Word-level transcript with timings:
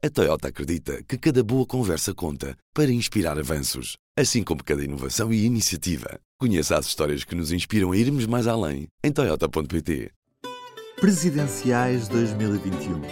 A 0.00 0.08
Toyota 0.08 0.46
acredita 0.46 1.02
que 1.02 1.18
cada 1.18 1.42
boa 1.42 1.66
conversa 1.66 2.14
conta 2.14 2.56
para 2.72 2.88
inspirar 2.88 3.36
avanços, 3.36 3.96
assim 4.16 4.44
como 4.44 4.62
cada 4.62 4.84
inovação 4.84 5.32
e 5.32 5.44
iniciativa. 5.44 6.20
Conheça 6.38 6.78
as 6.78 6.86
histórias 6.86 7.24
que 7.24 7.34
nos 7.34 7.50
inspiram 7.50 7.90
a 7.90 7.96
irmos 7.96 8.24
mais 8.24 8.46
além 8.46 8.86
em 9.02 9.10
Toyota.pt. 9.10 10.12
Presidenciais 11.00 12.06
2021. 12.06 13.02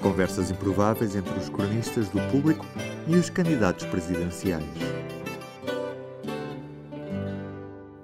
Conversas 0.00 0.48
improváveis 0.48 1.16
entre 1.16 1.36
os 1.36 1.48
cronistas 1.48 2.08
do 2.10 2.20
público 2.30 2.64
e 3.08 3.16
os 3.16 3.28
candidatos 3.28 3.84
presidenciais. 3.86 4.64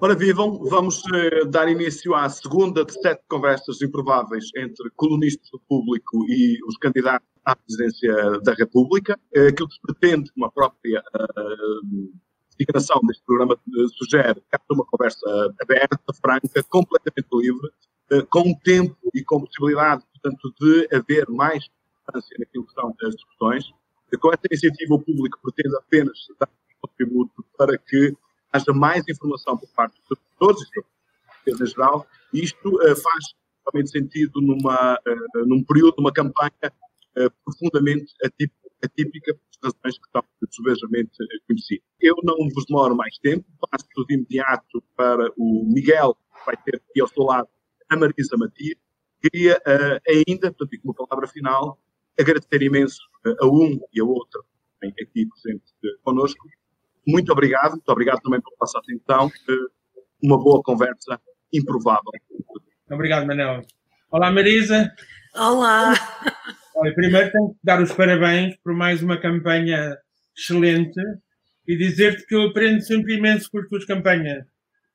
Ora 0.01 0.17
vivam, 0.17 0.59
vamos 0.65 1.01
eh, 1.15 1.45
dar 1.45 1.69
início 1.69 2.13
à 2.17 2.29
segunda 2.29 2.85
de 2.85 2.93
sete 2.95 3.23
conversas 3.29 3.81
improváveis 3.81 4.47
entre 4.57 4.91
colunistas 4.97 5.49
do 5.53 5.61
público 5.69 6.25
e 6.29 6.59
os 6.67 6.77
candidatos 6.79 7.32
à 7.45 7.57
presidência 7.57 8.41
da 8.41 8.55
República. 8.55 9.19
Eh, 9.35 9.49
aquilo 9.49 9.69
que 9.69 9.75
se 9.75 9.81
pretende, 9.81 10.33
como 10.33 10.47
a 10.47 10.51
própria 10.51 11.01
uh, 11.01 12.13
designação 12.51 13.01
deste 13.07 13.25
programa 13.25 13.55
uh, 13.55 13.89
sugere, 13.91 14.43
é 14.53 14.57
uma 14.71 14.85
conversa 14.85 15.27
aberta, 15.61 15.99
franca, 16.21 16.63
completamente 16.69 17.29
livre, 17.33 17.69
uh, 18.13 18.27
com 18.27 18.55
tempo 18.63 18.97
e 19.15 19.25
com 19.25 19.41
possibilidade, 19.41 20.05
portanto, 20.13 20.55
de 20.61 20.89
haver 20.95 21.29
mais 21.29 21.65
substância 21.65 22.37
naquilo 22.39 22.67
que 22.67 22.73
são 22.73 22.95
as 23.03 23.15
discussões. 23.15 23.65
Com 24.21 24.33
esta 24.33 24.47
iniciativa, 24.51 24.95
o 24.95 25.01
público 25.01 25.39
pretende 25.43 25.77
apenas 25.77 26.19
dar 26.39 26.49
um 26.49 26.87
contributo 26.87 27.45
para 27.57 27.79
que 27.79 28.15
haja 28.53 28.73
mais 28.73 29.03
informação 29.09 29.57
por 29.57 29.69
parte 29.71 29.99
dos 30.09 30.19
professores 30.19 30.69
e 31.47 31.51
em 31.51 31.67
geral. 31.67 32.07
Isto 32.33 32.69
uh, 32.69 32.97
faz 32.97 33.35
totalmente 33.65 33.91
sentido 33.91 34.41
numa, 34.41 34.99
num 35.47 35.63
período, 35.63 35.95
numa 35.99 36.13
campanha 36.13 36.73
uh, 37.19 37.31
profundamente 37.45 38.13
atípica, 38.25 38.69
atípica 38.85 39.35
por 39.35 39.71
razões 39.71 39.99
que 39.99 40.07
estão 40.07 40.25
subejamente 40.51 41.13
conhecidas. 41.47 41.85
Eu 42.01 42.17
não 42.23 42.37
vos 42.51 42.65
demoro 42.67 42.97
mais 42.97 43.17
tempo, 43.19 43.45
passo 43.71 43.87
de 44.07 44.15
imediato 44.15 44.83
para 44.97 45.31
o 45.37 45.65
Miguel, 45.73 46.15
que 46.15 46.47
vai 46.47 46.57
ter 46.57 46.77
aqui 46.77 47.01
ao 47.01 47.09
seu 47.09 47.25
lado 47.25 47.49
a 47.89 47.97
Marisa 47.97 48.37
Matias. 48.37 48.79
Queria 49.21 49.61
ainda, 50.09 50.53
portanto, 50.53 50.81
como 50.83 50.95
palavra 50.95 51.29
final, 51.29 51.79
agradecer 52.19 52.61
imenso 52.61 53.01
a 53.41 53.47
um 53.47 53.79
e 53.93 54.01
a 54.01 54.05
outro 54.05 54.45
aqui 54.83 55.27
presente 55.27 55.73
connosco 56.03 56.45
muito 57.07 57.33
obrigado, 57.33 57.73
muito 57.73 57.89
obrigado 57.89 58.21
também 58.21 58.41
por 58.41 58.57
passar 58.57 58.79
atenção. 58.79 59.31
Uma 60.23 60.39
boa 60.39 60.63
conversa 60.63 61.21
improvável. 61.53 62.13
Obrigado, 62.91 63.27
Manel. 63.27 63.63
Olá, 64.11 64.31
Marisa. 64.31 64.93
Olá. 65.35 65.95
Olha, 66.83 66.95
primeiro 66.95 67.31
tenho 67.31 67.51
que 67.51 67.61
dar 67.63 67.81
os 67.81 67.93
parabéns 67.93 68.57
por 68.57 68.75
mais 68.75 69.01
uma 69.05 69.17
campanha 69.17 69.97
excelente 70.37 71.01
e 71.69 71.77
dizer-te 71.77 72.27
que 72.27 72.35
eu 72.35 72.49
aprendo 72.49 72.81
sempre 72.81 73.15
imenso 73.15 73.49
com 73.53 73.61
as 73.61 73.69
tuas 73.69 73.85
campanhas. 73.85 74.45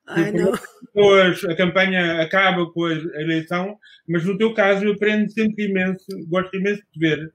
Ai. 0.06 0.34
Depois 0.34 1.46
a 1.46 1.56
campanha 1.56 2.22
acaba 2.22 2.70
com 2.74 2.84
a 2.84 2.92
eleição, 2.92 3.78
mas 4.06 4.26
no 4.26 4.38
teu 4.38 4.54
caso 4.54 4.84
eu 4.84 4.96
aprendo 4.96 5.32
sempre 5.32 5.70
imenso, 5.70 6.06
gosto 6.28 6.58
imenso 6.58 6.84
de 6.94 7.00
ver. 7.00 7.32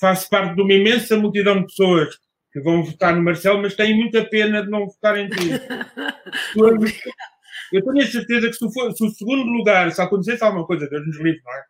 Faço 0.00 0.30
parte 0.30 0.54
de 0.54 0.62
uma 0.62 0.72
imensa 0.72 1.18
multidão 1.18 1.60
de 1.60 1.66
pessoas 1.66 2.16
que 2.54 2.60
vão 2.62 2.82
votar 2.82 3.14
no 3.14 3.22
Marcelo, 3.22 3.60
mas 3.60 3.76
têm 3.76 3.94
muita 3.94 4.24
pena 4.24 4.62
de 4.62 4.70
não 4.70 4.86
votar 4.86 5.18
em 5.18 5.28
ti. 5.28 5.50
eu 7.70 7.84
tenho 7.84 8.02
a 8.02 8.06
certeza 8.06 8.46
que 8.46 8.54
se, 8.54 8.72
for, 8.72 8.92
se, 8.92 9.04
o 9.04 9.10
segundo 9.10 9.44
lugar, 9.44 9.92
se 9.92 10.00
acontecesse 10.00 10.42
alguma 10.42 10.66
coisa, 10.66 10.88
Deus 10.88 11.06
nos 11.06 11.18
livre, 11.18 11.42
não 11.44 11.52
é? 11.52 11.69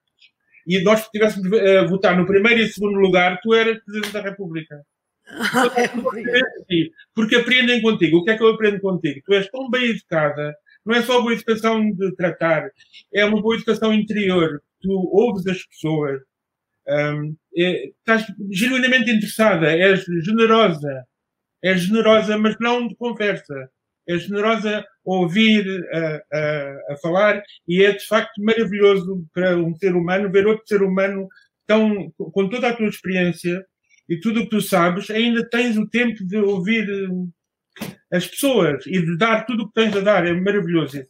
E 0.70 0.80
nós 0.84 1.08
tivéssemos 1.08 1.48
uh, 1.50 1.88
votar 1.88 2.16
no 2.16 2.24
primeiro 2.24 2.60
e 2.60 2.68
segundo 2.68 2.96
lugar, 3.00 3.40
tu 3.42 3.52
eras 3.52 3.82
Presidente 3.82 4.12
da 4.12 4.20
República. 4.20 4.80
Porque 7.12 7.34
aprendem 7.34 7.82
contigo. 7.82 8.18
O 8.18 8.24
que 8.24 8.30
é 8.30 8.36
que 8.36 8.42
eu 8.44 8.50
aprendo 8.50 8.80
contigo? 8.80 9.20
Tu 9.26 9.34
és 9.34 9.50
tão 9.50 9.68
bem 9.68 9.86
educada, 9.86 10.54
não 10.86 10.94
é 10.94 11.02
só 11.02 11.20
boa 11.20 11.32
educação 11.32 11.90
de 11.90 12.14
tratar, 12.14 12.70
é 13.12 13.24
uma 13.24 13.42
boa 13.42 13.56
educação 13.56 13.92
interior. 13.92 14.62
Tu 14.80 14.92
ouves 14.92 15.44
as 15.48 15.60
pessoas, 15.66 16.20
um, 16.88 17.36
é, 17.56 17.88
estás 17.88 18.24
genuinamente 18.52 19.10
interessada, 19.10 19.76
és 19.76 20.04
generosa, 20.24 21.04
és 21.64 21.80
generosa, 21.82 22.38
mas 22.38 22.54
não 22.60 22.86
de 22.86 22.94
conversa. 22.94 23.68
És 24.08 24.22
generosa 24.22 24.84
ouvir, 25.04 25.64
a, 25.92 26.22
a, 26.32 26.92
a, 26.92 26.96
falar, 27.02 27.42
e 27.66 27.84
é 27.84 27.92
de 27.92 28.06
facto 28.06 28.42
maravilhoso 28.42 29.24
para 29.32 29.56
um 29.56 29.74
ser 29.76 29.94
humano 29.94 30.30
ver 30.30 30.46
outro 30.46 30.66
ser 30.66 30.82
humano 30.82 31.28
tão, 31.66 32.12
com 32.16 32.48
toda 32.48 32.68
a 32.68 32.76
tua 32.76 32.88
experiência 32.88 33.64
e 34.08 34.18
tudo 34.18 34.40
o 34.40 34.44
que 34.44 34.50
tu 34.50 34.60
sabes, 34.60 35.10
ainda 35.10 35.48
tens 35.48 35.76
o 35.76 35.88
tempo 35.88 36.24
de 36.26 36.36
ouvir 36.36 36.86
as 38.12 38.26
pessoas 38.26 38.84
e 38.86 39.00
de 39.00 39.16
dar 39.16 39.46
tudo 39.46 39.64
o 39.64 39.68
que 39.68 39.74
tens 39.74 39.96
a 39.96 40.00
dar. 40.00 40.26
É 40.26 40.32
maravilhoso 40.32 40.98
isso. 40.98 41.08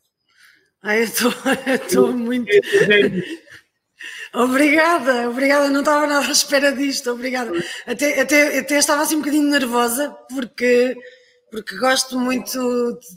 Ai, 0.82 1.00
eu 1.00 1.04
estou 1.74 2.12
muito. 2.12 2.50
Obrigada, 4.32 5.28
obrigada, 5.28 5.68
não 5.68 5.80
estava 5.80 6.06
nada 6.06 6.26
à 6.26 6.30
espera 6.30 6.72
disto, 6.72 7.10
obrigada. 7.10 7.52
Até, 7.86 8.20
até, 8.20 8.58
até 8.58 8.78
estava 8.78 9.02
assim 9.02 9.16
um 9.16 9.18
bocadinho 9.18 9.50
nervosa, 9.50 10.10
porque, 10.32 10.96
porque 11.50 11.76
gosto 11.76 12.18
muito 12.18 12.58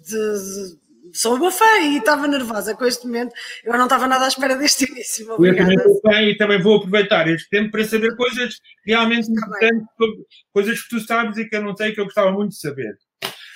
de, 0.06 0.12
de 0.12 0.84
sou 1.14 1.36
uma 1.36 1.52
fã 1.52 1.80
e 1.84 1.98
estava 1.98 2.28
nervosa 2.28 2.76
com 2.76 2.86
este 2.86 3.06
momento. 3.06 3.34
Eu 3.64 3.74
não 3.74 3.84
estava 3.84 4.08
nada 4.08 4.26
à 4.26 4.28
espera 4.28 4.56
deste 4.56 4.90
início. 4.90 5.28
Eu 5.30 5.56
também 5.56 5.80
sou 5.80 6.02
fã 6.02 6.22
e 6.22 6.36
também 6.36 6.62
vou 6.62 6.78
aproveitar 6.78 7.28
este 7.28 7.50
tempo 7.50 7.72
para 7.72 7.86
saber 7.86 8.16
coisas 8.16 8.56
realmente 8.86 9.32
tá 9.34 9.68
importantes, 9.68 10.26
coisas 10.52 10.82
que 10.82 10.90
tu 10.90 11.00
sabes 11.02 11.38
e 11.38 11.48
que 11.48 11.56
eu 11.56 11.62
não 11.62 11.76
sei 11.76 11.94
que 11.94 12.02
eu 12.02 12.06
gostava 12.06 12.32
muito 12.32 12.52
de 12.52 12.60
saber. 12.60 12.98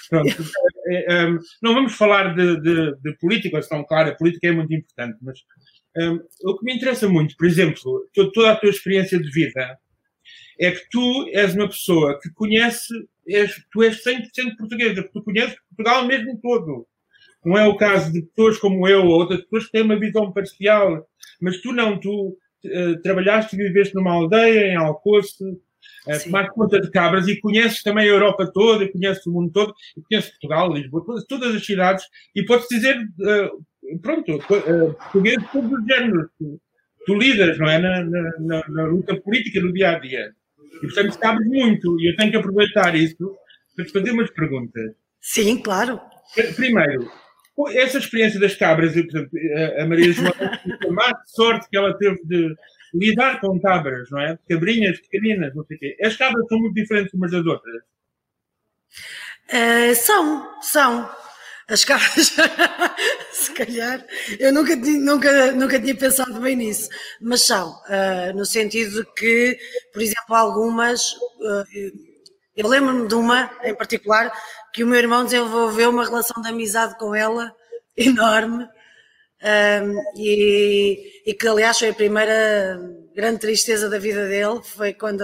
Pronto, 0.10 0.28
é, 0.88 1.14
é, 1.14 1.28
não 1.62 1.74
vamos 1.74 1.94
falar 1.94 2.36
de, 2.36 2.62
de, 2.62 2.96
de 3.02 3.18
política, 3.18 3.60
estão 3.60 3.84
claro, 3.84 4.10
a 4.10 4.16
política 4.16 4.48
é 4.48 4.52
muito 4.52 4.74
importante, 4.74 5.18
mas 5.22 5.40
um, 5.98 6.20
o 6.44 6.58
que 6.58 6.66
me 6.66 6.76
interessa 6.76 7.10
muito, 7.10 7.36
por 7.36 7.48
exemplo, 7.48 8.08
toda 8.34 8.52
a 8.52 8.56
tua 8.56 8.70
experiência 8.70 9.20
de 9.20 9.30
vida, 9.32 9.78
é 10.60 10.72
que 10.72 10.90
tu 10.90 11.30
és 11.34 11.54
uma 11.54 11.68
pessoa 11.68 12.20
que 12.20 12.30
conhece, 12.32 12.94
és, 13.28 13.52
tu 13.72 13.84
és 13.84 14.04
100% 14.04 14.58
portuguesa, 14.58 15.04
porque 15.04 15.20
tu 15.20 15.24
conheces 15.24 15.58
Portugal 15.70 16.06
mesmo 16.06 16.40
todo. 16.42 16.88
Não 17.46 17.58
é 17.58 17.66
o 17.68 17.78
caso 17.78 18.12
de 18.12 18.22
pessoas 18.24 18.58
como 18.58 18.88
eu 18.88 19.06
ou 19.06 19.20
outras 19.20 19.42
pessoas 19.42 19.66
que 19.66 19.72
têm 19.72 19.84
uma 19.84 20.00
visão 20.00 20.32
parcial, 20.32 21.08
mas 21.42 21.62
tu 21.62 21.72
não, 21.72 22.00
tu 22.00 22.38
uh, 22.66 23.02
trabalhaste 23.02 23.56
e 23.56 23.60
viveste 23.60 23.96
numa 23.96 24.12
aldeia, 24.12 24.72
em 24.72 24.76
Alcoce, 24.76 25.44
uh, 25.44 26.24
tomaste 26.24 26.54
conta 26.54 26.82
de 26.82 26.90
cabras 26.90 27.28
e 27.28 27.40
conheces 27.40 27.84
também 27.84 28.06
a 28.06 28.12
Europa 28.12 28.52
toda, 28.52 28.92
conheces 28.92 29.26
o 29.26 29.32
mundo 29.32 29.52
todo, 29.52 29.74
e 29.96 30.02
conheces 30.02 30.32
Portugal, 30.32 30.74
Lisboa, 30.74 31.06
todas, 31.06 31.26
todas 31.26 31.56
as 31.56 31.66
cidades, 31.66 32.06
e 32.36 32.44
podes 32.44 32.68
dizer 32.68 32.98
uh, 32.98 34.00
pronto, 34.02 34.36
uh, 34.36 34.94
português 34.94 35.38
de 35.38 35.52
todos 35.52 35.72
os 35.72 35.86
géneros. 35.86 36.28
Tu, 36.38 36.62
tu 37.06 37.16
lidas, 37.16 37.58
não 37.58 37.70
é? 37.70 37.80
Na, 37.80 38.04
na, 38.04 38.70
na, 38.70 38.84
luta 38.86 39.16
política 39.22 39.62
do 39.62 39.72
dia 39.72 39.92
a 39.92 40.00
dia. 40.00 40.34
E 40.78 40.88
portanto 40.88 41.14
sabes 41.14 41.48
muito, 41.48 42.00
e 42.00 42.12
eu 42.12 42.16
tenho 42.16 42.32
que 42.32 42.38
aproveitar 42.38 42.96
isso 42.96 43.36
para 43.76 43.86
te 43.86 43.92
fazer 43.92 44.12
umas 44.12 44.30
perguntas. 44.32 44.96
Sim, 45.22 45.62
claro. 45.62 46.00
Primeiro, 46.56 47.10
essa 47.74 47.98
experiência 47.98 48.40
das 48.40 48.56
cabras, 48.56 48.96
e, 48.96 49.04
portanto, 49.04 49.32
a 49.80 49.86
Maria 49.86 50.12
Joana, 50.12 50.62
a 50.88 50.92
má 50.92 51.12
sorte 51.26 51.68
que 51.70 51.78
ela 51.78 51.98
teve 51.98 52.20
de 52.26 52.56
lidar 52.94 53.40
com 53.42 53.60
cabras, 53.60 54.10
não 54.12 54.20
é? 54.20 54.38
Cabrinhas 54.50 55.00
pequeninas, 55.00 55.56
não 55.56 55.66
sei 55.66 55.78
o 55.78 55.80
quê. 55.80 55.98
As 56.02 56.16
cabras 56.16 56.46
são 56.48 56.60
muito 56.60 56.76
diferentes 56.76 57.14
umas 57.14 57.32
das 57.32 57.46
outras. 57.46 57.84
Uh, 59.50 59.96
são, 59.96 60.62
são 60.62 61.10
as 61.70 61.84
cabras, 61.84 62.32
se 63.32 63.52
calhar, 63.52 64.06
eu 64.40 64.54
nunca, 64.54 64.76
nunca, 64.76 65.52
nunca 65.52 65.80
tinha 65.80 65.96
pensado 65.96 66.40
bem 66.40 66.56
nisso, 66.56 66.90
mas 67.22 67.46
são, 67.46 67.72
uh, 67.72 68.34
no 68.36 68.46
sentido 68.46 69.06
que, 69.14 69.58
por 69.92 70.02
exemplo, 70.02 70.34
algumas, 70.34 71.12
uh, 71.14 71.66
eu 72.56 72.68
lembro-me 72.68 73.08
de 73.08 73.16
uma 73.16 73.52
em 73.64 73.76
particular, 73.76 74.32
que 74.74 74.84
o 74.84 74.88
meu 74.88 74.98
irmão 74.98 75.26
desenvolveu 75.26 75.90
uma 75.90 76.06
relação 76.06 76.42
de 76.42 76.48
amizade 76.48 76.98
com 76.98 77.14
ela 77.14 77.54
enorme, 77.98 78.64
um, 78.64 78.70
ah, 79.44 80.14
e, 80.16 81.22
e, 81.28 81.34
que 81.36 81.48
aliás 81.48 81.78
foi 81.78 81.90
a 81.90 81.94
primeira 81.94 82.80
grande 83.14 83.40
tristeza 83.40 83.88
da 83.88 84.00
vida 84.00 84.28
dele, 84.28 84.62
foi 84.64 84.94
quando 84.94 85.22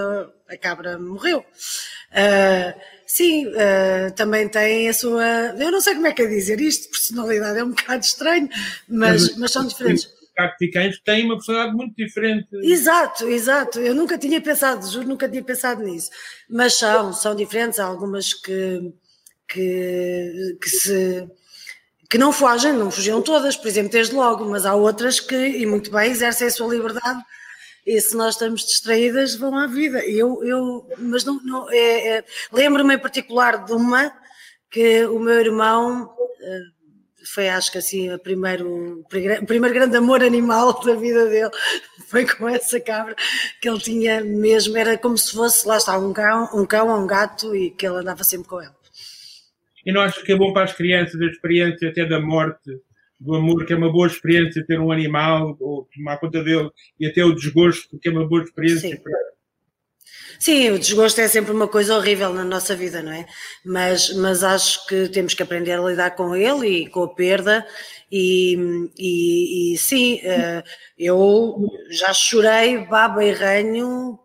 a 0.48 0.56
cabra 0.56 0.96
morreu. 0.98 1.40
Uh, 1.40 2.80
Sim, 3.06 3.46
uh, 3.48 4.14
também 4.16 4.48
tem 4.48 4.88
a 4.88 4.92
sua. 4.94 5.54
Eu 5.58 5.70
não 5.70 5.80
sei 5.80 5.94
como 5.94 6.06
é 6.06 6.12
que 6.12 6.22
é 6.22 6.26
dizer 6.26 6.60
isto, 6.60 6.90
personalidade 6.90 7.58
é 7.58 7.64
um 7.64 7.70
bocado 7.74 8.04
estranho, 8.04 8.48
mas, 8.88 9.22
mas, 9.22 9.36
mas 9.36 9.50
são 9.52 9.66
diferentes. 9.66 10.08
Cacticães 10.34 10.98
têm 11.04 11.26
uma 11.26 11.36
personalidade 11.36 11.76
muito 11.76 11.94
diferente. 11.94 12.48
Exato, 12.54 13.28
exato. 13.28 13.78
Eu 13.78 13.94
nunca 13.94 14.18
tinha 14.18 14.40
pensado, 14.40 14.84
juro, 14.90 15.06
nunca 15.06 15.28
tinha 15.28 15.44
pensado 15.44 15.84
nisso. 15.84 16.10
Mas 16.50 16.74
são, 16.74 17.12
são 17.12 17.36
diferentes. 17.36 17.78
Há 17.78 17.84
algumas 17.84 18.34
que, 18.34 18.92
que, 19.46 20.58
que 20.60 20.68
se 20.68 21.28
que 22.10 22.18
não 22.18 22.32
fogem, 22.32 22.72
não 22.72 22.90
fugiam 22.90 23.22
todas, 23.22 23.56
por 23.56 23.66
exemplo, 23.66 23.90
desde 23.90 24.14
logo, 24.14 24.44
mas 24.44 24.64
há 24.66 24.74
outras 24.74 25.18
que, 25.18 25.34
e 25.34 25.66
muito 25.66 25.90
bem, 25.90 26.10
exercem 26.10 26.46
a 26.46 26.50
sua 26.50 26.72
liberdade 26.72 27.20
e 27.86 28.00
se 28.00 28.16
nós 28.16 28.34
estamos 28.34 28.62
distraídas, 28.62 29.34
vão 29.34 29.56
à 29.56 29.66
vida. 29.66 30.04
Eu, 30.04 30.42
eu, 30.42 30.86
mas 30.98 31.24
não, 31.24 31.40
não 31.44 31.70
é, 31.70 32.18
é, 32.18 32.24
lembro-me 32.52 32.94
em 32.94 32.98
particular 32.98 33.64
de 33.64 33.72
uma 33.72 34.12
que 34.70 35.04
o 35.06 35.18
meu 35.18 35.38
irmão 35.38 36.10
eh, 36.40 36.60
foi, 37.32 37.48
acho 37.48 37.70
que 37.70 37.78
assim, 37.78 38.12
o 38.12 38.18
primeiro, 38.18 39.00
o 39.00 39.46
primeiro 39.46 39.74
grande 39.74 39.96
amor 39.96 40.22
animal 40.22 40.80
da 40.84 40.94
vida 40.94 41.28
dele 41.28 41.50
foi 42.08 42.26
com 42.26 42.48
essa 42.48 42.80
cabra 42.80 43.14
que 43.60 43.68
ele 43.68 43.78
tinha 43.78 44.22
mesmo, 44.22 44.76
era 44.76 44.98
como 44.98 45.16
se 45.16 45.32
fosse, 45.32 45.66
lá 45.66 45.76
está, 45.76 45.98
um 45.98 46.12
cão, 46.12 46.48
um 46.54 46.66
cão 46.66 46.88
ou 46.88 47.02
um 47.02 47.06
gato 47.06 47.54
e 47.54 47.70
que 47.70 47.86
ele 47.86 47.98
andava 47.98 48.24
sempre 48.24 48.48
com 48.48 48.60
ele. 48.60 48.72
E 49.86 49.92
não 49.92 50.00
acho 50.00 50.22
que 50.24 50.32
é 50.32 50.36
bom 50.36 50.52
para 50.52 50.64
as 50.64 50.72
crianças 50.72 51.20
a 51.20 51.26
experiência 51.26 51.90
até 51.90 52.06
da 52.06 52.18
morte, 52.18 52.70
do 53.24 53.34
amor, 53.34 53.64
que 53.64 53.72
é 53.72 53.76
uma 53.76 53.90
boa 53.90 54.06
experiência 54.06 54.64
ter 54.66 54.78
um 54.78 54.92
animal, 54.92 55.56
ou 55.58 55.88
tomar 55.94 56.18
conta 56.18 56.42
dele, 56.44 56.70
e 57.00 57.06
até 57.06 57.24
o 57.24 57.34
desgosto, 57.34 57.98
que 57.98 58.08
é 58.08 58.12
uma 58.12 58.28
boa 58.28 58.42
experiência 58.42 58.90
Sim. 58.90 59.02
para 59.02 59.12
Sim, 60.38 60.70
o 60.72 60.78
desgosto 60.78 61.20
é 61.20 61.28
sempre 61.28 61.52
uma 61.52 61.68
coisa 61.68 61.96
horrível 61.96 62.32
na 62.34 62.44
nossa 62.44 62.74
vida, 62.76 63.02
não 63.02 63.12
é? 63.12 63.26
Mas, 63.64 64.12
mas 64.14 64.42
acho 64.42 64.86
que 64.86 65.08
temos 65.08 65.32
que 65.32 65.42
aprender 65.42 65.72
a 65.72 65.82
lidar 65.82 66.10
com 66.10 66.34
ele 66.36 66.82
e 66.82 66.90
com 66.90 67.04
a 67.04 67.14
perda. 67.14 67.66
E, 68.10 68.90
e, 68.98 69.74
e 69.74 69.78
sim, 69.78 70.20
eh, 70.22 70.62
eu 70.98 71.56
já 71.90 72.12
chorei 72.12 72.78
baba 72.84 73.24
e 73.24 73.32
ranho 73.32 74.18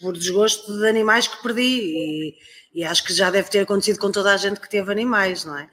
por 0.00 0.14
desgosto 0.14 0.76
de 0.78 0.88
animais 0.88 1.28
que 1.28 1.42
perdi. 1.42 1.62
E, 1.62 2.34
e 2.74 2.84
acho 2.84 3.04
que 3.04 3.12
já 3.12 3.30
deve 3.30 3.50
ter 3.50 3.60
acontecido 3.60 3.98
com 3.98 4.10
toda 4.10 4.32
a 4.32 4.36
gente 4.36 4.60
que 4.60 4.68
teve 4.68 4.90
animais, 4.90 5.44
não 5.44 5.58
é? 5.58 5.68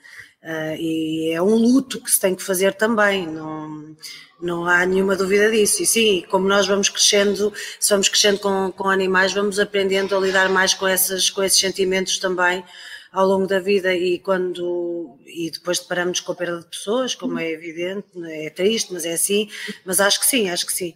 Uh, 0.47 0.79
e 0.79 1.31
é 1.33 1.41
um 1.41 1.55
luto 1.55 1.99
que 1.99 2.09
se 2.09 2.21
tem 2.21 2.33
que 2.33 2.41
fazer 2.41 2.73
também, 2.73 3.27
não, 3.27 3.97
não 4.41 4.65
há 4.65 4.85
nenhuma 4.85 5.13
dúvida 5.13 5.51
disso. 5.51 5.83
E 5.83 5.85
sim, 5.85 6.23
como 6.29 6.47
nós 6.47 6.65
vamos 6.65 6.88
crescendo, 6.88 7.51
se 7.77 7.89
vamos 7.89 8.07
crescendo 8.07 8.39
com, 8.39 8.71
com 8.71 8.89
animais, 8.89 9.33
vamos 9.33 9.59
aprendendo 9.59 10.15
a 10.15 10.19
lidar 10.21 10.47
mais 10.47 10.73
com, 10.73 10.88
essas, 10.88 11.29
com 11.29 11.44
esses 11.44 11.59
sentimentos 11.59 12.17
também 12.17 12.63
ao 13.11 13.27
longo 13.27 13.45
da 13.45 13.59
vida 13.59 13.94
e 13.94 14.19
quando 14.19 15.17
e 15.25 15.51
depois 15.51 15.79
deparamos 15.79 16.21
com 16.21 16.31
a 16.31 16.35
perda 16.35 16.59
de 16.61 16.69
pessoas, 16.69 17.13
como 17.13 17.39
é 17.39 17.51
evidente, 17.51 18.07
é 18.25 18.49
triste, 18.49 18.94
mas 18.94 19.05
é 19.05 19.13
assim, 19.13 19.49
mas 19.85 19.99
acho 19.99 20.19
que 20.19 20.25
sim, 20.25 20.49
acho 20.49 20.65
que 20.65 20.73
sim. 20.73 20.94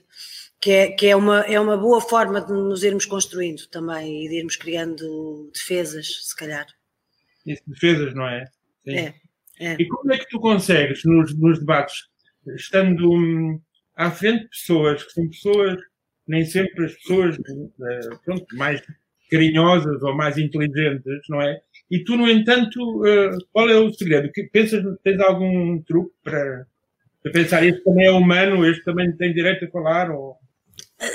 Que 0.61 0.71
é, 0.71 0.91
que 0.91 1.07
é, 1.07 1.15
uma, 1.15 1.41
é 1.41 1.59
uma 1.59 1.75
boa 1.75 1.99
forma 1.99 2.39
de 2.39 2.53
nos 2.53 2.83
irmos 2.83 3.05
construindo 3.05 3.65
também 3.67 4.25
e 4.25 4.29
de 4.29 4.35
irmos 4.35 4.55
criando 4.55 5.49
defesas, 5.51 6.27
se 6.27 6.35
calhar. 6.35 6.67
Isso, 7.45 7.63
defesas, 7.65 8.13
não 8.13 8.27
é? 8.27 8.45
Sim. 8.85 8.95
É. 8.95 9.15
É. 9.61 9.75
E 9.79 9.87
como 9.87 10.11
é 10.11 10.17
que 10.17 10.27
tu 10.27 10.39
consegues, 10.39 11.03
nos, 11.05 11.37
nos 11.37 11.59
debates, 11.59 12.07
estando 12.55 13.11
hum, 13.11 13.61
à 13.95 14.09
frente 14.09 14.43
de 14.43 14.49
pessoas, 14.49 15.03
que 15.03 15.11
são 15.11 15.29
pessoas, 15.29 15.79
nem 16.27 16.43
sempre 16.43 16.85
as 16.85 16.93
pessoas 16.95 17.37
uh, 17.37 18.19
pronto, 18.25 18.45
mais 18.55 18.81
carinhosas 19.29 20.01
ou 20.01 20.15
mais 20.15 20.39
inteligentes, 20.39 21.21
não 21.29 21.39
é? 21.39 21.61
E 21.91 22.03
tu, 22.03 22.17
no 22.17 22.27
entanto, 22.27 22.79
uh, 23.01 23.37
qual 23.51 23.69
é 23.69 23.77
o 23.77 23.93
segredo? 23.93 24.31
Que, 24.31 24.49
pensas, 24.51 24.83
tens 25.03 25.19
algum 25.19 25.79
truque 25.83 26.15
para, 26.23 26.65
para 27.21 27.31
pensar, 27.31 27.63
este 27.63 27.83
também 27.83 28.07
é 28.07 28.11
humano, 28.11 28.65
este 28.65 28.83
também 28.83 29.15
tem 29.15 29.31
direito 29.31 29.65
a 29.65 29.69
falar? 29.69 30.09
Ou... 30.09 30.37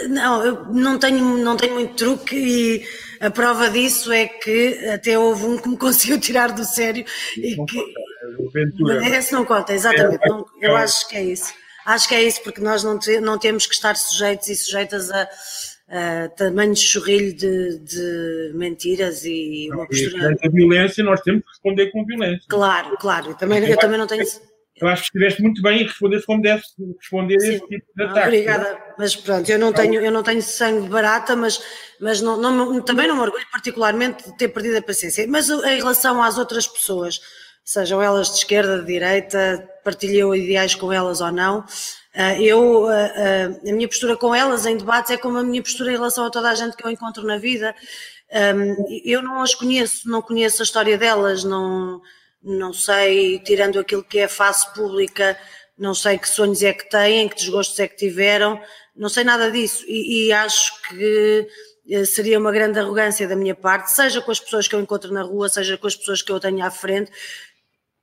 Não, 0.09 0.45
eu 0.45 0.73
não 0.73 0.99
tenho, 1.01 1.39
não 1.39 1.57
tenho 1.57 1.75
muito 1.75 1.95
truque 1.95 2.37
e 2.37 2.85
a 3.21 3.31
prova 3.31 3.71
disso 3.71 4.13
é 4.13 4.27
que 4.27 4.87
até 4.89 5.19
houve 5.19 5.47
um 5.47 5.59
que 5.59 5.69
me 5.69 5.77
conseguiu 5.79 6.21
tirar 6.21 6.53
do 6.53 6.65
sério 6.65 7.05
e 7.37 7.57
que. 7.67 7.95
Mas 8.81 9.13
esse 9.13 9.33
não 9.33 9.45
conta, 9.45 9.73
exatamente. 9.73 10.25
É, 10.25 10.29
não, 10.29 10.47
eu 10.61 10.77
é, 10.77 10.83
acho 10.83 11.09
que 11.09 11.17
é 11.17 11.23
isso. 11.25 11.53
Acho 11.85 12.09
que 12.09 12.15
é 12.15 12.23
isso, 12.23 12.43
porque 12.43 12.61
nós 12.61 12.83
não, 12.83 12.99
te, 12.99 13.21
não 13.21 13.39
temos 13.39 13.67
que 13.67 13.75
estar 13.75 13.95
sujeitos 13.97 14.49
e 14.49 14.57
sujeitas 14.57 15.11
a, 15.11 15.29
a 15.89 16.29
tamanho 16.31 16.75
de 16.75 16.81
chorrilho 16.81 17.33
de, 17.35 17.79
de 17.79 18.53
mentiras 18.55 19.25
e 19.25 19.69
uma 19.73 19.87
postura. 19.87 20.37
A 20.43 20.49
violência, 20.49 21.05
nós 21.05 21.21
temos 21.21 21.43
que 21.43 21.49
responder 21.49 21.91
com 21.93 22.05
violência. 22.05 22.45
Claro, 22.49 22.97
claro. 22.99 23.31
Eu 23.31 23.35
também, 23.35 23.65
eu 23.69 23.79
também 23.79 23.99
não 23.99 24.07
tenho. 24.07 24.25
Eu 24.79 24.89
acho 24.89 25.03
que 25.03 25.07
estiveste 25.07 25.43
muito 25.43 25.63
bem 25.63 25.81
e 25.81 25.85
respondeste 25.85 26.27
como 26.27 26.43
deves 26.43 26.67
responder 27.01 27.41
Sim. 27.41 27.49
esse 27.49 27.67
tipo 27.67 27.87
de 27.97 28.03
ataque. 28.03 28.27
Obrigada, 28.27 28.79
mas 28.99 29.17
pronto, 29.17 29.51
eu 29.51 29.59
não 29.59 29.73
tenho, 29.73 30.03
eu 30.03 30.13
não 30.13 30.23
tenho 30.23 30.43
sangue 30.43 30.89
barata, 30.89 31.35
mas, 31.35 31.63
mas 31.99 32.21
não, 32.21 32.37
não, 32.37 32.83
também 32.83 33.09
não 33.09 33.15
me 33.15 33.23
orgulho 33.23 33.47
particularmente 33.51 34.25
de 34.25 34.37
ter 34.37 34.49
perdido 34.49 34.77
a 34.77 34.83
paciência. 34.83 35.27
Mas 35.29 35.49
em 35.49 35.79
relação 35.79 36.23
às 36.23 36.37
outras 36.37 36.67
pessoas, 36.67 37.21
sejam 37.67 38.01
elas 38.01 38.29
de 38.31 38.39
esquerda, 38.39 38.79
de 38.79 38.87
direita, 38.87 39.69
partilhei 39.85 40.23
ideais 40.23 40.75
com 40.75 40.93
elas 40.93 41.21
ou 41.21 41.33
não, 41.33 41.65
eh, 42.15 42.43
eu, 42.43 42.91
eh, 42.91 43.13
eh, 43.65 43.71
a 43.71 43.75
minha 43.75 43.89
postura 43.89 44.17
com 44.17 44.35
elas 44.35 44.65
em 44.65 44.77
debates 44.77 45.11
é 45.11 45.19
como 45.19 45.37
a 45.39 45.43
minha 45.43 45.63
postura 45.63 45.91
em 45.91 45.97
relação 45.97 46.25
a 46.25 46.31
toda 46.31 46.49
a 46.49 46.55
gente 46.55 46.77
que 46.77 46.87
eu 46.87 46.91
encontro 46.91 47.25
na 47.25 47.39
vida. 47.39 47.75
Eu 49.05 49.23
não 49.23 49.41
as 49.43 49.55
conheço, 49.55 50.09
não 50.09 50.21
conheço 50.23 50.63
a 50.63 50.65
história 50.65 50.99
delas, 50.99 51.45
não 51.45 52.01
não 52.43 52.73
sei, 52.73 53.41
tirando 53.41 53.79
aquilo 53.81 54.05
que 54.05 54.21
é 54.21 54.25
a 54.25 54.29
face 54.29 54.73
pública, 54.73 55.37
não 55.77 55.95
sei 55.95 56.17
que 56.19 56.29
sonhos 56.29 56.63
é 56.63 56.73
que 56.73 56.89
têm, 56.89 57.29
que 57.29 57.35
desgostos 57.37 57.79
é 57.81 57.89
que 57.89 57.97
tiveram, 57.97 58.61
não 58.95 59.09
sei 59.09 59.25
nada 59.25 59.51
disso 59.51 59.85
e, 59.89 60.29
e 60.29 60.33
acho 60.33 60.73
que 60.89 61.49
eh, 61.89 62.05
seria 62.05 62.39
uma 62.39 62.51
grande 62.53 62.79
arrogância 62.79 63.29
da 63.29 63.37
minha 63.37 63.55
parte, 63.55 63.93
seja 63.93 64.21
com 64.21 64.31
as 64.31 64.41
pessoas 64.41 64.67
que 64.67 64.75
eu 64.75 64.81
encontro 64.81 65.13
na 65.13 65.23
rua, 65.23 65.49
seja 65.49 65.77
com 65.79 65.87
as 65.87 65.97
pessoas 65.97 66.23
que 66.23 66.33
eu 66.33 66.41
tenho 66.41 66.65
à 66.65 66.71
frente, 66.71 67.11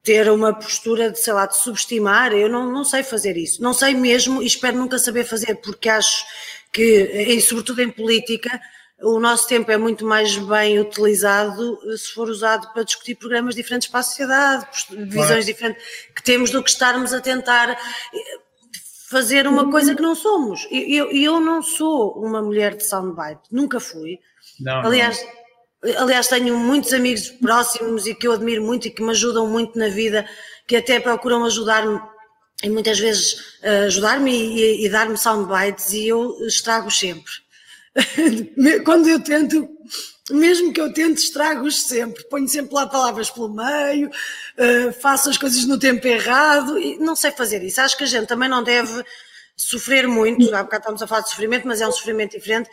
ter 0.03 0.29
uma 0.29 0.53
postura 0.53 1.09
de, 1.09 1.19
sei 1.19 1.31
lá, 1.31 1.45
de 1.45 1.57
subestimar, 1.57 2.33
eu 2.33 2.49
não, 2.49 2.69
não 2.69 2.83
sei 2.83 3.03
fazer 3.03 3.37
isso, 3.37 3.63
não 3.63 3.73
sei 3.73 3.93
mesmo 3.93 4.43
e 4.43 4.45
espero 4.45 4.77
nunca 4.77 4.99
saber 4.99 5.23
fazer, 5.23 5.55
porque 5.55 5.87
acho 5.87 6.25
que, 6.73 6.83
e 6.83 7.39
sobretudo 7.39 7.81
em 7.81 7.89
política, 7.89 8.59
o 9.01 9.19
nosso 9.19 9.47
tempo 9.47 9.71
é 9.71 9.77
muito 9.77 10.05
mais 10.05 10.37
bem 10.37 10.79
utilizado 10.79 11.79
eh, 11.85 11.97
se 11.97 12.13
for 12.13 12.29
usado 12.29 12.71
para 12.73 12.83
discutir 12.83 13.15
programas 13.15 13.55
diferentes 13.55 13.87
para 13.87 14.01
a 14.01 14.03
sociedade, 14.03 14.67
visões 14.89 15.45
diferentes 15.45 15.83
que 16.15 16.23
temos 16.23 16.51
do 16.51 16.63
que 16.63 16.69
estarmos 16.69 17.13
a 17.13 17.21
tentar 17.21 17.71
eh, 17.71 17.77
fazer 19.09 19.47
uma 19.47 19.69
coisa 19.69 19.93
que 19.95 20.01
não 20.01 20.15
somos. 20.15 20.67
E 20.71 20.95
eu, 20.95 21.11
eu, 21.11 21.39
não 21.39 21.61
sou 21.61 22.13
uma 22.17 22.41
mulher 22.41 22.75
de 22.75 22.85
soundbite, 22.85 23.41
nunca 23.51 23.79
fui. 23.79 24.19
Não, 24.59 24.85
aliás, 24.85 25.21
não. 25.21 25.42
Aliás, 25.97 26.27
tenho 26.27 26.57
muitos 26.57 26.93
amigos 26.93 27.29
próximos 27.29 28.07
e 28.07 28.15
que 28.15 28.27
eu 28.27 28.33
admiro 28.33 28.63
muito 28.63 28.87
e 28.87 28.91
que 28.91 29.03
me 29.03 29.11
ajudam 29.11 29.47
muito 29.47 29.77
na 29.77 29.89
vida, 29.89 30.27
que 30.67 30.75
até 30.75 30.99
procuram 30.99 31.45
ajudar-me 31.45 31.99
e 32.63 32.69
muitas 32.69 32.97
vezes 32.97 33.57
eh, 33.61 33.85
ajudar-me 33.85 34.31
e, 34.31 34.83
e, 34.83 34.85
e 34.85 34.89
dar-me 34.89 35.17
soundbites 35.17 35.91
e 35.91 36.07
eu 36.07 36.37
estrago 36.47 36.89
sempre 36.89 37.43
quando 38.85 39.07
eu 39.07 39.19
tento, 39.19 39.69
mesmo 40.31 40.73
que 40.73 40.81
eu 40.81 40.91
tente, 40.93 41.21
estrago-os 41.21 41.83
sempre. 41.87 42.23
Ponho 42.25 42.47
sempre 42.47 42.73
lá 42.73 42.87
palavras 42.87 43.29
pelo 43.29 43.49
meio, 43.49 44.09
uh, 44.09 44.93
faço 45.01 45.29
as 45.29 45.37
coisas 45.37 45.65
no 45.65 45.77
tempo 45.77 46.05
errado 46.07 46.77
e 46.77 46.97
não 46.97 47.15
sei 47.15 47.31
fazer 47.31 47.63
isso. 47.63 47.81
Acho 47.81 47.97
que 47.97 48.03
a 48.03 48.07
gente 48.07 48.27
também 48.27 48.49
não 48.49 48.63
deve 48.63 49.03
sofrer 49.55 50.07
muito. 50.07 50.53
Há 50.53 50.63
bocado 50.63 50.81
estamos 50.81 51.01
a 51.01 51.07
falar 51.07 51.21
de 51.21 51.29
sofrimento, 51.29 51.67
mas 51.67 51.81
é 51.81 51.87
um 51.87 51.91
sofrimento 51.91 52.31
diferente. 52.31 52.69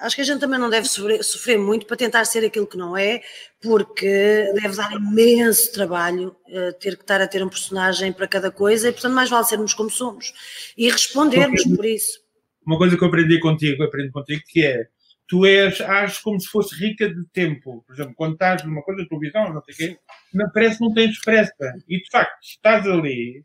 Acho 0.00 0.16
que 0.16 0.22
a 0.22 0.24
gente 0.24 0.40
também 0.40 0.58
não 0.58 0.70
deve 0.70 0.86
sofrer, 0.86 1.22
sofrer 1.22 1.58
muito 1.58 1.86
para 1.86 1.96
tentar 1.96 2.24
ser 2.24 2.44
aquilo 2.44 2.66
que 2.66 2.76
não 2.76 2.96
é, 2.96 3.22
porque 3.60 4.52
deve 4.54 4.76
dar 4.76 4.92
imenso 4.92 5.72
trabalho 5.72 6.36
uh, 6.48 6.72
ter 6.78 6.96
que 6.96 7.02
estar 7.02 7.20
a 7.20 7.26
ter 7.26 7.42
um 7.42 7.48
personagem 7.48 8.12
para 8.12 8.28
cada 8.28 8.50
coisa 8.50 8.88
e, 8.88 8.92
portanto, 8.92 9.14
mais 9.14 9.30
vale 9.30 9.44
sermos 9.44 9.74
como 9.74 9.90
somos 9.90 10.32
e 10.76 10.90
respondermos 10.90 11.64
por 11.64 11.84
isso 11.84 12.28
uma 12.68 12.76
coisa 12.76 12.98
que 12.98 13.02
eu 13.02 13.08
aprendi 13.08 13.40
contigo, 13.40 13.82
aprendi 13.82 14.10
contigo, 14.10 14.42
que 14.46 14.62
é 14.62 14.86
tu 15.26 15.46
és, 15.46 15.80
ages 15.80 16.18
como 16.18 16.38
se 16.38 16.48
fosse 16.48 16.74
rica 16.74 17.08
de 17.08 17.24
tempo. 17.32 17.82
Por 17.86 17.94
exemplo, 17.94 18.12
quando 18.14 18.34
estás 18.34 18.62
numa 18.62 18.82
coisa 18.82 19.02
de 19.02 19.08
televisão, 19.08 19.54
não 19.54 19.62
sei 19.62 19.74
o 19.74 19.76
quê, 19.76 19.98
não, 20.34 20.50
parece 20.50 20.76
que 20.76 20.84
não 20.84 20.92
tens 20.92 21.18
pressa. 21.20 21.74
E 21.88 21.98
de 21.98 22.10
facto, 22.10 22.38
estás 22.42 22.86
ali, 22.86 23.42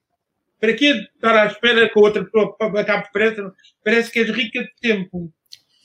para 0.59 0.73
que 0.73 0.88
estar 0.88 1.38
à 1.38 1.45
espera 1.45 1.88
que 1.88 1.97
a 1.97 2.01
outra 2.01 2.25
pessoa 2.25 2.53
acabe 2.59 3.03
depressa? 3.03 3.53
Parece 3.83 4.12
que 4.12 4.19
és 4.19 4.29
rica 4.29 4.62
de 4.62 4.71
tempo. 4.81 5.33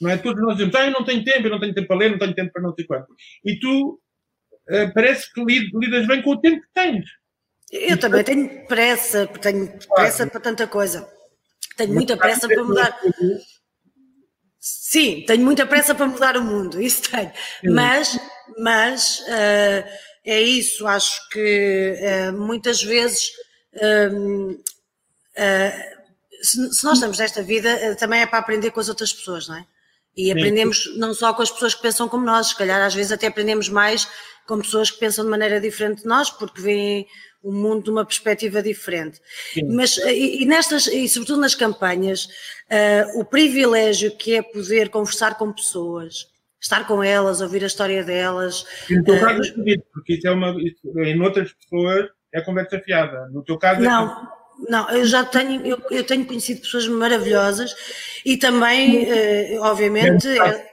Não 0.00 0.10
é? 0.10 0.16
Todos 0.16 0.42
nós 0.42 0.56
dizemos, 0.56 0.74
ah, 0.74 0.86
eu 0.86 0.92
não 0.92 1.04
tenho 1.04 1.24
tempo, 1.24 1.46
eu 1.46 1.50
não 1.50 1.60
tenho 1.60 1.74
tempo 1.74 1.88
para 1.88 1.96
ler, 1.96 2.10
não 2.10 2.18
tenho 2.18 2.34
tempo 2.34 2.52
para 2.52 2.62
não 2.62 2.74
sei 2.74 2.86
quanto. 2.86 3.08
E 3.44 3.58
tu 3.58 4.00
uh, 4.70 4.94
parece 4.94 5.32
que 5.32 5.44
lidas 5.44 6.06
bem 6.06 6.22
com 6.22 6.30
o 6.30 6.40
tempo 6.40 6.60
que 6.60 6.72
tens. 6.74 7.04
Eu 7.70 7.94
e 7.94 7.96
também 7.96 8.22
tu... 8.22 8.26
tenho 8.26 8.66
pressa, 8.66 9.26
tenho 9.26 9.66
pressa 9.94 10.16
claro. 10.18 10.30
para 10.30 10.40
tanta 10.40 10.66
coisa. 10.66 11.08
Tenho 11.76 11.92
muita 11.92 12.16
pressa 12.16 12.48
para 12.48 12.64
mudar. 12.64 12.98
Sim, 14.60 15.24
tenho 15.26 15.44
muita 15.44 15.66
pressa 15.66 15.94
para 15.94 16.06
mudar 16.06 16.36
o 16.36 16.42
mundo, 16.42 16.80
isso 16.82 17.02
tenho. 17.10 17.32
Mas, 17.64 18.18
mas 18.58 19.20
uh, 19.20 19.88
é 20.24 20.40
isso, 20.40 20.86
acho 20.86 21.28
que 21.30 21.94
uh, 22.00 22.32
muitas 22.32 22.82
vezes 22.82 23.28
uh, 23.74 24.62
se, 26.42 26.74
se, 26.74 26.84
nós 26.84 26.94
estamos 26.94 27.18
nesta 27.18 27.42
vida, 27.42 27.96
também 27.96 28.22
é 28.22 28.26
para 28.26 28.38
aprender 28.38 28.70
com 28.70 28.80
as 28.80 28.88
outras 28.88 29.12
pessoas, 29.12 29.48
não 29.48 29.56
é? 29.56 29.66
E 30.18 30.32
aprendemos 30.32 30.96
não 30.96 31.14
só 31.14 31.32
com 31.32 31.42
as 31.42 31.50
pessoas 31.50 31.76
que 31.76 31.82
pensam 31.82 32.08
como 32.08 32.26
nós, 32.26 32.48
se 32.48 32.56
calhar 32.56 32.84
às 32.84 32.92
vezes 32.92 33.12
até 33.12 33.28
aprendemos 33.28 33.68
mais 33.68 34.08
com 34.48 34.58
pessoas 34.58 34.90
que 34.90 34.98
pensam 34.98 35.24
de 35.24 35.30
maneira 35.30 35.60
diferente 35.60 36.02
de 36.02 36.08
nós, 36.08 36.28
porque 36.28 36.60
veem 36.60 37.06
o 37.40 37.52
mundo 37.52 37.84
de 37.84 37.90
uma 37.90 38.04
perspectiva 38.04 38.60
diferente. 38.60 39.20
Sim. 39.52 39.62
Mas, 39.68 39.96
e, 39.98 40.42
e, 40.42 40.44
nestas, 40.44 40.88
e 40.88 41.08
sobretudo 41.08 41.40
nas 41.40 41.54
campanhas, 41.54 42.24
uh, 42.24 43.20
o 43.20 43.24
privilégio 43.24 44.10
que 44.16 44.34
é 44.34 44.42
poder 44.42 44.88
conversar 44.88 45.36
com 45.38 45.52
pessoas, 45.52 46.26
estar 46.60 46.84
com 46.88 47.00
elas, 47.00 47.40
ouvir 47.40 47.62
a 47.62 47.68
história 47.68 48.02
delas. 48.02 48.66
no 48.90 49.04
teu 49.04 49.14
uh, 49.14 49.20
caso, 49.20 49.42
é 49.68 49.76
porque 49.92 50.14
isso 50.14 50.26
é 50.26 50.32
uma, 50.32 50.56
em 51.04 51.20
outras 51.20 51.52
pessoas 51.52 52.08
é 52.34 52.40
conversa 52.40 52.80
fiada. 52.80 53.28
No 53.28 53.42
teu 53.44 53.56
caso. 53.56 53.80
É 53.80 53.84
não, 53.84 54.28
eu 54.90 55.06
já 55.06 55.24
tenho, 55.24 55.66
eu, 55.66 55.80
eu, 55.90 56.04
tenho 56.04 56.26
conhecido 56.26 56.60
pessoas 56.60 56.86
maravilhosas 56.88 57.74
e 58.24 58.36
também, 58.36 59.04
uh, 59.04 59.62
obviamente. 59.62 60.28
É, 60.28 60.68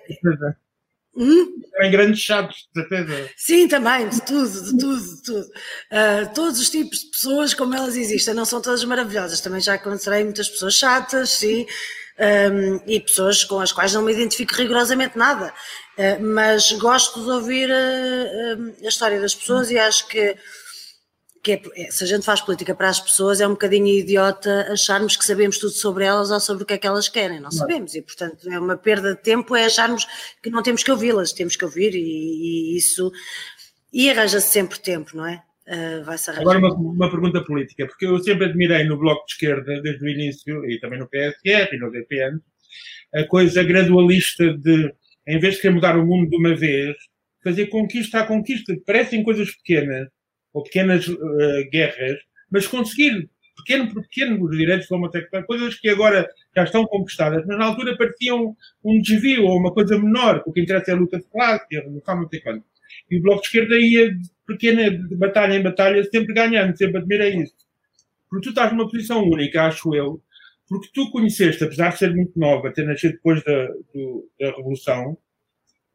Hum? 1.17 1.61
Também 1.71 1.91
grandes 1.91 2.19
chatos, 2.19 2.67
de 2.75 2.81
certeza. 2.81 3.29
Sim, 3.37 3.67
também, 3.67 4.09
de 4.09 4.21
tudo, 4.21 4.49
de 4.49 4.77
tudo, 4.77 5.15
de 5.15 5.23
tudo. 5.23 5.45
Uh, 5.45 6.33
todos 6.33 6.59
os 6.59 6.69
tipos 6.69 6.99
de 6.99 7.11
pessoas, 7.11 7.53
como 7.53 7.73
elas 7.73 7.95
existem, 7.95 8.33
não 8.33 8.43
são 8.43 8.61
todas 8.61 8.83
maravilhosas. 8.83 9.39
Também 9.39 9.61
já 9.61 9.75
encontrei 9.75 10.23
muitas 10.23 10.49
pessoas 10.49 10.75
chatas, 10.75 11.29
sim, 11.29 11.65
um, 12.19 12.81
e 12.85 12.99
pessoas 12.99 13.45
com 13.45 13.59
as 13.59 13.71
quais 13.71 13.93
não 13.93 14.01
me 14.01 14.11
identifico 14.11 14.55
rigorosamente 14.55 15.17
nada. 15.17 15.53
Uh, 15.97 16.21
mas 16.21 16.73
gosto 16.73 17.23
de 17.23 17.29
ouvir 17.29 17.71
a, 17.71 18.83
a 18.83 18.87
história 18.87 19.19
das 19.21 19.33
pessoas 19.33 19.71
e 19.71 19.79
acho 19.79 20.07
que 20.09 20.35
que 21.45 21.51
é, 21.51 21.61
é, 21.75 21.91
se 21.91 22.03
a 22.03 22.07
gente 22.07 22.25
faz 22.25 22.41
política 22.41 22.73
para 22.73 22.89
as 22.89 22.99
pessoas, 22.99 23.39
é 23.39 23.45
um 23.45 23.51
bocadinho 23.51 23.85
idiota 23.85 24.65
acharmos 24.73 25.15
que 25.15 25.23
sabemos 25.23 25.59
tudo 25.59 25.73
sobre 25.73 26.03
elas 26.03 26.31
ou 26.31 26.39
sobre 26.39 26.63
o 26.63 26.65
que 26.65 26.73
é 26.73 26.77
que 26.79 26.87
elas 26.87 27.07
querem. 27.07 27.39
Não 27.39 27.51
sabemos. 27.51 27.93
E, 27.93 28.01
portanto, 28.01 28.49
é 28.49 28.59
uma 28.59 28.75
perda 28.75 29.13
de 29.13 29.21
tempo 29.21 29.55
é 29.55 29.65
acharmos 29.65 30.07
que 30.41 30.49
não 30.49 30.63
temos 30.63 30.81
que 30.81 30.89
ouvi-las, 30.89 31.33
temos 31.33 31.55
que 31.55 31.63
ouvir 31.63 31.93
e, 31.93 31.99
e 31.99 32.77
isso. 32.77 33.11
E 33.93 34.09
arranja-se 34.09 34.47
sempre 34.47 34.79
tempo, 34.79 35.15
não 35.15 35.27
é? 35.27 35.43
Uh, 35.67 36.03
vai-se 36.03 36.31
arranjar. 36.31 36.41
Agora, 36.41 36.57
uma, 36.57 36.73
uma, 36.73 37.11
pergunta 37.11 37.43
política, 37.43 37.85
porque 37.85 38.07
eu 38.07 38.17
sempre 38.19 38.45
admirei 38.45 38.83
no 38.83 38.97
Bloco 38.97 39.23
de 39.27 39.33
Esquerda, 39.33 39.81
desde 39.83 40.03
o 40.03 40.09
início, 40.09 40.65
e 40.65 40.79
também 40.79 40.97
no 40.97 41.07
PSR 41.07 41.75
e 41.75 41.77
no 41.77 41.91
DPN, 41.91 42.39
a 43.13 43.23
coisa 43.25 43.63
gradualista 43.63 44.51
de, 44.51 44.91
em 45.27 45.39
vez 45.39 45.55
de 45.55 45.61
querer 45.61 45.75
mudar 45.75 45.95
o 45.95 46.05
mundo 46.05 46.27
de 46.27 46.37
uma 46.37 46.55
vez, 46.55 46.95
fazer 47.43 47.67
conquista 47.67 48.21
a 48.21 48.25
conquista. 48.25 48.75
Parecem 48.85 49.23
coisas 49.23 49.51
pequenas 49.57 50.07
ou 50.55 50.63
pequenas 50.63 51.05
uh, 51.07 51.69
guerras, 51.69 52.17
mas 52.50 52.65
conseguir 52.65 53.29
pequeno 53.57 53.93
por 53.93 54.01
pequeno 54.03 54.43
os 54.43 54.57
direitos 54.57 54.89
homossexuais, 54.89 55.45
coisas 55.45 55.75
que 55.75 55.89
agora 55.89 56.27
já 56.55 56.63
estão 56.63 56.85
conquistadas, 56.85 57.45
mas 57.45 57.57
na 57.57 57.65
altura 57.65 57.97
pareciam 57.97 58.55
um 58.83 59.01
desvio 59.01 59.45
ou 59.45 59.57
uma 59.57 59.74
coisa 59.74 60.00
menor, 60.00 60.41
o 60.45 60.53
que 60.53 60.62
interessa 60.62 60.91
é 60.91 60.93
a 60.93 60.97
luta 60.97 61.17
de 61.17 61.25
classe, 61.25 61.75
a 61.75 61.81
revolução, 61.81 62.21
não 62.21 62.29
sei 62.29 62.39
quanto. 62.39 62.63
E 63.12 63.17
o 63.17 63.21
Bloco 63.21 63.41
de 63.41 63.47
Esquerda 63.47 63.77
ia 63.77 64.13
de 64.13 64.29
pequena 64.47 64.91
de 64.91 65.15
batalha 65.15 65.55
em 65.55 65.63
batalha, 65.63 66.03
sempre 66.05 66.33
ganhando, 66.33 66.77
sempre 66.77 66.97
admirei 66.97 67.35
isso. 67.35 67.55
Porque 68.29 68.45
tu 68.45 68.50
estás 68.50 68.71
numa 68.71 68.89
posição 68.89 69.24
única, 69.24 69.63
acho 69.63 69.93
eu, 69.93 70.21
porque 70.69 70.89
tu 70.93 71.12
conheceste, 71.12 71.63
apesar 71.63 71.89
de 71.89 71.97
ser 71.97 72.15
muito 72.15 72.39
nova, 72.39 72.71
ter 72.71 72.85
nascido 72.85 73.13
depois 73.13 73.43
da, 73.43 73.67
do, 73.93 74.29
da 74.39 74.51
Revolução, 74.51 75.17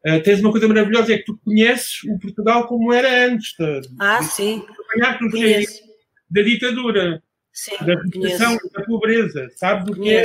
Uh, 0.05 0.21
tens 0.23 0.39
uma 0.39 0.51
coisa 0.51 0.67
maravilhosa, 0.67 1.13
é 1.13 1.17
que 1.17 1.25
tu 1.25 1.37
conheces 1.43 2.03
o 2.05 2.17
Portugal 2.17 2.67
como 2.67 2.91
era 2.91 3.27
antes. 3.27 3.53
De, 3.57 3.81
ah, 3.99 4.19
de, 4.19 4.25
sim. 4.25 4.65
Da 6.29 6.41
ditadura, 6.41 7.21
sim, 7.53 7.75
da 7.85 7.95
repressão, 8.01 8.57
da 8.73 8.83
pobreza, 8.83 9.47
sabes 9.55 9.87
o 9.89 10.01
que 10.01 10.09
é? 10.09 10.23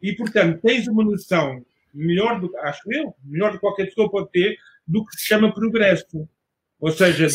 E, 0.00 0.14
portanto, 0.14 0.60
tens 0.62 0.86
uma 0.86 1.04
noção 1.04 1.64
melhor 1.92 2.40
do 2.40 2.50
acho 2.58 2.82
eu, 2.92 3.14
melhor 3.24 3.50
do 3.50 3.54
que 3.56 3.60
qualquer 3.60 3.86
pessoa 3.86 4.10
pode 4.10 4.30
ter, 4.30 4.56
do 4.86 5.04
que 5.04 5.16
se 5.16 5.26
chama 5.26 5.54
progresso. 5.54 6.28
Ou 6.80 6.90
seja, 6.90 7.26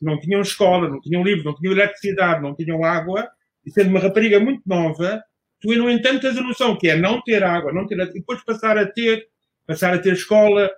não 0.00 0.18
tinham 0.18 0.40
escola, 0.40 0.88
não 0.88 1.00
tinham 1.00 1.22
livro, 1.22 1.44
não 1.44 1.54
tinham 1.54 1.72
eletricidade, 1.72 2.42
não 2.42 2.54
tinham 2.54 2.84
água, 2.84 3.28
e 3.64 3.70
sendo 3.70 3.90
uma 3.90 4.00
rapariga 4.00 4.40
muito 4.40 4.62
nova, 4.66 5.22
tu, 5.60 5.74
no 5.74 5.88
entanto, 5.88 6.22
tens 6.22 6.36
a 6.36 6.42
noção 6.42 6.76
que 6.76 6.88
é 6.88 6.96
não 6.96 7.22
ter 7.22 7.42
água, 7.42 7.72
não 7.72 7.86
ter 7.86 7.98
e 7.98 8.12
depois 8.12 8.44
passar 8.44 8.76
a 8.76 8.86
ter 8.86 9.28
passar 9.66 9.94
a 9.94 9.98
ter 9.98 10.14
escola, 10.14 10.70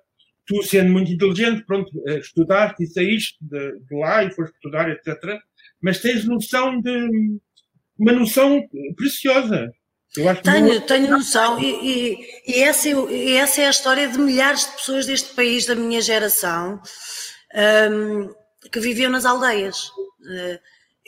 tu 0.47 0.63
sendo 0.63 0.93
muito 0.93 1.11
inteligente, 1.11 1.65
pronto, 1.65 1.91
eh, 2.07 2.19
estudaste 2.19 2.85
e 2.85 2.87
saíste 2.87 3.39
de, 3.41 3.79
de 3.79 3.97
lá 3.97 4.25
e 4.25 4.31
foste 4.31 4.55
estudar, 4.55 4.91
etc. 4.91 5.17
Mas 5.81 6.01
tens 6.01 6.25
noção 6.25 6.81
de, 6.81 7.39
uma 7.99 8.13
noção 8.13 8.63
preciosa. 8.97 9.73
tenho, 10.43 10.81
tenho 10.83 11.11
noção, 11.11 11.61
e, 11.61 11.67
e, 11.67 12.53
e, 12.59 12.63
essa, 12.63 12.89
e, 12.89 13.33
essa, 13.33 13.63
é 13.63 13.67
a 13.67 13.71
história 13.71 14.09
de 14.09 14.19
milhares 14.19 14.67
de 14.67 14.73
pessoas 14.73 15.07
deste 15.07 15.35
país, 15.35 15.67
da 15.67 15.75
minha 15.75 16.01
geração, 16.01 16.81
um, 17.91 18.33
que 18.71 18.81
viviam 18.81 19.11
nas 19.11 19.25
aldeias. 19.25 19.89
Uh, 19.89 20.59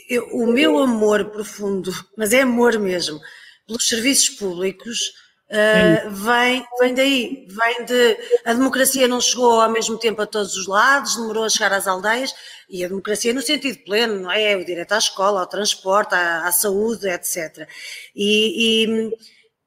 eu, 0.09 0.25
o 0.33 0.47
meu 0.47 0.78
amor 0.78 1.30
profundo, 1.30 1.92
mas 2.16 2.33
é 2.33 2.42
amor 2.42 2.78
mesmo, 2.78 3.21
pelos 3.66 3.87
serviços 3.87 4.30
públicos, 4.30 5.12
Uh, 5.48 6.10
vem, 6.10 6.66
vem 6.80 6.94
daí, 6.94 7.46
vem 7.48 7.84
de. 7.84 8.18
A 8.44 8.52
democracia 8.52 9.06
não 9.06 9.20
chegou 9.20 9.60
ao 9.60 9.70
mesmo 9.70 9.96
tempo 9.96 10.20
a 10.20 10.26
todos 10.26 10.56
os 10.56 10.66
lados, 10.66 11.14
demorou 11.14 11.44
a 11.44 11.48
chegar 11.48 11.72
às 11.72 11.86
aldeias, 11.86 12.34
e 12.68 12.84
a 12.84 12.88
democracia 12.88 13.32
no 13.32 13.40
sentido 13.40 13.78
pleno, 13.84 14.22
não 14.22 14.32
é? 14.32 14.56
O 14.56 14.64
direito 14.64 14.92
à 14.92 14.98
escola, 14.98 15.40
ao 15.40 15.46
transporte, 15.46 16.14
à, 16.16 16.46
à 16.48 16.50
saúde, 16.50 17.08
etc. 17.08 17.68
E, 18.14 18.84
e, 18.84 19.10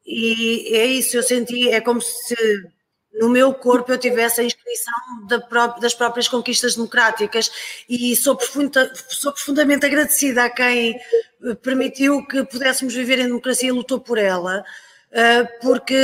e, 0.05 0.75
é 0.75 0.85
isso, 0.85 1.15
eu 1.15 1.23
senti, 1.23 1.69
é 1.69 1.79
como 1.79 2.01
se 2.01 2.35
no 3.13 3.29
meu 3.29 3.53
corpo 3.53 3.91
eu 3.91 3.97
tivesse 3.97 4.41
a 4.41 4.43
inscrição 4.43 4.93
da 5.27 5.39
própria, 5.39 5.81
das 5.81 5.93
próprias 5.93 6.27
conquistas 6.27 6.75
democráticas 6.75 7.49
e 7.89 8.15
sou, 8.15 8.35
profunda, 8.35 8.91
sou 9.09 9.31
profundamente 9.31 9.85
agradecida 9.85 10.43
a 10.43 10.49
quem 10.49 10.99
permitiu 11.61 12.25
que 12.27 12.43
pudéssemos 12.43 12.93
viver 12.93 13.19
em 13.19 13.27
democracia 13.27 13.69
e 13.69 13.71
lutou 13.71 13.99
por 13.99 14.17
ela. 14.17 14.63
Ah, 15.13 15.47
porque 15.61 15.95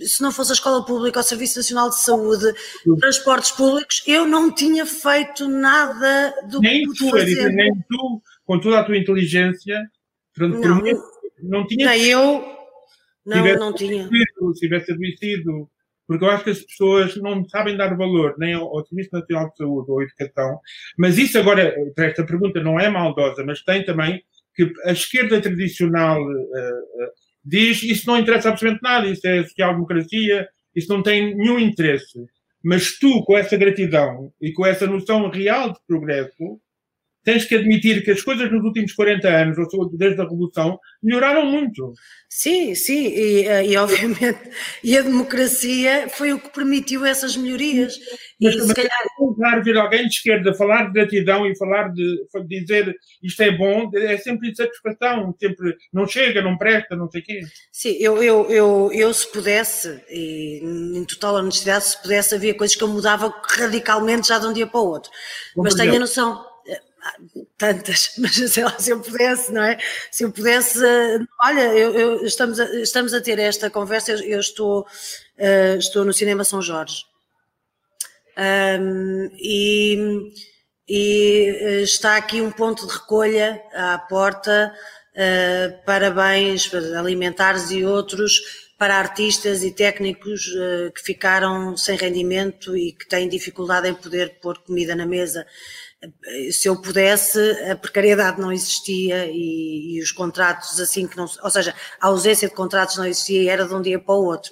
se 0.00 0.22
não 0.22 0.30
fosse 0.30 0.52
a 0.52 0.54
escola 0.54 0.84
pública, 0.84 1.20
o 1.20 1.22
Serviço 1.22 1.58
Nacional 1.58 1.88
de 1.88 2.00
Saúde, 2.00 2.52
transportes 3.00 3.50
públicos, 3.52 4.02
eu 4.06 4.26
não 4.26 4.54
tinha 4.54 4.86
feito 4.86 5.48
nada 5.48 6.34
do 6.48 6.60
nem 6.60 6.82
que 6.84 6.98
tu, 6.98 7.10
fazer. 7.10 7.50
Nem 7.52 7.72
tu, 7.88 8.22
com 8.44 8.60
toda 8.60 8.80
a 8.80 8.84
tua 8.84 8.96
inteligência, 8.96 9.82
não, 10.38 10.82
mim, 10.82 10.92
não 11.42 11.66
tinha. 11.66 11.90
Nem 11.90 12.04
eu, 12.04 12.44
não, 13.24 13.54
não 13.56 13.72
tinha. 13.72 14.08
Se 14.08 14.60
tivesse 14.60 14.92
adoecido, 14.92 15.68
porque 16.06 16.24
eu 16.24 16.30
acho 16.30 16.44
que 16.44 16.50
as 16.50 16.62
pessoas 16.62 17.16
não 17.16 17.48
sabem 17.48 17.76
dar 17.76 17.96
valor 17.96 18.36
nem 18.38 18.54
ao, 18.54 18.64
ao 18.64 18.86
Serviço 18.86 19.10
Nacional 19.12 19.50
de 19.50 19.56
Saúde 19.56 19.90
ou 19.90 20.00
à 20.00 20.04
educação, 20.04 20.60
mas 20.96 21.18
isso 21.18 21.38
agora, 21.38 21.74
esta 21.98 22.24
pergunta 22.24 22.62
não 22.62 22.78
é 22.78 22.88
maldosa, 22.88 23.42
mas 23.44 23.62
tem 23.62 23.84
também 23.84 24.22
que 24.54 24.70
a 24.84 24.92
esquerda 24.92 25.40
tradicional 25.40 26.22
uh, 26.22 26.30
uh, 26.30 27.25
diz 27.46 27.82
isso 27.82 28.06
não 28.06 28.18
interessa 28.18 28.48
absolutamente 28.48 28.82
nada, 28.82 29.08
isso 29.08 29.26
é 29.26 29.44
social-democracia, 29.44 30.48
isso 30.74 30.92
não 30.92 31.02
tem 31.02 31.36
nenhum 31.36 31.58
interesse. 31.58 32.18
Mas 32.62 32.98
tu, 32.98 33.22
com 33.24 33.38
essa 33.38 33.56
gratidão 33.56 34.32
e 34.42 34.52
com 34.52 34.66
essa 34.66 34.86
noção 34.86 35.30
real 35.30 35.72
de 35.72 35.78
progresso, 35.86 36.60
tens 37.26 37.44
que 37.44 37.56
admitir 37.56 38.04
que 38.04 38.12
as 38.12 38.22
coisas 38.22 38.50
nos 38.52 38.62
últimos 38.62 38.92
40 38.92 39.28
anos, 39.28 39.58
ou 39.58 39.90
desde 39.90 40.20
a 40.20 40.22
Revolução, 40.22 40.78
melhoraram 41.02 41.44
muito. 41.44 41.92
Sim, 42.28 42.72
sim, 42.76 43.08
e, 43.08 43.44
eh, 43.48 43.66
e 43.66 43.76
obviamente, 43.76 44.38
e 44.82 44.96
a 44.96 45.02
democracia 45.02 46.08
foi 46.08 46.32
o 46.32 46.38
que 46.38 46.50
permitiu 46.50 47.04
essas 47.04 47.36
melhorias. 47.36 47.94
Mas, 48.40 48.54
e, 48.54 48.68
se 48.68 48.74
calhar... 48.74 49.64
ver 49.64 49.76
alguém 49.76 50.02
de 50.02 50.14
esquerda 50.14 50.54
falar 50.54 50.84
de 50.84 50.92
gratidão 50.92 51.44
e 51.44 51.58
falar 51.58 51.88
de, 51.92 52.16
dizer 52.48 52.94
isto 53.20 53.42
é 53.42 53.50
bom, 53.50 53.90
é 53.96 54.16
sempre 54.18 54.50
insatisfação, 54.50 55.34
sempre 55.40 55.74
não 55.92 56.06
chega, 56.06 56.40
não 56.40 56.56
presta, 56.56 56.94
não 56.94 57.10
sei 57.10 57.22
o 57.22 57.24
quê. 57.24 57.40
Sim, 57.72 57.96
eu, 57.98 58.22
eu, 58.22 58.48
eu, 58.48 58.90
eu 58.92 59.12
se 59.12 59.32
pudesse, 59.32 60.00
e 60.08 60.60
em 60.62 61.04
total 61.04 61.34
honestidade, 61.34 61.86
se 61.86 62.00
pudesse, 62.00 62.36
havia 62.36 62.54
coisas 62.54 62.76
que 62.76 62.84
eu 62.84 62.88
mudava 62.88 63.34
radicalmente 63.50 64.28
já 64.28 64.38
de 64.38 64.46
um 64.46 64.52
dia 64.52 64.66
para 64.68 64.80
o 64.80 64.86
outro. 64.86 65.10
Mas 65.56 65.74
tenho 65.74 65.96
a 65.96 65.98
noção 65.98 66.55
tantas, 67.58 68.12
mas 68.18 68.34
sei 68.34 68.64
lá, 68.64 68.78
se 68.78 68.90
eu 68.90 69.00
pudesse, 69.00 69.52
não 69.52 69.62
é? 69.62 69.78
Se 70.10 70.24
eu 70.24 70.32
pudesse, 70.32 70.78
olha, 71.42 71.74
eu, 71.74 71.94
eu 71.94 72.24
estamos, 72.24 72.60
a, 72.60 72.64
estamos 72.80 73.14
a 73.14 73.20
ter 73.20 73.38
esta 73.38 73.70
conversa, 73.70 74.12
eu, 74.12 74.18
eu 74.20 74.40
estou, 74.40 74.80
uh, 74.82 75.78
estou 75.78 76.04
no 76.04 76.12
Cinema 76.12 76.44
São 76.44 76.62
Jorge. 76.62 77.04
Um, 78.38 79.30
e, 79.38 80.32
e 80.86 81.58
eh, 81.58 81.82
está 81.82 82.16
aqui 82.16 82.42
um 82.42 82.50
ponto 82.50 82.86
de 82.86 82.92
recolha 82.92 83.62
à 83.72 83.98
porta, 83.98 84.74
uh, 85.14 85.84
parabéns 85.86 86.70
alimentares 86.74 87.70
e 87.70 87.82
outros 87.82 88.66
para 88.78 88.96
artistas 88.96 89.62
e 89.62 89.70
técnicos 89.70 90.46
uh, 90.48 90.92
que 90.92 91.02
ficaram 91.02 91.76
sem 91.78 91.96
rendimento 91.96 92.76
e 92.76 92.92
que 92.92 93.08
têm 93.08 93.26
dificuldade 93.28 93.88
em 93.88 93.94
poder 93.94 94.38
pôr 94.40 94.58
comida 94.58 94.94
na 94.94 95.06
mesa 95.06 95.46
se 96.50 96.68
eu 96.68 96.80
pudesse, 96.80 97.38
a 97.70 97.76
precariedade 97.76 98.40
não 98.40 98.52
existia 98.52 99.26
e, 99.26 99.96
e, 99.96 100.02
os 100.02 100.12
contratos 100.12 100.78
assim 100.80 101.06
que 101.06 101.16
não, 101.16 101.26
ou 101.42 101.50
seja, 101.50 101.74
a 102.00 102.06
ausência 102.08 102.48
de 102.48 102.54
contratos 102.54 102.96
não 102.96 103.06
existia 103.06 103.42
e 103.42 103.48
era 103.48 103.66
de 103.66 103.74
um 103.74 103.82
dia 103.82 103.98
para 103.98 104.14
o 104.14 104.24
outro. 104.24 104.50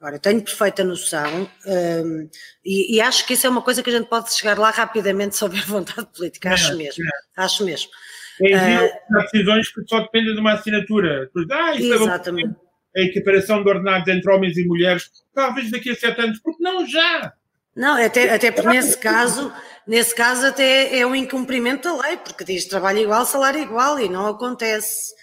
Agora, 0.00 0.18
tenho 0.18 0.42
perfeita 0.42 0.84
noção 0.84 1.48
um, 1.66 2.28
e, 2.64 2.96
e, 2.96 3.00
acho 3.00 3.26
que 3.26 3.32
isso 3.32 3.46
é 3.46 3.50
uma 3.50 3.62
coisa 3.62 3.82
que 3.82 3.88
a 3.88 3.92
gente 3.92 4.08
pode 4.08 4.32
chegar 4.34 4.58
lá 4.58 4.70
rapidamente 4.70 5.36
se 5.36 5.44
houver 5.44 5.64
vontade 5.66 6.06
política, 6.14 6.52
acho 6.52 6.72
é, 6.72 6.76
mesmo, 6.76 7.04
é. 7.04 7.42
acho 7.42 7.64
mesmo. 7.64 7.90
É, 8.42 8.84
uh, 8.84 9.22
decisões 9.22 9.72
que 9.72 9.82
só 9.88 10.00
dependem 10.00 10.34
de 10.34 10.40
uma 10.40 10.52
assinatura. 10.52 11.30
Ah, 11.50 11.74
é 11.74 11.80
Exatamente. 11.80 12.54
É 12.94 13.02
a 13.02 13.04
equiparação 13.04 13.62
de 13.62 13.68
ordenados 13.68 14.08
entre 14.08 14.30
homens 14.30 14.56
e 14.58 14.66
mulheres, 14.66 15.10
talvez 15.34 15.70
daqui 15.70 15.90
a 15.90 15.94
sete 15.94 16.20
anos, 16.20 16.38
porque 16.40 16.62
não 16.62 16.86
já. 16.86 17.32
Não, 17.76 18.02
até, 18.02 18.34
até 18.34 18.50
porque 18.50 18.70
nesse 18.70 18.96
caso, 18.96 19.52
nesse 19.86 20.14
caso 20.14 20.46
até 20.46 20.98
é 20.98 21.06
um 21.06 21.14
incumprimento 21.14 21.88
da 21.94 22.08
lei, 22.08 22.16
porque 22.16 22.42
diz 22.42 22.64
trabalho 22.64 23.00
igual, 23.00 23.26
salário 23.26 23.60
igual, 23.60 24.00
e 24.00 24.08
não 24.08 24.26
acontece. 24.26 25.14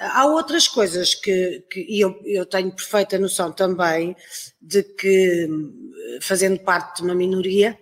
Há 0.00 0.26
outras 0.26 0.66
coisas 0.66 1.14
que, 1.14 1.64
que 1.70 1.86
e 1.88 2.00
eu, 2.00 2.20
eu 2.24 2.44
tenho 2.44 2.72
perfeita 2.72 3.16
noção 3.16 3.52
também 3.52 4.16
de 4.60 4.82
que, 4.82 5.48
fazendo 6.20 6.58
parte 6.58 6.96
de 6.96 7.02
uma 7.04 7.14
minoria, 7.14 7.78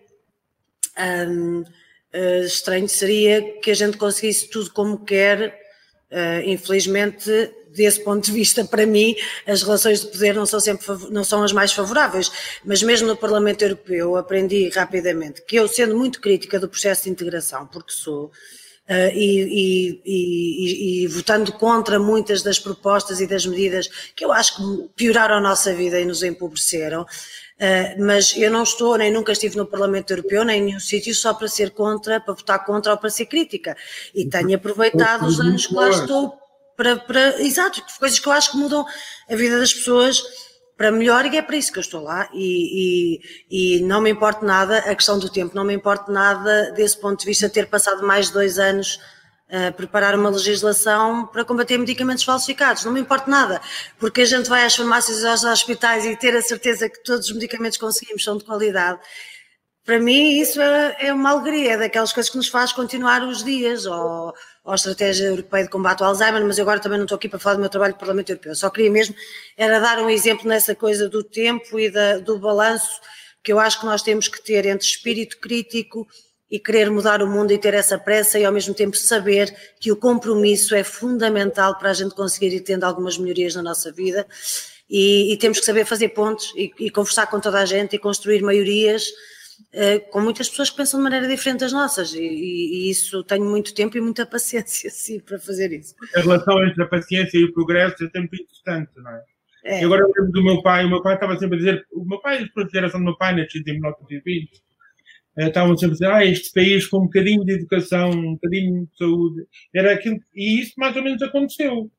hum, 1.27 1.65
uh, 2.15 2.45
estranho 2.45 2.87
seria 2.87 3.61
que 3.61 3.71
a 3.71 3.75
gente 3.75 3.97
conseguisse 3.97 4.51
tudo 4.51 4.71
como 4.73 5.07
quer. 5.07 5.65
Uh, 6.11 6.47
infelizmente, 6.47 7.31
desse 7.77 8.03
ponto 8.03 8.25
de 8.25 8.33
vista, 8.33 8.65
para 8.65 8.87
mim, 8.87 9.15
as 9.47 9.63
relações 9.63 10.01
de 10.01 10.07
poder 10.07 10.35
não 10.35 10.47
são 10.47 10.59
sempre 10.59 10.87
não 11.11 11.23
são 11.23 11.43
as 11.43 11.53
mais 11.53 11.73
favoráveis. 11.73 12.31
Mas 12.65 12.83
mesmo 12.83 13.07
no 13.07 13.17
Parlamento 13.17 13.63
Europeu, 13.63 14.17
aprendi 14.17 14.69
rapidamente 14.71 15.43
que 15.43 15.57
eu, 15.57 15.69
sendo 15.69 15.97
muito 15.97 16.21
crítica 16.21 16.59
do 16.59 16.69
processo 16.69 17.05
de 17.05 17.11
integração, 17.11 17.67
porque 17.67 17.93
sou, 17.93 18.31
Uh, 18.89 19.11
e, 19.13 19.43
e, 19.43 20.03
e, 20.05 21.03
e, 21.03 21.07
votando 21.09 21.51
contra 21.55 21.99
muitas 21.99 22.41
das 22.41 22.57
propostas 22.57 23.21
e 23.21 23.27
das 23.27 23.45
medidas 23.45 23.89
que 24.15 24.25
eu 24.25 24.31
acho 24.31 24.55
que 24.55 24.89
pioraram 24.95 25.39
a 25.39 25.41
nossa 25.41 25.75
vida 25.75 25.99
e 25.99 26.05
nos 26.05 26.23
empobreceram. 26.23 27.03
Uh, 27.03 28.05
mas 28.05 28.37
eu 28.37 28.49
não 28.49 28.63
estou, 28.63 28.97
nem 28.97 29.11
nunca 29.11 29.33
estive 29.33 29.57
no 29.57 29.67
Parlamento 29.67 30.13
Europeu, 30.13 30.45
nem 30.45 30.61
em 30.61 30.65
nenhum 30.67 30.79
sítio, 30.79 31.13
só 31.17 31.35
para 31.35 31.49
ser 31.49 31.71
contra, 31.71 32.21
para 32.21 32.35
votar 32.35 32.65
contra 32.65 32.93
ou 32.93 32.99
para 32.99 33.11
ser 33.11 33.27
crítica. 33.27 33.77
E 34.15 34.25
tenho 34.25 34.55
aproveitado 34.55 35.27
os 35.27 35.41
anos 35.41 35.67
que 35.67 35.75
lá 35.75 35.89
estou 35.89 36.46
para, 36.77 36.97
para, 36.97 37.41
exato, 37.43 37.83
coisas 37.99 38.19
que 38.19 38.29
eu 38.29 38.33
acho 38.33 38.53
que 38.53 38.57
mudam 38.57 38.85
a 39.29 39.37
vida 39.37 39.59
das 39.59 39.73
pessoas 39.73 40.23
para 40.77 40.93
melhor 40.93 41.25
e 41.25 41.37
é 41.37 41.43
para 41.43 41.57
isso 41.57 41.73
que 41.73 41.79
eu 41.79 41.83
estou 41.83 42.03
lá. 42.03 42.29
E, 42.33 43.21
e, 43.51 43.79
e, 43.79 43.81
não 43.81 44.01
me 44.01 44.11
importa 44.11 44.45
nada 44.45 44.79
a 44.79 44.95
questão 44.95 45.19
do 45.19 45.31
tempo, 45.31 45.57
não 45.57 45.65
me 45.65 45.75
importa 45.75 46.13
nada 46.13 46.71
desse 46.73 47.01
ponto 47.01 47.21
de 47.21 47.27
vista 47.27 47.49
ter 47.49 47.67
passado 47.67 48.07
mais 48.07 48.27
de 48.27 48.35
dois 48.35 48.59
anos 48.59 49.01
a 49.49 49.71
preparar 49.71 50.15
uma 50.17 50.29
legislação 50.29 51.27
para 51.27 51.45
combater 51.45 51.79
medicamentos 51.79 52.25
falsificados, 52.25 52.85
não 52.85 52.93
me 52.93 53.01
importa 53.01 53.31
nada, 53.31 53.61
porque 53.97 54.23
a 54.23 54.25
gente 54.25 54.49
vai 54.49 54.65
às 54.65 54.75
farmácias 54.75 55.25
aos 55.25 55.45
hospitais 55.45 56.05
e 56.05 56.17
ter 56.17 56.37
a 56.37 56.43
certeza 56.43 56.89
que 56.89 57.03
todos 57.05 57.29
os 57.29 57.33
medicamentos 57.33 57.79
que 57.79 57.85
conseguimos 57.85 58.25
são 58.25 58.37
de 58.37 58.45
qualidade. 58.45 58.99
Para 59.85 60.01
mim 60.01 60.41
isso 60.41 60.61
é, 60.61 60.97
é, 60.99 61.13
uma 61.13 61.31
alegria, 61.31 61.75
é 61.75 61.77
daquelas 61.77 62.13
coisas 62.13 62.29
que 62.29 62.37
nos 62.37 62.49
faz 62.49 62.73
continuar 62.73 63.23
os 63.23 63.45
dias, 63.45 63.87
ou, 63.87 64.35
a 64.73 64.75
Estratégia 64.75 65.27
Europeia 65.27 65.65
de 65.65 65.71
Combate 65.71 66.03
ao 66.03 66.09
Alzheimer, 66.09 66.45
mas 66.45 66.59
eu 66.59 66.63
agora 66.63 66.81
também 66.81 66.99
não 66.99 67.05
estou 67.05 67.17
aqui 67.17 67.29
para 67.29 67.39
falar 67.39 67.57
do 67.57 67.61
meu 67.61 67.69
trabalho 67.69 67.93
no 67.93 67.99
Parlamento 67.99 68.31
Europeu, 68.31 68.55
só 68.55 68.69
queria 68.71 68.91
mesmo 68.91 69.15
era 69.57 69.79
dar 69.79 69.99
um 69.99 70.11
exemplo 70.11 70.49
nessa 70.49 70.75
coisa 70.75 71.09
do 71.09 71.23
tempo 71.23 71.79
e 71.79 71.91
da, 71.91 72.19
do 72.19 72.39
balanço 72.39 73.01
que 73.47 73.53
eu 73.53 73.61
acho 73.61 73.79
que 73.79 73.87
nós 73.87 74.03
temos 74.03 74.27
que 74.27 74.43
ter 74.43 74.67
entre 74.67 74.85
espírito 74.85 75.39
crítico 75.39 76.05
e 76.51 76.59
querer 76.59 76.91
mudar 76.91 77.23
o 77.23 77.29
mundo 77.29 77.53
e 77.53 77.59
ter 77.59 77.75
essa 77.75 77.97
pressa 77.97 78.41
e 78.41 78.45
ao 78.45 78.53
mesmo 78.53 78.75
tempo 78.75 78.97
saber 78.97 79.55
que 79.81 79.93
o 79.93 79.97
compromisso 79.97 80.75
é 80.75 80.83
fundamental 80.83 81.79
para 81.79 81.91
a 81.91 81.95
gente 81.95 82.13
conseguir 82.15 82.53
ir 82.55 82.61
tendo 82.63 82.83
algumas 82.83 83.17
melhorias 83.17 83.55
na 83.55 83.63
nossa 83.63 83.93
vida. 83.93 84.27
E, 84.91 85.33
e 85.33 85.37
temos 85.37 85.61
que 85.61 85.67
saber 85.67 85.85
fazer 85.85 86.09
pontos 86.09 86.53
e, 86.57 86.73
e 86.79 86.91
conversar 86.91 87.29
com 87.29 87.39
toda 87.39 87.61
a 87.61 87.65
gente 87.65 87.95
e 87.95 87.99
construir 88.01 88.43
maiorias 88.43 89.05
com 90.11 90.21
muitas 90.21 90.49
pessoas 90.49 90.71
que 90.71 90.77
pensam 90.77 91.01
de 91.01 91.05
maneira 91.05 91.29
diferente 91.29 91.61
das 91.61 91.73
nossas 91.73 92.15
e, 92.15 92.21
e, 92.21 92.91
isso 92.91 93.23
tenho 93.25 93.45
muito 93.45 93.75
tempo 93.75 93.97
e 93.97 94.01
muita 94.01 94.25
paciência 94.27 94.91
sim 94.91 95.21
para 95.21 95.39
fazer 95.39 95.73
isso. 95.73 95.95
A 96.15 96.21
relação 96.21 96.65
entre 96.65 96.83
a 96.83 96.87
paciência 96.87 97.39
e 97.39 97.45
o 97.45 97.53
progresso 97.53 98.05
é 98.05 98.11
sempre 98.11 98.43
interessante, 98.43 98.91
não 98.97 99.11
é? 99.11 99.23
é. 99.65 99.81
E 99.81 99.85
agora 99.85 100.03
eu 100.03 100.09
lembro 100.09 100.33
do 100.33 100.45
meu 100.45 100.63
pai, 100.63 100.85
o 100.85 100.89
meu 100.89 101.03
pai 101.03 101.15
estava 101.15 101.39
sempre 101.39 101.57
a 101.57 101.59
dizer, 101.59 101.87
o 101.93 102.05
meu 102.05 102.21
pai, 102.21 102.39
a 102.39 102.69
geração 102.69 103.01
do 103.01 103.05
meu 103.05 103.17
pai, 103.17 103.37
nascido 103.37 103.69
em 103.69 103.75
1920, 103.75 104.63
eh, 105.39 105.49
estavam 105.49 105.77
sempre 105.77 105.93
a 105.93 105.99
dizer, 105.99 106.11
ah, 106.11 106.25
este 106.25 106.53
país 106.53 106.87
com 106.87 106.99
um 106.99 107.05
bocadinho 107.05 107.45
de 107.45 107.53
educação, 107.53 108.11
um 108.11 108.35
bocadinho 108.35 108.87
de 108.87 108.97
saúde, 108.97 109.47
era 109.75 109.93
aquilo, 109.93 110.19
e 110.35 110.61
isso 110.61 110.73
mais 110.79 110.97
ou 110.97 111.03
menos 111.03 111.21
aconteceu. 111.23 111.91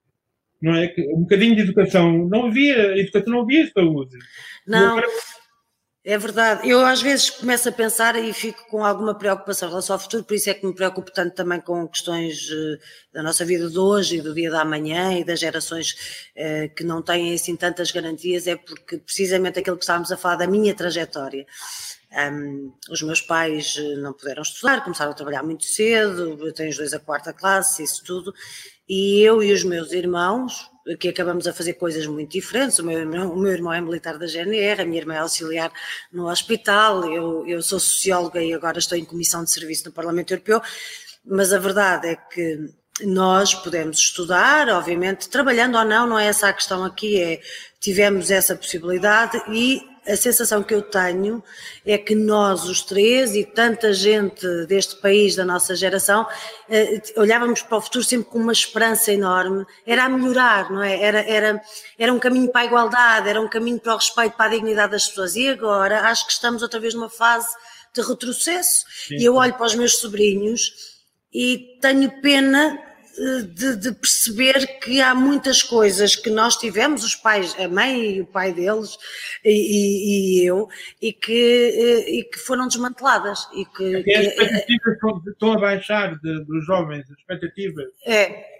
Não 0.59 0.73
é? 0.73 0.91
Um 1.13 1.21
bocadinho 1.21 1.55
de 1.55 1.61
educação, 1.61 2.27
não 2.27 2.47
havia 2.47 2.97
educação, 2.97 3.31
não 3.31 3.41
havia 3.41 3.69
saúde. 3.71 4.17
Não. 4.65 4.99
É 6.09 6.17
verdade. 6.17 6.69
Eu 6.69 6.85
às 6.85 7.01
vezes 7.01 7.29
começo 7.29 7.67
a 7.67 7.71
pensar 7.71 8.15
e 8.15 8.31
fico 8.31 8.65
com 8.69 8.85
alguma 8.85 9.13
preocupação 9.13 9.67
em 9.67 9.71
relação 9.71 9.93
ao 9.93 9.99
futuro, 9.99 10.23
por 10.23 10.35
isso 10.35 10.49
é 10.49 10.53
que 10.53 10.65
me 10.65 10.73
preocupo 10.73 11.11
tanto 11.11 11.35
também 11.35 11.59
com 11.59 11.85
questões 11.85 12.47
eh, 12.49 12.79
da 13.11 13.21
nossa 13.21 13.43
vida 13.43 13.69
de 13.69 13.77
hoje 13.77 14.15
e 14.15 14.21
do 14.21 14.33
dia 14.33 14.49
da 14.49 14.63
manhã 14.63 15.19
e 15.19 15.25
das 15.25 15.37
gerações 15.37 16.29
eh, 16.33 16.69
que 16.69 16.85
não 16.85 17.01
têm 17.01 17.33
assim 17.33 17.57
tantas 17.57 17.91
garantias, 17.91 18.47
é 18.47 18.55
porque 18.55 18.99
precisamente 18.99 19.59
aquilo 19.59 19.75
que 19.75 19.83
estávamos 19.83 20.09
a 20.09 20.15
falar 20.15 20.37
da 20.37 20.47
minha 20.47 20.73
trajetória. 20.73 21.45
Um, 22.31 22.71
os 22.89 23.01
meus 23.01 23.19
pais 23.19 23.75
eh, 23.77 23.95
não 23.97 24.13
puderam 24.13 24.43
estudar, 24.43 24.85
começaram 24.85 25.11
a 25.11 25.13
trabalhar 25.13 25.43
muito 25.43 25.65
cedo, 25.65 26.37
eu 26.39 26.53
tenho 26.53 26.69
os 26.69 26.77
dois 26.77 26.93
a 26.93 26.99
quarta 26.99 27.33
classe, 27.33 27.83
isso 27.83 28.01
tudo, 28.05 28.33
e 28.87 29.19
eu 29.19 29.43
e 29.43 29.51
os 29.51 29.65
meus 29.65 29.91
irmãos, 29.91 30.71
que 30.95 31.09
acabamos 31.09 31.47
a 31.47 31.53
fazer 31.53 31.73
coisas 31.73 32.05
muito 32.07 32.31
diferentes. 32.31 32.79
O 32.79 32.85
meu 32.85 32.99
irmão, 32.99 33.31
o 33.31 33.37
meu 33.37 33.51
irmão 33.51 33.73
é 33.73 33.81
militar 33.81 34.17
da 34.17 34.27
GNR, 34.27 34.81
a 34.81 34.85
minha 34.85 35.01
irmã 35.01 35.15
é 35.15 35.19
auxiliar 35.19 35.71
no 36.11 36.29
hospital, 36.29 37.11
eu, 37.11 37.45
eu 37.47 37.61
sou 37.61 37.79
socióloga 37.79 38.41
e 38.41 38.53
agora 38.53 38.79
estou 38.79 38.97
em 38.97 39.05
comissão 39.05 39.43
de 39.43 39.51
serviço 39.51 39.85
no 39.85 39.91
Parlamento 39.91 40.31
Europeu, 40.31 40.61
mas 41.25 41.51
a 41.51 41.59
verdade 41.59 42.07
é 42.07 42.15
que 42.15 42.69
nós 43.03 43.53
podemos 43.53 43.99
estudar, 43.99 44.69
obviamente, 44.69 45.29
trabalhando 45.29 45.77
ou 45.77 45.85
não, 45.85 46.07
não 46.07 46.19
é 46.19 46.27
essa 46.27 46.47
a 46.49 46.53
questão 46.53 46.83
aqui, 46.83 47.21
é 47.21 47.39
tivemos 47.79 48.31
essa 48.31 48.55
possibilidade 48.55 49.41
e 49.49 49.81
a 50.07 50.15
sensação 50.15 50.63
que 50.63 50.73
eu 50.73 50.81
tenho 50.81 51.43
é 51.85 51.97
que 51.97 52.15
nós, 52.15 52.63
os 52.65 52.81
três, 52.81 53.35
e 53.35 53.43
tanta 53.43 53.91
gente 53.93 54.45
deste 54.65 54.95
país, 54.97 55.35
da 55.35 55.43
nossa 55.43 55.75
geração, 55.75 56.25
eh, 56.69 57.01
olhávamos 57.17 57.61
para 57.61 57.77
o 57.77 57.81
futuro 57.81 58.03
sempre 58.03 58.29
com 58.29 58.39
uma 58.39 58.53
esperança 58.53 59.11
enorme. 59.11 59.65
Era 59.85 60.05
a 60.05 60.09
melhorar, 60.09 60.71
não 60.71 60.81
é? 60.81 61.01
Era, 61.01 61.19
era, 61.21 61.61
era 61.99 62.13
um 62.13 62.19
caminho 62.19 62.49
para 62.51 62.61
a 62.61 62.65
igualdade, 62.65 63.29
era 63.29 63.41
um 63.41 63.49
caminho 63.49 63.79
para 63.79 63.93
o 63.93 63.97
respeito, 63.97 64.37
para 64.37 64.45
a 64.45 64.55
dignidade 64.55 64.91
das 64.91 65.07
pessoas. 65.07 65.35
E 65.35 65.49
agora 65.49 66.01
acho 66.01 66.25
que 66.25 66.31
estamos 66.31 66.61
outra 66.61 66.79
vez 66.79 66.93
numa 66.93 67.09
fase 67.09 67.47
de 67.93 68.01
retrocesso. 68.01 68.85
Sim. 69.07 69.15
E 69.17 69.25
eu 69.25 69.35
olho 69.35 69.53
para 69.53 69.65
os 69.65 69.75
meus 69.75 69.97
sobrinhos 69.97 70.71
e 71.33 71.77
tenho 71.81 72.21
pena 72.21 72.86
de, 73.53 73.75
de, 73.77 73.91
perceber 73.93 74.79
que 74.79 75.01
há 75.01 75.15
muitas 75.15 75.63
coisas 75.63 76.15
que 76.15 76.29
nós 76.29 76.55
tivemos, 76.55 77.03
os 77.03 77.15
pais, 77.15 77.55
a 77.59 77.67
mãe 77.67 78.17
e 78.17 78.21
o 78.21 78.25
pai 78.25 78.53
deles 78.53 78.97
e, 79.43 79.51
e, 79.51 80.41
e 80.41 80.45
eu, 80.45 80.67
e 81.01 81.11
que, 81.11 82.05
e 82.07 82.23
que 82.23 82.37
foram 82.39 82.67
desmanteladas. 82.67 83.47
E 83.55 83.65
que, 83.65 83.95
as 83.95 84.25
expectativas 84.27 84.93
estão, 84.93 85.23
estão 85.27 85.53
a 85.53 85.59
baixar 85.59 86.19
de, 86.19 86.45
dos 86.45 86.65
jovens, 86.65 87.05
as 87.09 87.17
expectativas. 87.17 87.85
É, 88.05 88.56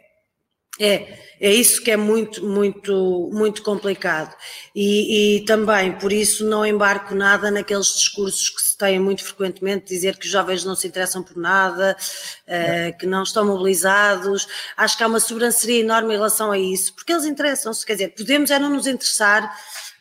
é, 0.79 1.27
é 1.39 1.53
isso 1.53 1.83
que 1.83 1.91
é 1.91 1.97
muito, 1.97 2.43
muito, 2.45 3.29
muito 3.31 3.61
complicado. 3.61 4.35
E, 4.75 5.37
e, 5.37 5.45
também, 5.45 5.97
por 5.97 6.11
isso, 6.11 6.45
não 6.45 6.65
embarco 6.65 7.13
nada 7.13 7.51
naqueles 7.51 7.93
discursos 7.93 8.49
que 8.49 8.61
se 8.61 8.77
têm 8.77 8.99
muito 8.99 9.23
frequentemente, 9.23 9.85
dizer 9.85 10.17
que 10.17 10.25
os 10.25 10.31
jovens 10.31 10.63
não 10.63 10.75
se 10.75 10.87
interessam 10.87 11.21
por 11.21 11.37
nada, 11.37 11.95
uh, 12.47 12.97
que 12.97 13.05
não 13.05 13.23
estão 13.23 13.45
mobilizados. 13.45 14.47
Acho 14.75 14.97
que 14.97 15.03
há 15.03 15.07
uma 15.07 15.19
sobranceria 15.19 15.81
enorme 15.81 16.13
em 16.13 16.17
relação 16.17 16.51
a 16.51 16.57
isso, 16.57 16.93
porque 16.93 17.13
eles 17.13 17.25
interessam-se, 17.25 17.85
quer 17.85 17.93
dizer, 17.93 18.09
podemos 18.09 18.51
é 18.51 18.59
não 18.59 18.69
nos 18.69 18.87
interessar, 18.87 19.55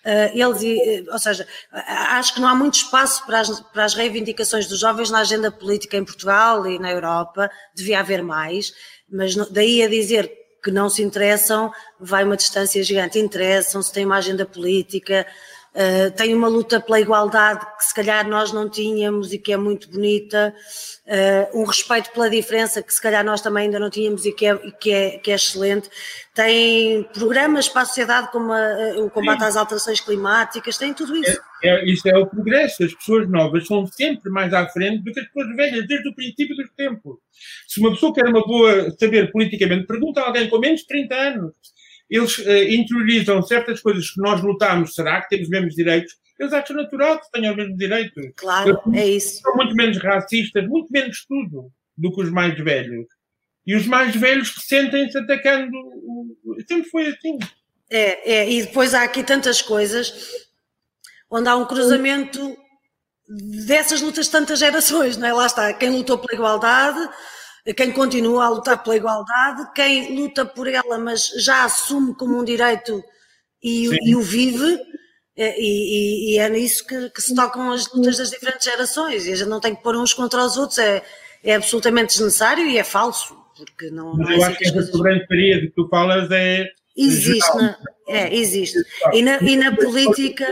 Uh, 0.06 0.30
eles, 0.38 0.62
uh, 0.62 1.12
ou 1.12 1.18
seja, 1.18 1.44
acho 1.72 2.32
que 2.32 2.40
não 2.40 2.46
há 2.46 2.54
muito 2.54 2.74
espaço 2.74 3.26
para 3.26 3.40
as, 3.40 3.60
para 3.60 3.84
as 3.84 3.94
reivindicações 3.94 4.68
dos 4.68 4.78
jovens 4.78 5.10
na 5.10 5.18
agenda 5.18 5.50
política 5.50 5.96
em 5.96 6.04
Portugal 6.04 6.64
e 6.64 6.78
na 6.78 6.92
Europa, 6.92 7.50
devia 7.74 7.98
haver 7.98 8.22
mais, 8.22 8.72
mas 9.10 9.34
daí 9.50 9.82
a 9.82 9.88
dizer 9.88 10.30
que 10.66 10.72
não 10.72 10.90
se 10.90 11.00
interessam, 11.00 11.72
vai 11.98 12.24
uma 12.24 12.36
distância 12.36 12.82
gigante. 12.82 13.20
Interessam-se, 13.20 13.92
têm 13.92 14.04
uma 14.04 14.16
agenda 14.16 14.44
política, 14.44 15.24
uh, 15.76 16.10
têm 16.12 16.34
uma 16.34 16.48
luta 16.48 16.80
pela 16.80 16.98
igualdade 16.98 17.64
que 17.76 17.84
se 17.84 17.94
calhar 17.94 18.26
nós 18.26 18.52
não 18.52 18.68
tínhamos 18.68 19.32
e 19.32 19.38
que 19.38 19.52
é 19.52 19.56
muito 19.56 19.90
bonita, 19.90 20.54
uh, 21.06 21.60
um 21.60 21.64
respeito 21.64 22.10
pela 22.10 22.30
diferença 22.30 22.82
que 22.82 22.92
se 22.92 23.00
calhar 23.00 23.24
nós 23.24 23.40
também 23.42 23.64
ainda 23.64 23.78
não 23.78 23.90
tínhamos 23.90 24.24
e 24.24 24.32
que 24.32 24.46
é, 24.46 24.56
que 24.56 24.90
é, 24.90 25.18
que 25.18 25.30
é 25.30 25.34
excelente. 25.34 25.88
Têm 26.34 27.02
programas 27.14 27.68
para 27.68 27.82
a 27.82 27.84
sociedade 27.84 28.30
como 28.32 28.52
a, 28.52 28.98
o 28.98 29.10
combate 29.10 29.40
Sim. 29.40 29.46
às 29.46 29.56
alterações 29.56 30.00
climáticas, 30.00 30.78
têm 30.78 30.94
tudo 30.94 31.14
isso. 31.16 31.40
É, 31.62 31.68
é, 31.68 31.84
isto 31.84 32.06
é 32.06 32.16
o 32.18 32.26
progresso. 32.26 32.84
As 32.84 32.94
pessoas 32.94 33.28
novas 33.28 33.66
são 33.66 33.86
sempre 33.86 34.30
mais 34.30 34.52
à 34.52 34.66
frente 34.68 35.02
do 35.02 35.12
que 35.12 35.20
as 35.20 35.26
pessoas 35.26 35.54
velhas, 35.56 35.86
desde 35.86 36.08
o 36.08 36.14
princípio 36.14 36.56
dos 36.56 36.70
tempos. 36.76 37.16
Se 37.66 37.80
uma 37.80 37.90
pessoa 37.90 38.14
quer 38.14 38.26
uma 38.26 38.44
boa 38.44 38.90
saber 38.98 39.30
politicamente, 39.30 39.86
pergunta 39.86 40.20
a 40.20 40.26
alguém 40.26 40.48
com 40.48 40.58
menos 40.58 40.80
de 40.80 40.86
30 40.86 41.14
anos. 41.14 41.52
Eles 42.08 42.38
uh, 42.38 42.62
interiorizam 42.70 43.42
certas 43.42 43.80
coisas 43.80 44.10
que 44.10 44.20
nós 44.20 44.40
lutamos, 44.42 44.94
será 44.94 45.20
que 45.22 45.28
temos 45.28 45.46
os 45.46 45.50
mesmos 45.50 45.74
direitos? 45.74 46.14
Eles 46.38 46.52
acham 46.52 46.76
natural 46.76 47.18
que 47.18 47.30
tenham 47.32 47.52
os 47.52 47.56
mesmos 47.56 47.78
direitos. 47.78 48.24
Claro, 48.36 48.80
eles, 48.86 49.00
é 49.00 49.06
isso. 49.08 49.40
São 49.40 49.54
muito 49.56 49.74
menos 49.74 49.98
racistas, 49.98 50.66
muito 50.68 50.92
menos 50.92 51.24
tudo 51.26 51.70
do 51.96 52.12
que 52.12 52.22
os 52.22 52.30
mais 52.30 52.54
velhos. 52.58 53.06
E 53.66 53.74
os 53.74 53.86
mais 53.86 54.14
velhos 54.14 54.54
sentem-se 54.66 55.18
atacando. 55.18 55.72
Sempre 56.68 56.90
foi 56.90 57.06
assim. 57.08 57.38
É, 57.90 58.34
é, 58.34 58.50
e 58.50 58.62
depois 58.62 58.94
há 58.94 59.02
aqui 59.02 59.22
tantas 59.24 59.62
coisas 59.62 60.12
onde 61.30 61.48
há 61.48 61.56
um 61.56 61.66
cruzamento 61.66 62.56
dessas 63.66 64.00
lutas 64.00 64.26
de 64.26 64.32
tantas 64.32 64.58
gerações, 64.58 65.16
não 65.16 65.26
é? 65.26 65.32
Lá 65.32 65.46
está, 65.46 65.72
quem 65.72 65.90
lutou 65.90 66.18
pela 66.18 66.34
igualdade, 66.34 67.08
quem 67.74 67.92
continua 67.92 68.44
a 68.44 68.48
lutar 68.48 68.82
pela 68.82 68.96
igualdade, 68.96 69.72
quem 69.74 70.16
luta 70.16 70.44
por 70.44 70.68
ela, 70.68 70.98
mas 70.98 71.26
já 71.38 71.64
assume 71.64 72.14
como 72.14 72.38
um 72.38 72.44
direito 72.44 73.02
e, 73.62 73.88
e 74.08 74.14
o 74.14 74.20
vive, 74.20 74.78
é, 75.36 75.60
e, 75.60 75.64
e, 75.64 76.34
e, 76.34 76.38
é 76.38 76.48
nisso 76.48 76.86
que, 76.86 77.10
que, 77.10 77.20
se 77.20 77.34
tocam 77.34 77.72
as 77.72 77.92
lutas 77.92 78.18
das 78.18 78.30
diferentes 78.30 78.64
gerações, 78.64 79.26
e 79.26 79.32
a 79.32 79.36
gente 79.36 79.48
não 79.48 79.60
tem 79.60 79.74
que 79.74 79.82
pôr 79.82 79.96
uns 79.96 80.14
contra 80.14 80.44
os 80.44 80.56
outros, 80.56 80.78
é, 80.78 81.02
é 81.42 81.54
absolutamente 81.56 82.14
desnecessário 82.14 82.66
e 82.66 82.78
é 82.78 82.84
falso, 82.84 83.36
porque 83.56 83.90
não, 83.90 84.14
mas 84.14 84.30
eu 84.30 84.44
é 84.44 84.46
acho 84.46 84.58
que 84.58 84.68
essa 84.68 84.82
soberania 84.82 85.60
de 85.60 85.66
que 85.68 85.74
tu 85.74 85.88
falas 85.88 86.30
é 86.30 86.68
Existe, 86.96 87.56
na, 87.56 87.78
é, 88.08 88.34
existe. 88.34 88.78
E 89.12 89.20
na, 89.20 89.36
e 89.38 89.56
na 89.56 89.74
política. 89.74 90.46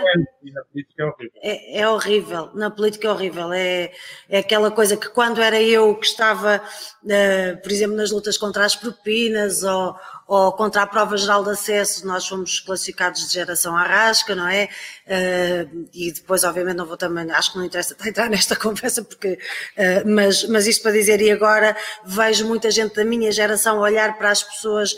É, 1.40 1.80
é 1.80 1.88
horrível. 1.88 2.50
Na 2.54 2.70
política 2.70 3.08
é 3.08 3.10
horrível. 3.10 3.52
É, 3.52 3.92
é 4.28 4.38
aquela 4.40 4.70
coisa 4.70 4.96
que 4.96 5.08
quando 5.08 5.40
era 5.40 5.60
eu 5.62 5.94
que 5.94 6.04
estava, 6.04 6.60
uh, 7.02 7.62
por 7.62 7.72
exemplo, 7.72 7.96
nas 7.96 8.10
lutas 8.10 8.36
contra 8.36 8.64
as 8.64 8.76
propinas 8.76 9.62
ou, 9.62 9.96
ou 10.26 10.52
contra 10.52 10.82
a 10.82 10.86
prova 10.86 11.16
geral 11.16 11.42
de 11.42 11.50
acesso, 11.50 12.06
nós 12.06 12.26
fomos 12.26 12.60
classificados 12.60 13.26
de 13.26 13.34
geração 13.34 13.74
arrasca, 13.74 14.34
não 14.34 14.48
é? 14.48 14.68
Uh, 15.06 15.88
e 15.94 16.12
depois, 16.12 16.44
obviamente, 16.44 16.76
não 16.76 16.86
vou 16.86 16.96
também, 16.96 17.30
acho 17.30 17.52
que 17.52 17.58
não 17.58 17.64
interessa 17.64 17.96
entrar 18.04 18.28
nesta 18.28 18.54
conversa, 18.54 19.02
porque, 19.02 19.32
uh, 19.32 20.06
mas, 20.06 20.44
mas 20.48 20.66
isto 20.66 20.82
para 20.82 20.92
dizer, 20.92 21.22
e 21.22 21.30
agora 21.30 21.74
vejo 22.04 22.46
muita 22.46 22.70
gente 22.70 22.94
da 22.96 23.04
minha 23.04 23.32
geração 23.32 23.78
olhar 23.78 24.18
para 24.18 24.30
as 24.30 24.42
pessoas 24.42 24.94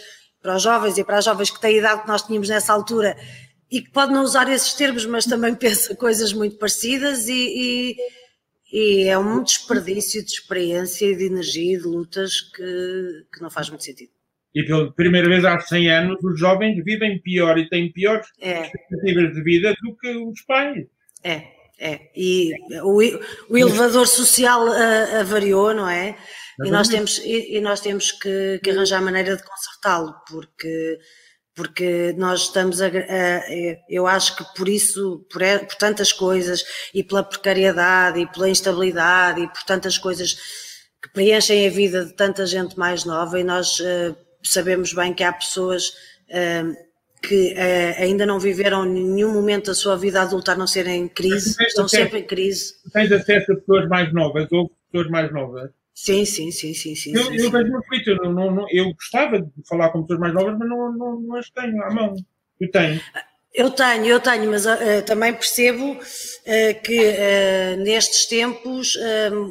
para 0.47 0.57
os 0.57 0.63
jovens 0.63 0.97
e 0.97 1.03
para 1.03 1.19
as 1.19 1.25
jovens 1.25 1.51
que 1.51 1.61
têm 1.61 1.75
a 1.75 1.79
idade 1.79 2.03
que 2.03 2.09
nós 2.09 2.23
tínhamos 2.23 2.49
nessa 2.49 2.73
altura 2.73 3.17
e 3.69 3.83
que 3.83 3.91
pode 3.91 4.13
não 4.13 4.23
usar 4.23 4.49
esses 4.49 4.75
termos, 4.75 5.05
mas 5.05 5.25
também 5.25 5.53
pensa 5.59 5.95
coisas 5.97 6.33
muito 6.33 6.57
parecidas 6.57 7.27
e, 7.27 7.35
e, 7.35 7.97
e 8.73 9.09
é 9.09 9.19
um 9.19 9.43
desperdício 9.43 10.25
de 10.25 10.31
experiência 10.31 11.05
e 11.05 11.17
de 11.17 11.25
energia 11.25 11.75
e 11.75 11.81
de 11.81 11.85
lutas 11.85 12.41
que, 12.41 13.27
que 13.35 13.43
não 13.43 13.51
faz 13.51 13.69
muito 13.69 13.83
sentido. 13.83 14.13
E 14.55 14.65
pela 14.65 14.91
primeira 14.93 15.29
vez 15.29 15.45
há 15.45 15.59
100 15.59 15.91
anos 15.91 16.23
os 16.23 16.39
jovens 16.39 16.83
vivem 16.85 17.21
pior 17.21 17.59
e 17.59 17.69
têm 17.69 17.93
piores 17.93 18.29
é. 18.41 18.63
expectativas 18.63 19.35
de 19.35 19.43
vida 19.43 19.75
do 19.83 19.97
que 19.97 20.17
os 20.17 20.41
pais. 20.43 20.87
É, 21.25 21.43
é. 21.81 22.01
E 22.15 22.53
o, 22.85 23.03
o 23.51 23.59
elevador 23.59 24.07
social 24.07 24.65
uh, 24.65 25.21
avariou, 25.21 25.75
não 25.75 25.89
é? 25.89 26.17
E 26.65 26.71
nós 26.71 26.89
temos, 26.89 27.19
e, 27.19 27.57
e 27.57 27.61
nós 27.61 27.81
temos 27.81 28.13
que, 28.13 28.61
que 28.63 28.71
arranjar 28.71 29.03
maneira 29.03 29.37
de 29.37 29.43
consertá-lo, 29.43 30.15
porque, 30.27 30.99
porque 31.55 32.15
nós 32.17 32.43
estamos 32.43 32.81
a, 32.81 32.87
a, 32.87 33.43
Eu 33.89 34.07
acho 34.07 34.37
que 34.37 34.45
por 34.57 34.69
isso, 34.69 35.27
por, 35.31 35.43
por 35.43 35.75
tantas 35.77 36.13
coisas, 36.13 36.65
e 36.95 37.03
pela 37.03 37.23
precariedade, 37.23 38.21
e 38.21 38.27
pela 38.27 38.49
instabilidade, 38.49 39.43
e 39.43 39.49
por 39.49 39.63
tantas 39.65 39.99
coisas 39.99 40.35
que 41.03 41.13
preenchem 41.13 41.67
a 41.67 41.71
vida 41.71 42.07
de 42.07 42.15
tanta 42.15 42.47
gente 42.47 42.79
mais 42.79 43.05
nova, 43.05 43.39
e 43.39 43.45
nós 43.45 43.79
uh, 43.81 44.17
sabemos 44.43 44.95
bem 44.95 45.13
que 45.13 45.25
há 45.25 45.33
pessoas. 45.33 45.93
Uh, 46.29 46.87
que 47.23 47.55
uh, 47.55 48.03
ainda 48.03 48.25
não 48.25 48.39
viveram 48.39 48.85
nenhum 48.85 49.33
momento 49.33 49.67
da 49.67 49.75
sua 49.75 49.97
vida 49.97 50.21
adulta 50.23 50.53
a 50.53 50.55
não 50.55 50.67
ser 50.67 50.87
em 50.87 51.09
crise, 51.09 51.57
estão 51.65 51.89
sempre 51.89 52.21
em 52.21 52.27
crise. 52.27 52.75
Tens 52.93 53.11
acesso 53.11 53.53
a 53.53 53.57
pessoas 53.57 53.89
mais 53.89 54.13
novas 54.13 54.47
ou 54.53 54.71
pessoas 54.93 55.11
mais 55.11 55.33
novas 55.33 55.71
Sim, 55.97 56.27
sim, 56.27 56.51
sim, 56.51 56.75
sim, 56.75 56.95
sim. 56.95 57.17
Eu, 57.17 57.25
sim, 57.25 57.37
eu 57.39 57.51
vejo 57.51 57.73
no 57.73 57.83
Twitter, 57.85 58.19
não, 58.23 58.51
não, 58.51 58.67
eu 58.71 58.93
gostava 58.93 59.41
de 59.41 59.49
falar 59.67 59.89
com 59.89 60.03
pessoas 60.03 60.21
mais 60.21 60.35
novas, 60.35 60.59
mas 60.59 60.69
não, 60.69 60.93
não, 60.93 61.21
não 61.23 61.37
as 61.37 61.49
tenho 61.49 61.83
à 61.83 61.91
mão. 61.91 62.15
Eu 62.61 62.71
tenho. 62.71 63.01
Eu 63.55 63.71
tenho, 63.71 64.05
eu 64.05 64.21
tenho, 64.21 64.51
mas 64.51 64.67
uh, 64.67 65.03
também 65.07 65.33
percebo 65.33 65.93
uh, 65.93 66.83
que 66.85 67.01
uh, 67.01 67.83
nestes 67.83 68.27
tempos 68.27 68.93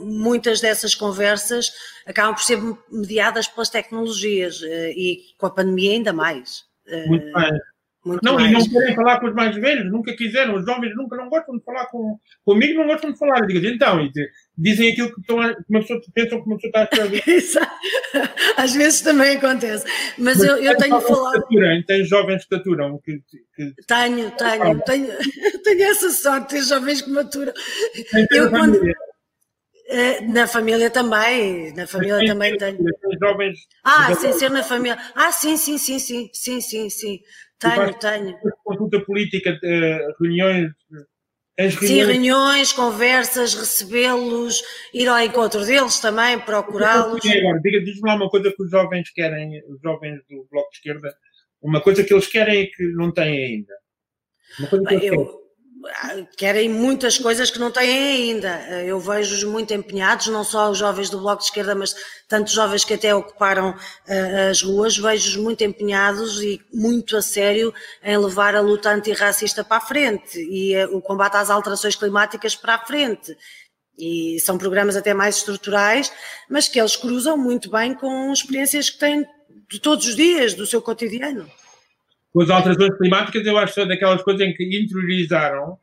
muitas 0.05 0.61
dessas 0.61 0.93
conversas 0.93 1.73
acabam 2.05 2.35
por 2.35 2.43
ser 2.43 2.59
mediadas 2.91 3.47
pelas 3.47 3.69
tecnologias 3.69 4.61
e 4.61 5.33
com 5.39 5.47
a 5.47 5.51
pandemia 5.51 5.93
ainda 5.93 6.13
mais. 6.13 6.63
Muito 7.07 7.33
bem. 7.33 7.59
Muito 8.05 8.23
não, 8.23 8.35
mais. 8.35 8.51
e 8.51 8.53
não 8.53 8.69
querem 8.69 8.95
falar 8.95 9.19
com 9.19 9.25
os 9.25 9.33
mais 9.33 9.55
velhos, 9.55 9.91
nunca 9.91 10.15
quiseram, 10.15 10.53
os 10.53 10.63
jovens 10.63 10.95
nunca 10.95 11.17
não 11.17 11.27
gostam 11.27 11.57
de 11.57 11.63
falar 11.63 11.87
com, 11.87 12.19
comigo, 12.45 12.77
não 12.77 12.85
gostam 12.85 13.11
de 13.11 13.17
falar. 13.17 13.39
Eu 13.39 13.47
digo, 13.47 13.65
então, 13.65 13.99
dizem 14.57 14.91
aquilo 14.91 15.13
que 15.13 15.21
estão 15.21 15.37
uma 15.37 15.81
pessoa, 15.81 16.01
pensam 16.13 16.41
que 16.41 16.47
uma 16.47 16.55
pessoa 16.57 16.69
está 16.69 16.81
a 16.81 16.83
escrever. 16.83 17.23
Às 18.57 18.73
vezes 18.73 19.01
também 19.01 19.37
acontece. 19.37 19.85
Mas, 20.17 20.37
Mas 20.37 20.47
eu, 20.47 20.57
eu 20.57 20.77
tenho 20.77 20.99
falado. 21.01 21.43
Tem 21.85 22.05
jovens 22.05 22.45
que 22.45 22.55
maturam. 22.55 22.99
Que, 22.99 23.21
que... 23.55 23.73
Tenho, 23.87 24.31
tenho, 24.31 24.81
tenho, 24.81 25.07
tenho 25.63 25.83
essa 25.83 26.09
sorte, 26.09 26.55
ter 26.55 26.63
jovens 26.63 27.01
que 27.01 27.09
maturam. 27.09 27.53
Eu, 28.31 28.49
quando, 28.49 28.79
eh, 29.87 30.21
na 30.21 30.47
família 30.47 30.89
também, 30.89 31.73
na 31.73 31.85
família 31.85 32.25
também 32.25 32.57
tenho. 32.57 32.77
Jovens, 33.21 33.59
ah, 33.83 34.13
sem 34.15 34.33
ser 34.33 34.49
na 34.49 34.63
família. 34.63 34.97
Ah, 35.15 35.31
sim, 35.31 35.57
sim, 35.57 35.77
sim, 35.77 35.99
sim, 35.99 36.29
sim, 36.33 36.61
sim, 36.61 36.89
sim. 36.89 37.19
Tenho, 37.59 37.93
tenho. 37.99 38.37
Consulta 38.63 38.99
política, 39.01 39.57
eh, 39.63 40.07
reuniões. 41.57 41.75
reuniões. 41.75 41.87
Sim, 41.87 42.11
reuniões, 42.11 42.73
conversas, 42.73 43.53
recebê-los, 43.53 44.61
ir 44.93 45.07
ao 45.07 45.19
encontro 45.19 45.65
deles 45.65 45.99
também, 45.99 46.39
procurá-los. 46.39 47.21
Diz-me 47.21 48.09
lá 48.09 48.15
uma 48.15 48.29
coisa 48.29 48.51
que 48.51 48.63
os 48.63 48.69
jovens 48.69 49.09
querem, 49.11 49.63
os 49.67 49.81
jovens 49.81 50.19
do 50.29 50.45
Bloco 50.51 50.69
de 50.71 50.77
Esquerda, 50.77 51.15
uma 51.61 51.81
coisa 51.81 52.03
que 52.03 52.13
eles 52.13 52.27
querem 52.27 52.63
e 52.63 52.67
que 52.67 52.83
não 52.93 53.11
têm 53.11 53.45
ainda. 53.45 53.73
Uma 54.59 54.67
coisa 54.67 54.85
que 54.85 54.93
eles 54.93 55.05
eu, 55.05 55.25
querem 55.25 55.44
querem 56.37 56.69
muitas 56.69 57.17
coisas 57.17 57.49
que 57.49 57.59
não 57.59 57.71
têm 57.71 58.31
ainda. 58.31 58.49
Eu 58.83 58.99
vejo-os 58.99 59.43
muito 59.43 59.73
empenhados, 59.73 60.27
não 60.27 60.43
só 60.43 60.69
os 60.69 60.77
jovens 60.77 61.09
do 61.09 61.19
Bloco 61.19 61.41
de 61.41 61.47
Esquerda, 61.47 61.75
mas 61.75 61.95
tantos 62.27 62.53
jovens 62.53 62.83
que 62.83 62.93
até 62.93 63.13
ocuparam 63.13 63.71
uh, 63.71 64.49
as 64.49 64.61
ruas, 64.61 64.97
vejo-os 64.97 65.35
muito 65.37 65.63
empenhados 65.63 66.41
e 66.41 66.59
muito 66.73 67.15
a 67.17 67.21
sério 67.21 67.73
em 68.03 68.17
levar 68.17 68.55
a 68.55 68.61
luta 68.61 68.89
antirracista 68.89 69.63
para 69.63 69.77
a 69.77 69.81
frente 69.81 70.39
e 70.39 70.75
uh, 70.75 70.95
o 70.95 71.01
combate 71.01 71.37
às 71.37 71.49
alterações 71.49 71.95
climáticas 71.95 72.55
para 72.55 72.75
a 72.75 72.85
frente. 72.85 73.35
E 73.97 74.37
são 74.41 74.57
programas 74.57 74.95
até 74.95 75.13
mais 75.13 75.37
estruturais, 75.37 76.11
mas 76.49 76.67
que 76.67 76.79
eles 76.79 76.95
cruzam 76.95 77.37
muito 77.37 77.69
bem 77.69 77.93
com 77.93 78.31
experiências 78.33 78.89
que 78.89 78.99
têm 78.99 79.25
de 79.69 79.79
todos 79.79 80.05
os 80.05 80.15
dias, 80.15 80.53
do 80.53 80.65
seu 80.65 80.81
cotidiano 80.81 81.49
com 82.35 82.41
as 82.41 82.49
alterações 82.49 82.97
climáticas, 82.97 83.47
eu 83.47 83.57
acho 83.57 83.73
que 83.73 83.79
é 83.79 83.85
daquelas 83.85 84.21
coisas 84.21 84.45
em 84.45 84.53
que 84.53 84.65
interiorizaram, 84.65 85.77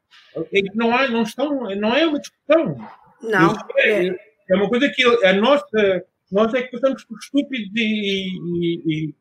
em 0.53 0.63
que 0.63 0.77
não, 0.77 0.95
há, 0.95 1.09
não, 1.09 1.23
estão, 1.23 1.49
não 1.77 1.97
é 1.97 2.07
uma 2.07 2.21
discussão. 2.21 2.77
Não. 3.23 3.57
É, 3.79 4.09
é, 4.51 4.57
uma 4.57 4.69
coisa 4.69 4.87
que 4.91 5.03
a 5.25 5.33
nossa, 5.33 6.05
nós 6.31 6.53
é 6.53 6.61
que 6.61 6.73
passamos 6.73 7.07
por 7.07 7.17
estúpidos 7.17 7.71
e, 7.75 7.81
e, 7.81 8.75
e, 8.87 9.15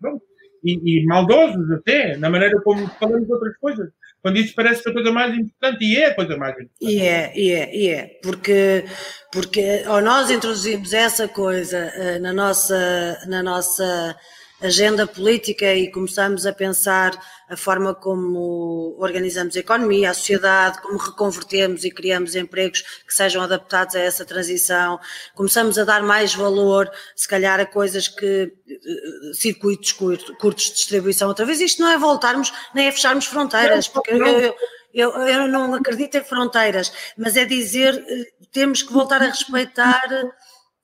e, 0.65 0.99
e 0.99 1.05
maldosos 1.05 1.71
até, 1.71 2.17
na 2.17 2.29
maneira 2.29 2.59
como 2.63 2.85
falamos 2.99 3.29
outras 3.29 3.57
coisas 3.59 3.89
quando 4.21 4.37
isso 4.37 4.53
parece 4.53 4.87
a 4.87 4.93
coisa 4.93 5.11
mais 5.11 5.33
importante 5.33 5.83
e 5.83 5.97
é 5.97 6.07
a 6.07 6.13
coisa 6.13 6.37
mais 6.37 6.53
importante. 6.53 6.93
E 6.93 6.99
é, 6.99 7.33
e 7.35 7.51
é, 7.51 7.75
e 7.75 7.89
é, 7.89 8.19
porque, 8.21 8.85
porque 9.31 9.83
ao 9.87 9.99
nós 9.99 10.29
introduzimos 10.29 10.93
essa 10.93 11.27
coisa 11.27 11.91
uh, 11.97 12.21
na 12.21 12.31
nossa, 12.31 13.17
na 13.27 13.41
nossa 13.41 14.15
agenda 14.61 15.07
política 15.07 15.73
e 15.73 15.89
começamos 15.89 16.45
a 16.45 16.53
pensar 16.53 17.11
a 17.49 17.57
forma 17.57 17.95
como 17.95 18.95
organizamos 18.99 19.57
a 19.57 19.59
economia, 19.59 20.11
a 20.11 20.13
sociedade, 20.13 20.81
como 20.81 20.97
reconvertemos 20.97 21.83
e 21.83 21.91
criamos 21.91 22.35
empregos 22.35 22.81
que 23.05 23.13
sejam 23.13 23.41
adaptados 23.41 23.95
a 23.95 23.99
essa 23.99 24.23
transição, 24.23 24.99
começamos 25.35 25.77
a 25.77 25.83
dar 25.83 26.03
mais 26.03 26.33
valor, 26.33 26.89
se 27.15 27.27
calhar, 27.27 27.59
a 27.59 27.65
coisas 27.65 28.07
que 28.07 28.53
eh, 28.69 29.33
circuitos 29.33 29.91
curtos 29.91 30.65
de 30.65 30.73
distribuição 30.73 31.27
outra 31.27 31.45
vez. 31.45 31.59
Isto 31.59 31.81
não 31.81 31.89
é 31.89 31.97
voltarmos 31.97 32.53
nem 32.73 32.87
é 32.87 32.91
fecharmos 32.91 33.25
fronteiras, 33.25 33.87
porque 33.87 34.11
eu, 34.11 34.25
eu, 34.25 34.55
eu, 34.93 35.11
eu 35.27 35.47
não 35.47 35.73
acredito 35.73 36.15
em 36.17 36.23
fronteiras, 36.23 36.93
mas 37.17 37.35
é 37.35 37.45
dizer 37.45 37.95
eh, 38.07 38.27
temos 38.51 38.83
que 38.83 38.93
voltar 38.93 39.21
a 39.21 39.27
respeitar 39.27 40.03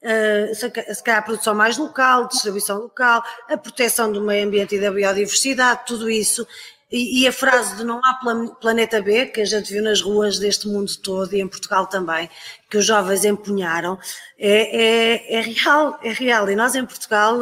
Uh, 0.07 0.55
se 0.55 1.03
calhar 1.03 1.19
a 1.19 1.25
produção 1.25 1.53
mais 1.53 1.77
local, 1.77 2.29
distribuição 2.29 2.77
local, 2.79 3.21
a 3.49 3.57
proteção 3.57 4.09
do 4.09 4.21
meio 4.21 4.47
ambiente 4.47 4.75
e 4.75 4.79
da 4.79 4.89
biodiversidade, 4.89 5.81
tudo 5.85 6.09
isso. 6.09 6.47
E, 6.89 7.27
a 7.27 7.33
frase 7.33 7.75
de 7.75 7.83
não 7.83 7.99
há 8.01 8.17
planeta 8.61 9.01
B, 9.01 9.25
que 9.25 9.41
a 9.41 9.45
gente 9.45 9.73
viu 9.73 9.83
nas 9.83 9.99
ruas 9.99 10.39
deste 10.39 10.69
mundo 10.69 10.89
todo 11.03 11.33
e 11.33 11.41
em 11.41 11.47
Portugal 11.47 11.85
também, 11.85 12.29
que 12.69 12.77
os 12.77 12.85
jovens 12.85 13.25
empunharam, 13.25 13.99
é, 14.39 15.33
é, 15.33 15.35
é 15.35 15.41
real, 15.41 15.99
é 16.01 16.13
real. 16.13 16.49
E 16.49 16.55
nós 16.55 16.75
em 16.75 16.85
Portugal 16.85 17.37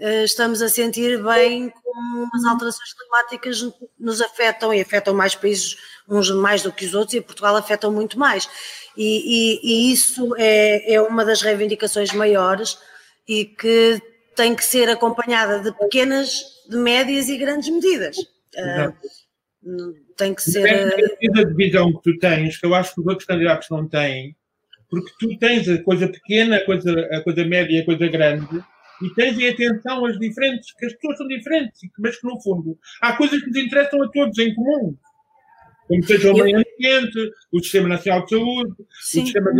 estamos 0.00 0.62
a 0.62 0.68
sentir 0.68 1.22
bem 1.22 1.72
como 1.82 2.28
as 2.34 2.44
alterações 2.44 2.92
climáticas 2.92 3.72
nos 3.98 4.20
afetam 4.20 4.72
e 4.72 4.80
afetam 4.80 5.12
mais 5.14 5.34
países, 5.34 5.76
uns 6.08 6.30
mais 6.30 6.62
do 6.62 6.72
que 6.72 6.84
os 6.84 6.94
outros, 6.94 7.14
e 7.14 7.20
Portugal 7.20 7.56
afetam 7.56 7.92
muito 7.92 8.18
mais. 8.18 8.48
E, 8.96 9.02
e, 9.04 9.60
e 9.62 9.92
isso 9.92 10.34
é, 10.36 10.94
é 10.94 11.02
uma 11.02 11.24
das 11.24 11.42
reivindicações 11.42 12.12
maiores 12.12 12.78
e 13.26 13.44
que 13.44 14.00
tem 14.36 14.54
que 14.54 14.64
ser 14.64 14.88
acompanhada 14.88 15.58
de 15.60 15.76
pequenas, 15.76 16.44
de 16.68 16.76
médias 16.76 17.28
e 17.28 17.36
grandes 17.36 17.68
medidas. 17.68 18.16
Uh, 18.16 18.94
tem 20.16 20.34
que 20.34 20.42
ser. 20.42 20.62
Depende 20.96 21.42
da 21.42 21.48
divisão 21.48 21.92
que 21.92 22.02
tu 22.02 22.18
tens, 22.18 22.56
que 22.56 22.66
eu 22.66 22.74
acho 22.74 22.94
que 22.94 23.00
os 23.00 23.06
outros 23.06 23.26
candidatos 23.26 23.68
não 23.70 23.88
têm, 23.88 24.36
porque 24.88 25.10
tu 25.18 25.38
tens 25.38 25.68
a 25.68 25.82
coisa 25.82 26.08
pequena, 26.08 26.56
a 26.56 26.64
coisa, 26.64 26.92
a 27.12 27.22
coisa 27.22 27.44
média 27.44 27.76
e 27.76 27.80
a 27.80 27.84
coisa 27.84 28.06
grande, 28.06 28.64
e 29.02 29.14
tens 29.14 29.38
em 29.38 29.48
atenção 29.48 30.04
as 30.04 30.18
diferentes, 30.18 30.72
que 30.72 30.86
as 30.86 30.92
pessoas 30.94 31.18
são 31.18 31.28
diferentes, 31.28 31.80
mas 31.98 32.18
que 32.18 32.26
no 32.26 32.40
fundo 32.40 32.78
há 33.00 33.16
coisas 33.16 33.40
que 33.40 33.46
nos 33.48 33.56
interessam 33.56 34.02
a 34.02 34.08
todos 34.08 34.38
em 34.38 34.54
comum. 34.54 34.96
Como 35.86 36.02
seja 36.04 36.32
o 36.32 36.36
meio 36.36 36.58
ambiente, 36.58 37.32
o 37.50 37.60
Sistema 37.60 37.88
Nacional 37.88 38.24
de 38.24 38.30
Saúde, 38.30 38.72
o 38.72 38.86
sistema, 39.00 39.50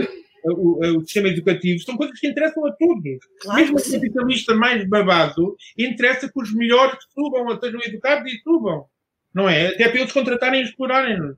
o, 0.45 0.99
o 0.99 1.01
sistema, 1.01 1.29
educativo, 1.29 1.81
são 1.81 1.97
coisas 1.97 2.19
que 2.21 2.29
interessam 2.29 2.67
a 2.67 2.73
todos. 2.73 3.19
Claro 3.41 3.61
Mesmo 3.61 3.79
o 3.79 3.93
capitalista 3.93 4.55
mais 4.55 4.87
babado, 4.87 5.57
interessa 5.79 6.31
que 6.31 6.41
os 6.41 6.55
melhores 6.55 6.99
subam, 7.15 7.59
sejam 7.59 7.81
educados 7.83 8.31
e 8.31 8.39
subam. 8.43 8.85
Não 9.35 9.49
é? 9.49 9.69
Até 9.69 9.89
para 9.89 10.01
eles 10.01 10.13
contratarem 10.13 10.61
e 10.61 10.65
explorarem-nos. 10.65 11.37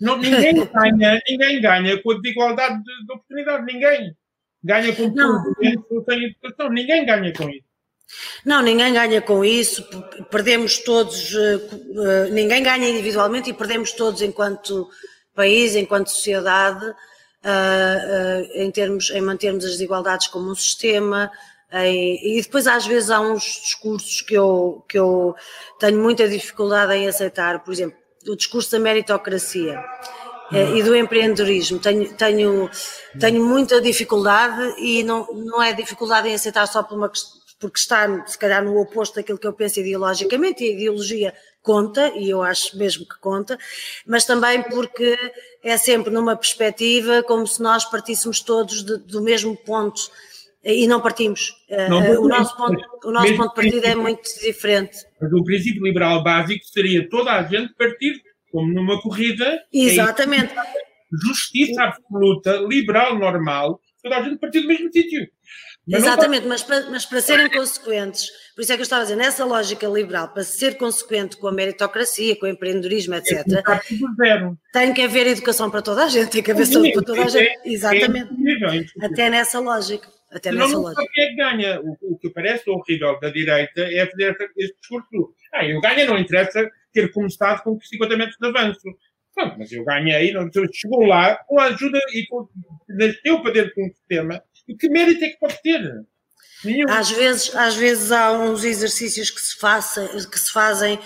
Não, 0.00 0.18
ninguém 0.18 0.54
ganha, 0.72 1.20
ninguém 1.28 1.60
ganha 1.60 2.02
com 2.02 2.12
a 2.12 2.20
desigualdade 2.20 2.82
de, 2.82 3.06
de 3.06 3.12
oportunidade, 3.12 3.72
ninguém 3.72 4.14
ganha 4.62 4.94
com 4.94 5.10
tudo, 5.10 6.04
sem 6.04 6.24
educação, 6.24 6.70
ninguém 6.70 7.04
ganha 7.04 7.32
com 7.32 7.48
isso. 7.48 7.72
Não, 8.44 8.62
ninguém 8.62 8.92
ganha 8.92 9.22
com 9.22 9.44
isso, 9.44 9.84
perdemos 10.30 10.78
todos, 10.78 11.34
eh, 11.34 11.60
eh, 11.96 12.28
ninguém 12.30 12.62
ganha 12.62 12.88
individualmente 12.88 13.50
e 13.50 13.54
perdemos 13.54 13.92
todos 13.92 14.20
enquanto 14.20 14.88
país, 15.34 15.74
enquanto 15.74 16.10
sociedade, 16.10 16.94
eh, 17.42 18.50
em, 18.54 18.70
termos, 18.70 19.10
em 19.10 19.20
mantermos 19.22 19.64
as 19.64 19.72
desigualdades 19.72 20.26
como 20.26 20.50
um 20.50 20.54
sistema, 20.54 21.30
e 21.74 22.38
depois 22.42 22.66
às 22.66 22.86
vezes 22.86 23.08
há 23.08 23.18
uns 23.18 23.44
discursos 23.44 24.20
que 24.20 24.34
eu, 24.34 24.84
que 24.86 24.98
eu 24.98 25.34
tenho 25.80 25.98
muita 25.98 26.28
dificuldade 26.28 26.92
em 26.92 27.08
aceitar, 27.08 27.64
por 27.64 27.72
exemplo, 27.72 27.96
do 28.22 28.36
discurso 28.36 28.72
da 28.72 28.78
meritocracia 28.78 29.82
eh, 30.50 30.78
e 30.78 30.82
do 30.82 30.96
empreendedorismo. 30.96 31.78
Tenho, 31.78 32.12
tenho, 32.14 32.70
tenho 33.18 33.44
muita 33.44 33.80
dificuldade 33.80 34.74
e 34.78 35.02
não, 35.02 35.26
não 35.32 35.62
é 35.62 35.72
dificuldade 35.72 36.28
em 36.28 36.34
aceitar 36.34 36.66
só 36.66 36.82
por 36.82 36.96
uma, 36.96 37.10
porque 37.60 37.78
está, 37.78 38.26
se 38.26 38.36
calhar, 38.36 38.64
no 38.64 38.76
oposto 38.78 39.14
daquilo 39.16 39.38
que 39.38 39.46
eu 39.46 39.52
penso 39.52 39.80
ideologicamente, 39.80 40.64
e 40.64 40.70
a 40.70 40.72
ideologia 40.72 41.34
conta, 41.62 42.12
e 42.16 42.28
eu 42.28 42.42
acho 42.42 42.76
mesmo 42.76 43.06
que 43.06 43.18
conta, 43.20 43.56
mas 44.04 44.24
também 44.24 44.62
porque 44.62 45.16
é 45.62 45.76
sempre 45.76 46.12
numa 46.12 46.36
perspectiva 46.36 47.22
como 47.22 47.46
se 47.46 47.62
nós 47.62 47.84
partíssemos 47.84 48.40
todos 48.40 48.84
de, 48.84 48.98
do 48.98 49.22
mesmo 49.22 49.56
ponto 49.56 50.10
e 50.64 50.86
não 50.86 51.00
partimos. 51.00 51.56
Eh, 51.68 51.88
não, 51.88 52.22
o, 52.22 52.28
nosso 52.28 52.56
ponto, 52.56 52.78
o 53.04 53.10
nosso 53.10 53.36
ponto 53.36 53.48
de 53.48 53.54
partida 53.54 53.88
é 53.88 53.94
muito 53.94 54.22
diferente. 54.40 54.98
Mas 55.20 55.32
o 55.32 55.44
princípio 55.44 55.84
liberal 55.84 56.22
básico 56.22 56.64
seria 56.66 57.08
toda 57.08 57.32
a 57.32 57.42
gente 57.44 57.72
partir 57.74 58.20
como 58.52 58.72
numa 58.72 59.00
corrida. 59.00 59.44
É 59.44 59.78
Exatamente. 59.78 60.52
É 60.52 60.92
justiça 61.24 61.82
absoluta, 61.82 62.56
liberal, 62.68 63.18
normal, 63.18 63.80
toda 64.02 64.16
a 64.16 64.22
gente 64.22 64.38
partir 64.38 64.60
do 64.60 64.68
mesmo 64.68 64.90
sítio. 64.92 65.26
Mas 65.86 66.04
Exatamente, 66.04 66.46
mas 66.46 66.62
para, 66.62 66.90
mas 66.90 67.04
para 67.04 67.20
serem 67.20 67.50
consequentes, 67.50 68.30
por 68.54 68.62
isso 68.62 68.72
é 68.72 68.76
que 68.76 68.82
eu 68.82 68.84
estava 68.84 69.02
a 69.02 69.04
dizer, 69.04 69.16
nessa 69.16 69.44
lógica 69.44 69.84
liberal, 69.88 70.28
para 70.28 70.44
ser 70.44 70.76
consequente 70.76 71.36
com 71.36 71.48
a 71.48 71.52
meritocracia, 71.52 72.36
com 72.38 72.46
o 72.46 72.48
empreendedorismo, 72.48 73.16
etc., 73.16 73.44
é 73.48 74.50
tem 74.72 74.94
que 74.94 75.02
haver 75.02 75.26
educação 75.26 75.68
para 75.68 75.82
toda 75.82 76.04
a 76.04 76.08
gente, 76.08 76.30
tem 76.30 76.42
que 76.42 76.52
haver 76.52 76.66
saúde 76.66 76.92
para 76.92 77.02
toda 77.02 77.24
a 77.24 77.28
gente. 77.28 77.60
Exatamente. 77.64 78.30
Até 79.00 79.28
nessa 79.28 79.58
lógica. 79.58 80.08
Até 80.30 80.52
nessa 80.52 80.72
não 80.72 80.94
quem 80.94 81.24
é 81.24 81.28
que 81.28 81.34
ganha. 81.34 81.80
O, 81.80 81.98
o, 82.12 82.18
que 82.18 82.30
parece 82.30 82.70
horrível 82.70 83.18
da 83.20 83.28
direita 83.28 83.82
é 83.82 84.06
fazer 84.06 84.36
este 84.56 84.76
discurso. 84.80 85.34
Ah, 85.52 85.66
eu 85.66 85.80
ganho, 85.80 86.06
não 86.06 86.18
interessa 86.18 86.70
ter 86.92 87.10
começado 87.12 87.62
com 87.62 87.78
50 87.80 88.16
metros 88.16 88.36
de 88.40 88.48
avanço. 88.48 88.80
Pronto, 89.34 89.56
mas 89.58 89.72
eu 89.72 89.84
ganhei, 89.84 90.32
não, 90.32 90.48
chegou 90.72 91.04
lá 91.06 91.36
com 91.46 91.58
a 91.58 91.64
ajuda 91.66 91.98
e 92.12 92.26
com, 92.26 92.46
nasceu 92.88 93.40
para 93.42 93.52
dentro 93.52 93.74
de 93.74 93.82
um 93.82 93.88
sistema. 93.94 94.42
E 94.68 94.76
que 94.76 94.88
mérito 94.88 95.24
é 95.24 95.28
que 95.30 95.38
pode 95.38 95.60
ter? 95.62 95.80
Nenhum. 96.64 96.88
Às 96.88 97.10
vezes, 97.10 97.54
às 97.56 97.74
vezes 97.74 98.12
há 98.12 98.32
uns 98.32 98.62
exercícios 98.62 99.30
que 99.30 99.40
se, 99.40 99.58
faça, 99.58 100.06
que 100.30 100.38
se 100.38 100.52
fazem 100.52 100.98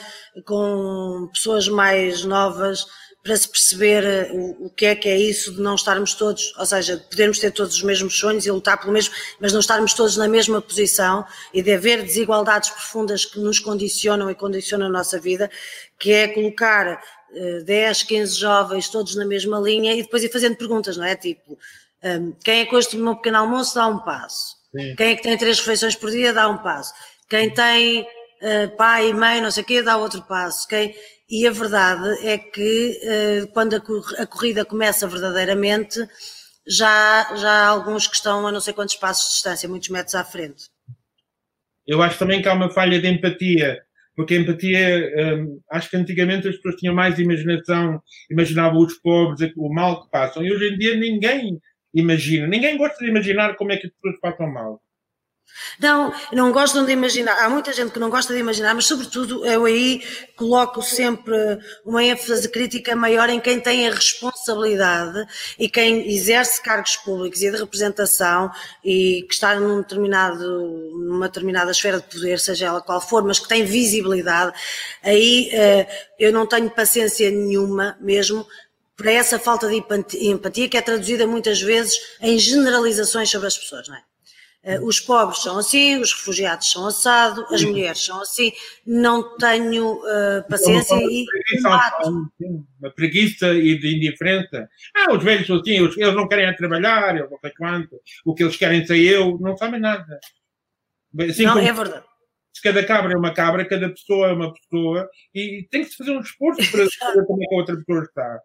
com 0.44 1.31
pessoas 1.33 1.68
mais 1.68 2.25
novas 2.25 2.85
para 3.27 3.37
se 3.37 3.49
perceber 3.49 4.05
eh, 4.05 4.31
o, 4.33 4.67
o, 4.67 4.71
que 4.71 4.87
é 4.87 4.95
que 4.95 5.09
é 5.09 5.19
isso 5.19 5.53
de 5.53 5.61
não 5.61 5.75
estarmos 5.75 6.15
todos, 6.15 6.55
ou 6.57 6.65
seja, 6.65 6.97
podermos 7.11 7.41
ter 7.41 7.51
todos 7.51 7.75
os 7.75 7.83
mesmos 7.83 8.17
sonhos 8.17 8.47
e 8.47 8.51
lutar 8.53 8.79
pelo 8.79 8.93
mesmo, 8.93 9.12
mas 9.41 9.53
não 9.53 9.59
estarmos 9.59 9.95
todos 9.95 10.17
na 10.17 10.29
mesma 10.29 10.62
posição 10.62 11.27
e 11.53 11.61
de 11.61 11.73
haver 11.73 12.03
desigualdades 12.05 12.71
profundas 12.71 13.25
que 13.25 13.41
nos 13.41 13.59
condicionam 13.59 14.31
e 14.31 14.35
condicionam 14.37 14.87
a 14.87 14.91
nossa 14.91 15.19
vida, 15.19 15.51
que 15.99 16.12
é 16.12 16.29
colocar 16.29 17.03
uh, 17.33 17.65
10, 17.65 18.05
15 18.05 18.39
jovens 18.39 18.89
todos 18.89 19.17
na 19.17 19.27
mesma 19.27 19.59
linha 19.59 19.93
e 19.93 20.03
depois 20.03 20.23
ir 20.23 20.31
fazendo 20.31 20.57
perguntas, 20.57 20.97
não 20.97 21.05
é? 21.05 21.17
Tipo, 21.17 21.59
um, 22.05 22.33
quem 22.45 22.61
é 22.61 22.65
que 22.65 22.77
hoje 22.77 22.91
tomou 22.91 23.15
um 23.15 23.17
pequeno 23.17 23.39
almoço 23.39 23.75
dá 23.75 23.89
um 23.89 23.99
passo. 23.99 24.55
Sim. 24.71 24.95
Quem 24.95 25.09
é 25.09 25.17
que 25.17 25.23
tem 25.23 25.37
três 25.37 25.59
refeições 25.59 25.97
por 25.97 26.12
dia 26.12 26.33
dá 26.33 26.49
um 26.49 26.59
passo. 26.59 26.95
Quem 27.29 27.53
tem 27.53 28.07
uh, 28.42 28.77
pai 28.77 29.12
mãe, 29.12 29.40
não 29.40 29.51
sei 29.51 29.62
o 29.62 29.66
quê, 29.66 29.83
dá 29.83 29.96
outro 29.96 30.22
passo. 30.22 30.66
Quem 30.68 30.94
e 31.29 31.46
a 31.46 31.51
verdade 31.51 32.25
é 32.25 32.38
que 32.38 33.01
eh, 33.03 33.46
quando 33.53 33.75
a 33.75 34.27
corrida 34.27 34.64
começa 34.64 35.09
verdadeiramente, 35.09 35.99
já, 36.66 37.35
já 37.35 37.51
há 37.51 37.66
alguns 37.66 38.07
que 38.07 38.14
estão 38.14 38.46
a 38.46 38.53
não 38.53 38.61
sei 38.61 38.72
quantos 38.72 38.94
passos 38.94 39.27
de 39.27 39.33
distância, 39.35 39.68
muitos 39.68 39.88
metros 39.88 40.14
à 40.14 40.22
frente. 40.22 40.64
Eu 41.85 42.01
acho 42.01 42.18
também 42.18 42.40
que 42.40 42.49
há 42.49 42.53
uma 42.53 42.70
falha 42.70 43.01
de 43.01 43.09
empatia, 43.09 43.81
porque 44.14 44.35
a 44.35 44.38
empatia, 44.38 45.37
hum, 45.37 45.61
acho 45.70 45.90
que 45.90 45.96
antigamente 45.96 46.46
as 46.46 46.57
pessoas 46.57 46.77
tinham 46.77 46.94
mais 46.94 47.18
imaginação, 47.18 48.01
imaginavam 48.31 48.79
os 48.79 48.94
pobres, 48.94 49.53
o 49.57 49.68
mal 49.72 50.05
que 50.05 50.11
passam, 50.11 50.44
e 50.44 50.53
hoje 50.53 50.75
em 50.75 50.79
dia 50.79 50.94
ninguém 50.96 51.61
imagina, 51.92 52.46
ninguém 52.46 52.77
gosta 52.77 53.05
de 53.05 53.11
imaginar 53.11 53.57
como 53.57 53.72
é 53.72 53.77
que 53.77 53.88
as 53.88 53.92
pessoas 53.94 54.20
passam 54.20 54.46
mal. 54.53 54.81
Não, 55.78 56.12
não 56.32 56.52
gostam 56.52 56.85
de 56.85 56.92
imaginar. 56.92 57.38
Há 57.44 57.48
muita 57.48 57.72
gente 57.72 57.92
que 57.92 57.98
não 57.98 58.11
gosta 58.11 58.32
de 58.32 58.40
imaginar, 58.40 58.74
mas 58.74 58.87
sobretudo 58.87 59.44
eu 59.44 59.64
aí 59.64 60.02
coloco 60.35 60.82
sempre 60.82 61.35
uma 61.85 62.02
ênfase 62.02 62.48
crítica 62.48 62.96
maior 62.96 63.28
em 63.28 63.40
quem 63.40 63.61
tem 63.61 63.87
a 63.87 63.90
responsabilidade 63.92 65.26
e 65.59 65.68
quem 65.68 66.09
exerce 66.11 66.62
cargos 66.62 66.96
públicos 66.96 67.42
e 67.42 67.50
de 67.50 67.56
representação 67.56 68.50
e 68.85 69.24
que 69.28 69.35
está 69.35 69.54
num 69.59 69.85
numa 69.87 71.28
determinada 71.28 71.70
esfera 71.70 72.00
de 72.00 72.06
poder, 72.06 72.38
seja 72.38 72.66
ela 72.66 72.80
qual 72.80 73.00
for, 73.00 73.22
mas 73.22 73.38
que 73.38 73.48
tem 73.48 73.64
visibilidade. 73.64 74.52
Aí 75.02 75.50
eh, 75.52 75.87
eu 76.18 76.32
não 76.32 76.46
tenho 76.46 76.70
paciência 76.70 77.30
nenhuma 77.30 77.96
mesmo 78.00 78.46
para 78.96 79.12
essa 79.12 79.38
falta 79.38 79.68
de 79.68 79.76
empatia 80.20 80.68
que 80.68 80.76
é 80.76 80.80
traduzida 80.80 81.26
muitas 81.26 81.61
vezes 81.61 81.98
em 82.20 82.38
generalizações 82.38 83.30
sobre 83.30 83.46
as 83.46 83.59
pessoas, 83.59 83.88
não 83.88 83.96
é? 83.96 84.15
Eh, 84.66 84.81
os 84.81 84.98
pobres 84.98 85.42
são 85.42 85.59
assim, 85.59 85.96
os 86.00 86.12
refugiados 86.12 86.68
são 86.68 86.88
assado, 86.88 87.46
as 87.50 87.62
mulheres 87.62 88.05
são 88.05 88.20
assim, 88.20 88.50
não 88.85 89.37
tenho 89.37 89.92
uh, 89.92 90.42
paciência 90.50 90.96
e 90.96 91.24
uma 92.81 92.90
preguiça 92.90 93.55
e 93.55 93.79
de 93.79 93.96
indiferença. 93.96 94.68
Ah, 94.92 95.14
os 95.14 95.22
velhos 95.22 95.46
são 95.46 95.61
assim, 95.61 95.76
eles 95.76 96.14
não 96.16 96.26
querem 96.26 96.52
trabalhar, 96.57 97.16
eu 97.16 97.31
não 97.31 97.38
sei 97.38 97.52
quanto, 97.57 98.00
o 98.24 98.35
que 98.35 98.42
eles 98.42 98.57
querem 98.57 98.85
ser 98.85 98.98
eu, 98.98 99.38
não 99.38 99.57
sabem 99.57 99.79
nada. 99.79 100.18
Assim 101.20 101.44
não, 101.44 101.59
é 101.61 101.72
verdade. 101.72 102.05
Se 102.52 102.61
cada 102.61 102.85
cabra 102.85 103.12
é 103.12 103.16
uma 103.16 103.33
cabra, 103.33 103.68
cada 103.68 103.88
pessoa 103.88 104.31
é 104.31 104.33
uma 104.33 104.52
pessoa, 104.52 105.09
e 105.33 105.64
tem 105.70 105.85
que 105.85 105.90
se 105.90 105.96
fazer 105.96 106.11
um 106.11 106.20
esforço 106.20 106.68
para 106.72 106.87
saber 106.90 107.24
como 107.24 107.40
é 107.40 107.46
que 107.46 107.55
a 107.55 107.59
outra 107.59 107.76
pessoa 107.76 108.02
está. 108.02 108.40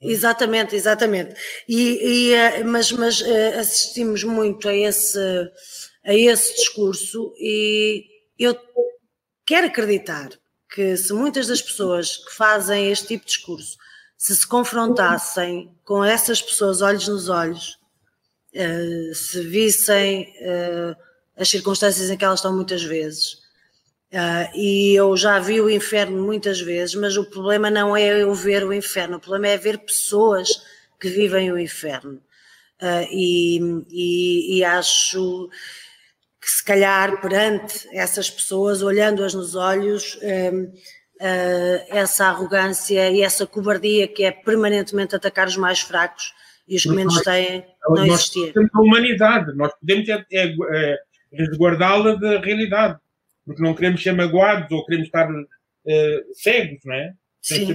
Exatamente, 0.00 0.76
exatamente. 0.76 1.34
E, 1.68 2.28
e, 2.30 2.32
eh, 2.34 2.62
mas, 2.64 2.92
mas 2.92 3.20
eh, 3.20 3.58
assistimos 3.58 4.22
muito 4.22 4.68
a 4.68 4.74
esse, 4.74 5.18
a 6.04 6.14
esse 6.14 6.54
discurso 6.54 7.34
e 7.38 8.04
eu 8.38 8.56
quero 9.44 9.66
acreditar 9.66 10.30
que 10.72 10.96
se 10.96 11.12
muitas 11.12 11.48
das 11.48 11.60
pessoas 11.60 12.16
que 12.18 12.32
fazem 12.32 12.90
este 12.92 13.08
tipo 13.08 13.24
de 13.26 13.32
discurso 13.32 13.76
se 14.16 14.36
se 14.36 14.46
confrontassem 14.46 15.72
com 15.84 16.04
essas 16.04 16.42
pessoas 16.42 16.80
olhos 16.82 17.08
nos 17.08 17.28
olhos, 17.28 17.78
eh, 18.54 19.12
se 19.14 19.40
vissem 19.42 20.32
as 21.36 21.48
circunstâncias 21.48 22.10
em 22.10 22.16
que 22.16 22.24
elas 22.24 22.40
estão 22.40 22.54
muitas 22.54 22.82
vezes, 22.82 23.38
Uh, 24.12 24.48
e 24.56 24.94
eu 24.94 25.14
já 25.16 25.38
vi 25.38 25.60
o 25.60 25.68
inferno 25.68 26.22
muitas 26.22 26.60
vezes, 26.60 26.94
mas 26.94 27.16
o 27.18 27.28
problema 27.28 27.70
não 27.70 27.94
é 27.94 28.22
eu 28.22 28.34
ver 28.34 28.64
o 28.64 28.72
inferno, 28.72 29.18
o 29.18 29.20
problema 29.20 29.48
é 29.48 29.58
ver 29.58 29.78
pessoas 29.78 30.48
que 30.98 31.08
vivem 31.10 31.52
o 31.52 31.58
inferno. 31.58 32.20
Uh, 32.80 33.06
e, 33.10 33.58
e, 33.90 34.58
e, 34.58 34.64
acho 34.64 35.50
que 36.40 36.48
se 36.48 36.64
calhar 36.64 37.20
perante 37.20 37.86
essas 37.92 38.30
pessoas, 38.30 38.82
olhando-as 38.82 39.34
nos 39.34 39.54
olhos, 39.54 40.18
um, 40.22 40.62
uh, 40.62 41.84
essa 41.88 42.26
arrogância 42.26 43.10
e 43.10 43.22
essa 43.22 43.46
cobardia 43.46 44.08
que 44.08 44.24
é 44.24 44.30
permanentemente 44.30 45.14
atacar 45.14 45.48
os 45.48 45.56
mais 45.56 45.80
fracos 45.80 46.32
e 46.66 46.76
os 46.76 46.82
que 46.82 46.90
menos 46.90 47.20
têm, 47.22 47.64
não 47.82 47.96
nós 47.96 48.08
existia. 48.08 48.52
Temos 48.52 48.70
a 48.74 48.80
humanidade, 48.80 49.56
nós 49.56 49.72
podemos 49.74 50.08
é, 50.08 50.24
é, 50.32 50.46
é 50.72 50.96
resguardá-la 51.32 52.14
da 52.14 52.38
realidade, 52.40 52.98
porque 53.48 53.62
não 53.62 53.74
queremos 53.74 54.02
ser 54.02 54.12
magoados 54.12 54.70
ou 54.70 54.84
queremos 54.84 55.06
estar 55.06 55.26
uh, 55.30 56.34
cegos, 56.34 56.80
não 56.84 56.94
é? 56.94 57.14
Sim. 57.40 57.74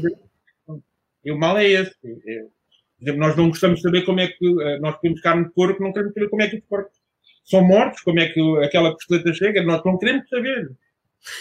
E 1.26 1.32
o 1.32 1.38
mal 1.38 1.58
é 1.58 1.68
esse. 1.68 1.96
É, 2.06 2.42
por 2.44 3.02
exemplo, 3.02 3.20
nós 3.20 3.36
não 3.36 3.50
gostamos 3.50 3.78
de 3.80 3.84
saber 3.84 4.06
como 4.06 4.20
é 4.20 4.28
que 4.28 4.48
uh, 4.48 4.80
nós 4.80 5.00
temos 5.00 5.20
carne 5.20 5.46
de 5.46 5.52
porco, 5.52 5.82
não 5.82 5.92
queremos 5.92 6.14
saber 6.14 6.30
como 6.30 6.44
é 6.44 6.48
que 6.48 6.58
os 6.58 6.64
porcos 6.66 6.96
são 7.44 7.64
mortos, 7.64 8.02
como 8.02 8.20
é 8.20 8.30
que 8.30 8.40
aquela 8.64 8.94
costeleta 8.94 9.34
chega, 9.34 9.64
nós 9.64 9.84
não 9.84 9.98
queremos 9.98 10.30
saber. 10.30 10.70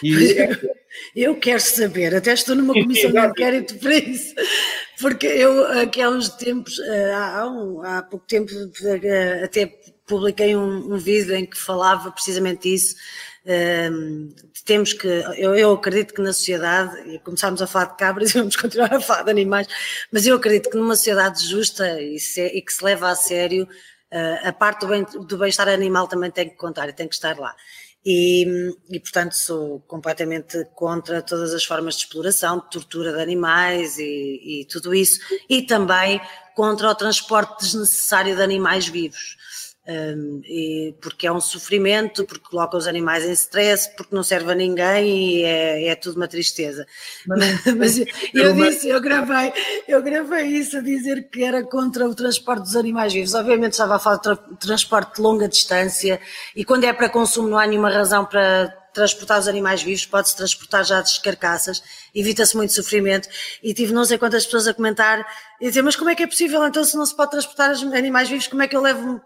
E... 0.02 0.12
Eu 1.14 1.36
quero 1.36 1.60
saber, 1.60 2.14
até 2.14 2.32
estou 2.32 2.54
numa 2.54 2.72
comissão 2.72 3.10
de 3.10 3.18
inquérito 3.18 3.78
para 3.78 3.96
isso, 3.96 4.34
porque 5.00 5.26
eu 5.26 5.66
aqui 5.80 6.02
há 6.02 6.10
uns 6.10 6.28
tempos, 6.28 6.78
há, 7.14 7.48
um, 7.48 7.82
há 7.82 8.02
pouco 8.02 8.26
tempo, 8.26 8.50
até 9.42 9.66
publiquei 10.06 10.54
um, 10.54 10.92
um 10.92 10.98
vídeo 10.98 11.34
em 11.34 11.46
que 11.46 11.56
falava 11.56 12.12
precisamente 12.12 12.68
disso. 12.68 12.94
Temos 14.64 14.92
que, 14.92 15.06
eu, 15.06 15.54
eu, 15.54 15.72
acredito 15.72 16.14
que 16.14 16.22
na 16.22 16.32
sociedade, 16.32 16.96
e 17.08 17.18
começámos 17.18 17.60
a 17.60 17.66
falar 17.66 17.86
de 17.86 17.96
cabras 17.96 18.30
e 18.30 18.38
vamos 18.38 18.54
continuar 18.56 18.94
a 18.94 19.00
falar 19.00 19.24
de 19.24 19.30
animais, 19.30 19.66
mas 20.12 20.26
eu 20.26 20.36
acredito 20.36 20.70
que 20.70 20.76
numa 20.76 20.94
sociedade 20.94 21.44
justa 21.48 22.00
e, 22.00 22.20
se, 22.20 22.40
e 22.40 22.62
que 22.62 22.72
se 22.72 22.84
leva 22.84 23.08
a 23.08 23.16
sério, 23.16 23.64
uh, 23.64 24.48
a 24.48 24.52
parte 24.52 24.86
do 25.26 25.38
bem-estar 25.38 25.66
bem 25.66 25.74
animal 25.74 26.06
também 26.06 26.30
tem 26.30 26.48
que 26.48 26.56
contar 26.56 26.88
e 26.88 26.92
tem 26.92 27.08
que 27.08 27.14
estar 27.14 27.36
lá. 27.38 27.54
E, 28.04 28.44
e, 28.90 28.98
portanto, 28.98 29.32
sou 29.32 29.80
completamente 29.80 30.64
contra 30.74 31.22
todas 31.22 31.54
as 31.54 31.64
formas 31.64 31.94
de 31.94 32.04
exploração, 32.04 32.58
de 32.58 32.70
tortura 32.70 33.12
de 33.12 33.20
animais 33.20 33.96
e, 33.98 34.62
e 34.62 34.66
tudo 34.66 34.92
isso, 34.92 35.20
e 35.48 35.62
também 35.62 36.20
contra 36.54 36.90
o 36.90 36.94
transporte 36.94 37.64
desnecessário 37.64 38.34
de 38.34 38.42
animais 38.42 38.88
vivos. 38.88 39.36
Um, 39.84 40.40
e 40.44 40.94
porque 41.00 41.26
é 41.26 41.32
um 41.32 41.40
sofrimento, 41.40 42.24
porque 42.24 42.48
coloca 42.48 42.76
os 42.76 42.86
animais 42.86 43.24
em 43.24 43.32
stress, 43.32 43.90
porque 43.96 44.14
não 44.14 44.22
serve 44.22 44.52
a 44.52 44.54
ninguém 44.54 45.40
e 45.40 45.42
é, 45.42 45.88
é 45.88 45.96
tudo 45.96 46.16
uma 46.16 46.28
tristeza. 46.28 46.86
Mas, 47.26 47.64
mas 47.76 47.98
eu, 47.98 48.06
eu, 48.32 48.54
disse, 48.54 48.88
eu 48.88 49.00
gravei, 49.00 49.52
eu 49.88 50.00
gravei 50.00 50.46
isso 50.46 50.78
a 50.78 50.80
dizer 50.80 51.28
que 51.28 51.42
era 51.42 51.64
contra 51.64 52.08
o 52.08 52.14
transporte 52.14 52.62
dos 52.62 52.76
animais 52.76 53.12
vivos. 53.12 53.34
Obviamente 53.34 53.72
estava 53.72 53.96
a 53.96 53.98
falar 53.98 54.16
de 54.16 54.22
tra 54.22 54.36
transporte 54.36 55.16
de 55.16 55.20
longa 55.20 55.48
distância 55.48 56.20
e 56.54 56.64
quando 56.64 56.84
é 56.84 56.92
para 56.92 57.08
consumo 57.08 57.48
não 57.48 57.58
há 57.58 57.66
nenhuma 57.66 57.90
razão 57.90 58.24
para 58.24 58.68
transportar 58.94 59.40
os 59.40 59.48
animais 59.48 59.82
vivos, 59.82 60.06
pode-se 60.06 60.36
transportar 60.36 60.84
já 60.84 60.98
as 60.98 61.18
carcaças, 61.18 61.82
evita-se 62.14 62.56
muito 62.56 62.72
sofrimento. 62.72 63.28
E 63.62 63.74
tive 63.74 63.92
não 63.92 64.04
sei 64.04 64.16
quantas 64.16 64.44
pessoas 64.44 64.68
a 64.68 64.74
comentar 64.74 65.26
e 65.60 65.68
dizer, 65.68 65.82
mas 65.82 65.96
como 65.96 66.10
é 66.10 66.14
que 66.14 66.22
é 66.22 66.26
possível 66.26 66.64
então 66.64 66.84
se 66.84 66.96
não 66.96 67.04
se 67.04 67.16
pode 67.16 67.32
transportar 67.32 67.72
os 67.72 67.82
animais 67.82 68.28
vivos, 68.28 68.46
como 68.46 68.62
é 68.62 68.68
que 68.68 68.76
eu 68.76 68.80
levo 68.80 69.20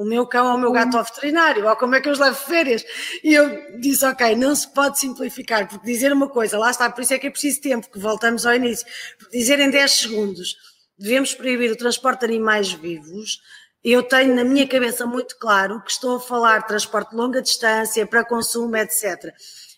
o 0.00 0.04
meu 0.04 0.26
cão 0.26 0.46
ou 0.46 0.56
o 0.56 0.58
meu 0.58 0.72
gato 0.72 0.96
ao 0.96 1.04
veterinário, 1.04 1.68
ou 1.68 1.76
como 1.76 1.94
é 1.94 2.00
que 2.00 2.08
eu 2.08 2.12
os 2.12 2.18
levo 2.18 2.34
férias? 2.34 2.82
E 3.22 3.34
eu 3.34 3.78
disse, 3.78 4.02
ok, 4.06 4.34
não 4.34 4.54
se 4.54 4.66
pode 4.72 4.98
simplificar, 4.98 5.68
porque 5.68 5.84
dizer 5.84 6.10
uma 6.10 6.26
coisa, 6.26 6.58
lá 6.58 6.70
está, 6.70 6.88
por 6.88 7.02
isso 7.02 7.12
é 7.12 7.18
que 7.18 7.26
é 7.26 7.30
preciso 7.30 7.60
tempo, 7.60 7.90
que 7.90 7.98
voltamos 7.98 8.46
ao 8.46 8.54
início, 8.54 8.86
porque 9.18 9.36
dizer 9.36 9.60
em 9.60 9.70
10 9.70 9.92
segundos, 9.92 10.56
devemos 10.98 11.34
proibir 11.34 11.70
o 11.70 11.76
transporte 11.76 12.20
de 12.20 12.24
animais 12.24 12.72
vivos, 12.72 13.42
eu 13.84 14.02
tenho 14.02 14.34
na 14.34 14.42
minha 14.42 14.66
cabeça 14.66 15.04
muito 15.04 15.36
claro 15.38 15.82
que 15.82 15.90
estou 15.90 16.16
a 16.16 16.20
falar 16.20 16.60
de 16.60 16.68
transporte 16.68 17.10
de 17.10 17.16
longa 17.16 17.42
distância, 17.42 18.06
para 18.06 18.24
consumo, 18.24 18.74
etc. 18.78 19.34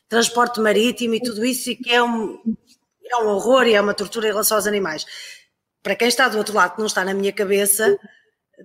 Transporte 0.08 0.60
marítimo 0.60 1.14
e 1.14 1.20
tudo 1.20 1.44
isso, 1.44 1.68
e 1.68 1.74
que 1.74 1.90
é 1.90 2.00
um, 2.00 2.38
é 3.04 3.16
um 3.16 3.26
horror 3.26 3.66
e 3.66 3.74
é 3.74 3.80
uma 3.80 3.92
tortura 3.92 4.28
em 4.28 4.30
relação 4.30 4.56
aos 4.56 4.68
animais. 4.68 5.04
Para 5.82 5.96
quem 5.96 6.06
está 6.06 6.28
do 6.28 6.38
outro 6.38 6.54
lado, 6.54 6.74
que 6.74 6.78
não 6.78 6.86
está 6.86 7.04
na 7.04 7.12
minha 7.12 7.32
cabeça, 7.32 7.98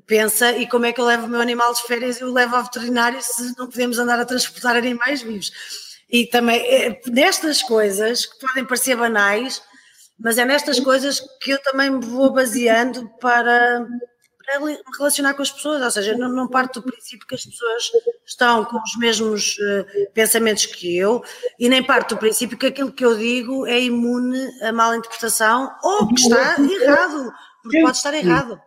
pensa 0.05 0.51
e 0.51 0.67
como 0.67 0.85
é 0.85 0.93
que 0.93 1.01
eu 1.01 1.05
levo 1.05 1.25
o 1.25 1.29
meu 1.29 1.41
animal 1.41 1.73
de 1.73 1.83
férias 1.83 2.19
e 2.19 2.23
o 2.23 2.31
levo 2.31 2.55
ao 2.55 2.63
veterinário 2.63 3.19
se 3.21 3.57
não 3.57 3.67
podemos 3.67 3.97
andar 3.99 4.19
a 4.19 4.25
transportar 4.25 4.75
animais 4.75 5.21
vivos. 5.21 5.51
E 6.09 6.25
também, 6.25 6.59
é, 6.65 7.01
nestas 7.07 7.61
coisas 7.61 8.25
que 8.25 8.39
podem 8.39 8.65
parecer 8.65 8.95
banais, 8.95 9.61
mas 10.19 10.37
é 10.37 10.45
nestas 10.45 10.79
coisas 10.79 11.21
que 11.41 11.51
eu 11.51 11.61
também 11.61 11.89
me 11.89 12.05
vou 12.05 12.31
baseando 12.31 13.09
para, 13.19 13.85
para 14.45 14.59
me 14.61 14.77
relacionar 14.97 15.33
com 15.33 15.41
as 15.41 15.51
pessoas, 15.51 15.81
ou 15.81 15.91
seja, 15.91 16.17
não, 16.17 16.29
não 16.29 16.47
parto 16.47 16.79
do 16.79 16.87
princípio 16.87 17.27
que 17.27 17.35
as 17.35 17.45
pessoas 17.45 17.91
estão 18.25 18.63
com 18.65 18.77
os 18.77 18.97
mesmos 18.97 19.57
uh, 19.57 20.11
pensamentos 20.13 20.65
que 20.65 20.97
eu 20.97 21.21
e 21.59 21.67
nem 21.67 21.83
parto 21.83 22.15
do 22.15 22.19
princípio 22.19 22.57
que 22.57 22.67
aquilo 22.67 22.91
que 22.91 23.05
eu 23.05 23.17
digo 23.17 23.67
é 23.67 23.79
imune 23.81 24.47
a 24.61 24.71
mal 24.71 24.95
interpretação 24.95 25.69
ou 25.83 26.07
que 26.07 26.21
está 26.21 26.55
errado, 26.59 27.31
porque 27.61 27.81
pode 27.81 27.97
estar 27.97 28.13
errado. 28.13 28.59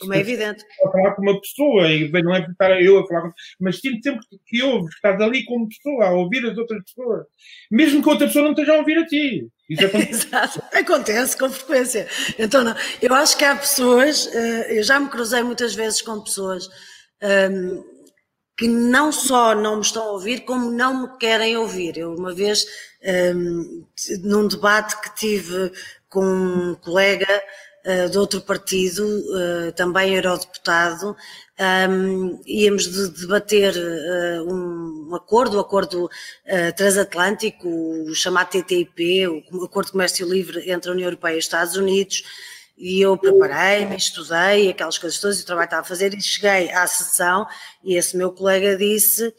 Como 0.00 0.14
é 0.14 0.20
evidente. 0.20 0.64
A 0.84 0.90
falar 0.90 1.14
com 1.14 1.22
uma 1.22 1.40
pessoa, 1.40 1.88
e 1.90 2.10
não 2.22 2.34
é 2.34 2.40
estar 2.40 2.80
eu 2.80 2.98
a 2.98 3.06
falar 3.06 3.22
com 3.22 3.32
mas 3.60 3.80
sinto 3.80 4.02
sempre 4.02 4.20
que 4.46 4.62
ouves, 4.62 4.90
que 4.90 4.96
estás 4.96 5.20
ali 5.20 5.44
como 5.44 5.68
pessoa, 5.68 6.06
a 6.06 6.12
ouvir 6.12 6.46
as 6.46 6.56
outras 6.56 6.82
pessoas, 6.84 7.26
mesmo 7.70 8.02
que 8.02 8.08
outra 8.08 8.26
pessoa 8.26 8.44
não 8.44 8.52
esteja 8.52 8.74
a 8.74 8.78
ouvir 8.78 8.98
a 8.98 9.06
ti. 9.06 9.48
Isso 9.68 9.84
acontece. 9.86 10.26
Exato. 10.26 10.62
acontece 10.72 11.36
com 11.36 11.50
frequência. 11.50 12.08
Então, 12.38 12.62
não, 12.62 12.74
eu 13.02 13.14
acho 13.14 13.36
que 13.36 13.44
há 13.44 13.54
pessoas, 13.56 14.28
eh, 14.32 14.78
eu 14.78 14.82
já 14.82 14.98
me 15.00 15.08
cruzei 15.08 15.42
muitas 15.42 15.74
vezes 15.74 16.02
com 16.02 16.20
pessoas 16.22 16.68
um, 17.22 17.26
ehm, 17.26 17.84
que 18.56 18.68
não 18.68 19.12
só 19.12 19.54
não 19.54 19.76
me 19.76 19.82
estão 19.82 20.02
a 20.02 20.12
ouvir, 20.12 20.40
como 20.40 20.70
não 20.70 21.02
me 21.02 21.18
querem 21.18 21.56
ouvir. 21.56 21.98
Eu, 21.98 22.14
uma 22.14 22.34
vez, 22.34 22.64
um, 23.02 23.08
ehm, 23.08 23.86
num 24.22 24.48
debate 24.48 25.00
que 25.00 25.14
tive 25.14 25.72
com 26.08 26.24
um 26.24 26.74
colega, 26.76 27.26
uh, 27.86 28.10
de 28.10 28.18
outro 28.18 28.40
partido, 28.40 29.06
uh, 29.06 29.72
também 29.72 30.14
eurodeputado, 30.14 31.16
um, 31.88 32.40
íamos 32.44 32.90
de 32.90 33.08
debater 33.20 33.74
uh, 33.74 34.52
um 34.52 35.14
acordo, 35.14 35.56
o 35.56 35.60
acordo 35.60 36.10
transatlântico, 36.76 37.68
o 37.68 38.14
chamado 38.14 38.50
TTIP, 38.50 39.26
o 39.28 39.64
Acordo 39.64 39.86
de 39.86 39.92
Comércio 39.92 40.28
Livre 40.28 40.70
entre 40.70 40.90
a 40.90 40.92
União 40.92 41.06
Europeia 41.06 41.36
e 41.36 41.38
os 41.38 41.44
Estados 41.44 41.76
Unidos, 41.76 42.24
e 42.76 43.00
eu 43.00 43.16
preparei-me, 43.16 43.96
estudei, 43.96 44.68
aquelas 44.68 44.98
coisas 44.98 45.18
todas, 45.18 45.40
o 45.40 45.46
trabalho 45.46 45.64
estava 45.64 45.82
a 45.82 45.84
fazer, 45.84 46.12
e 46.12 46.20
cheguei 46.20 46.70
à 46.72 46.86
sessão, 46.86 47.46
e 47.82 47.96
esse 47.96 48.16
meu 48.16 48.32
colega 48.32 48.76
disse 48.76 49.32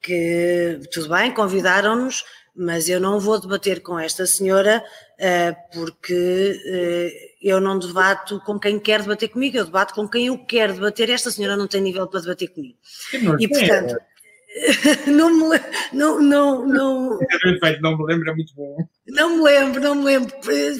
que, 0.00 0.80
tudo 0.90 1.10
bem, 1.10 1.32
convidaram-nos, 1.34 2.24
mas 2.58 2.88
eu 2.88 3.00
não 3.00 3.20
vou 3.20 3.40
debater 3.40 3.80
com 3.80 3.98
esta 3.98 4.26
senhora 4.26 4.84
uh, 5.14 5.56
porque 5.72 6.12
uh, 6.12 7.36
eu 7.40 7.60
não 7.60 7.78
debato 7.78 8.40
com 8.40 8.58
quem 8.58 8.80
quer 8.80 9.02
debater 9.02 9.28
comigo, 9.28 9.56
eu 9.56 9.64
debato 9.64 9.94
com 9.94 10.08
quem 10.08 10.26
eu 10.26 10.38
quero 10.38 10.74
debater. 10.74 11.08
Esta 11.08 11.30
senhora 11.30 11.56
não 11.56 11.68
tem 11.68 11.80
nível 11.80 12.08
para 12.08 12.20
debater 12.20 12.48
comigo. 12.48 12.76
E 13.38 13.48
portanto, 13.48 13.96
não 15.06 15.30
me 15.30 15.60
não, 15.92 16.20
não, 16.20 16.66
não, 16.66 17.18
não 17.80 17.96
me 17.96 18.04
lembro, 18.04 18.30
é 18.30 18.34
muito 18.34 18.54
bom. 18.54 18.76
Não 19.06 19.36
me 19.36 19.42
lembro, 19.42 19.80
não 19.80 19.94
me 19.94 20.04
lembro, 20.04 20.34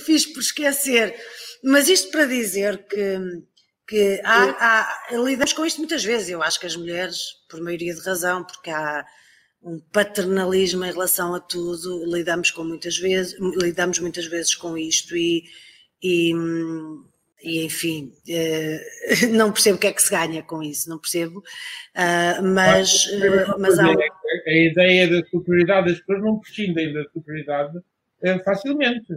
fiz 0.04 0.26
por 0.26 0.40
esquecer. 0.40 1.14
Mas 1.62 1.88
isto 1.88 2.10
para 2.10 2.26
dizer 2.26 2.86
que, 2.88 3.18
que 3.86 4.20
há, 4.24 4.44
há, 4.58 5.16
lidamos 5.16 5.52
com 5.52 5.64
isto 5.64 5.78
muitas 5.78 6.04
vezes. 6.04 6.28
Eu 6.28 6.42
acho 6.42 6.58
que 6.58 6.66
as 6.66 6.76
mulheres, 6.76 7.18
por 7.48 7.60
maioria 7.60 7.94
de 7.94 8.00
razão, 8.00 8.44
porque 8.44 8.70
há 8.70 9.04
um 9.62 9.80
paternalismo 9.92 10.84
em 10.84 10.92
relação 10.92 11.34
a 11.34 11.40
tudo, 11.40 12.04
lidamos 12.06 12.50
com 12.50 12.64
muitas 12.64 12.96
vezes, 12.96 13.36
lidamos 13.60 13.98
muitas 13.98 14.26
vezes 14.26 14.54
com 14.54 14.78
isto 14.78 15.16
e, 15.16 15.44
e, 16.02 16.32
e 17.42 17.64
enfim, 17.64 18.12
eh, 18.28 18.80
não 19.32 19.52
percebo 19.52 19.76
o 19.76 19.80
que 19.80 19.88
é 19.88 19.92
que 19.92 20.02
se 20.02 20.10
ganha 20.10 20.42
com 20.42 20.62
isso, 20.62 20.88
não 20.88 20.98
percebo, 20.98 21.40
uh, 21.40 22.42
mas, 22.42 23.06
uh, 23.06 23.58
mas 23.58 23.78
há... 23.78 23.86
A 24.46 24.52
ideia 24.52 25.08
da 25.08 25.26
superioridade, 25.28 25.92
as 25.92 25.98
pessoas 26.00 26.22
não 26.22 26.38
prescindem 26.38 26.92
da 26.92 27.02
superioridade 27.12 27.78
uh, 27.78 28.44
facilmente. 28.44 29.14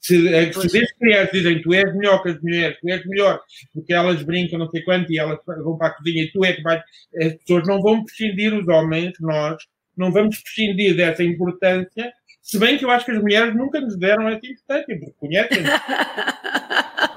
Se, 0.00 0.16
se 0.52 0.68
desde 0.68 0.94
crianças 1.00 1.32
dizem 1.32 1.60
tu 1.62 1.74
és 1.74 1.92
melhor 1.96 2.22
que 2.22 2.28
as 2.28 2.40
mulheres, 2.40 2.78
tu 2.80 2.88
és 2.88 3.04
melhor, 3.06 3.40
porque 3.72 3.92
elas 3.92 4.22
brincam 4.22 4.58
não 4.58 4.70
sei 4.70 4.82
quanto 4.82 5.10
e 5.10 5.18
elas 5.18 5.38
vão 5.44 5.76
para 5.76 5.88
a 5.88 5.90
cozinha 5.90 6.22
e 6.22 6.30
tu 6.30 6.44
é 6.44 6.52
que 6.52 6.62
vais. 6.62 6.80
As 7.20 7.34
pessoas 7.34 7.66
não 7.66 7.82
vão 7.82 8.04
prescindir, 8.04 8.54
os 8.54 8.68
homens, 8.68 9.14
nós, 9.18 9.56
não 9.96 10.12
vamos 10.12 10.38
prescindir 10.40 10.96
dessa 10.96 11.22
importância, 11.22 12.12
se 12.42 12.58
bem 12.58 12.78
que 12.78 12.84
eu 12.84 12.90
acho 12.90 13.04
que 13.04 13.10
as 13.10 13.20
mulheres 13.20 13.54
nunca 13.54 13.80
nos 13.80 13.96
deram 13.96 14.28
essa 14.28 14.46
importância, 14.46 14.98
porque 15.00 15.14
conhecem. 15.18 15.62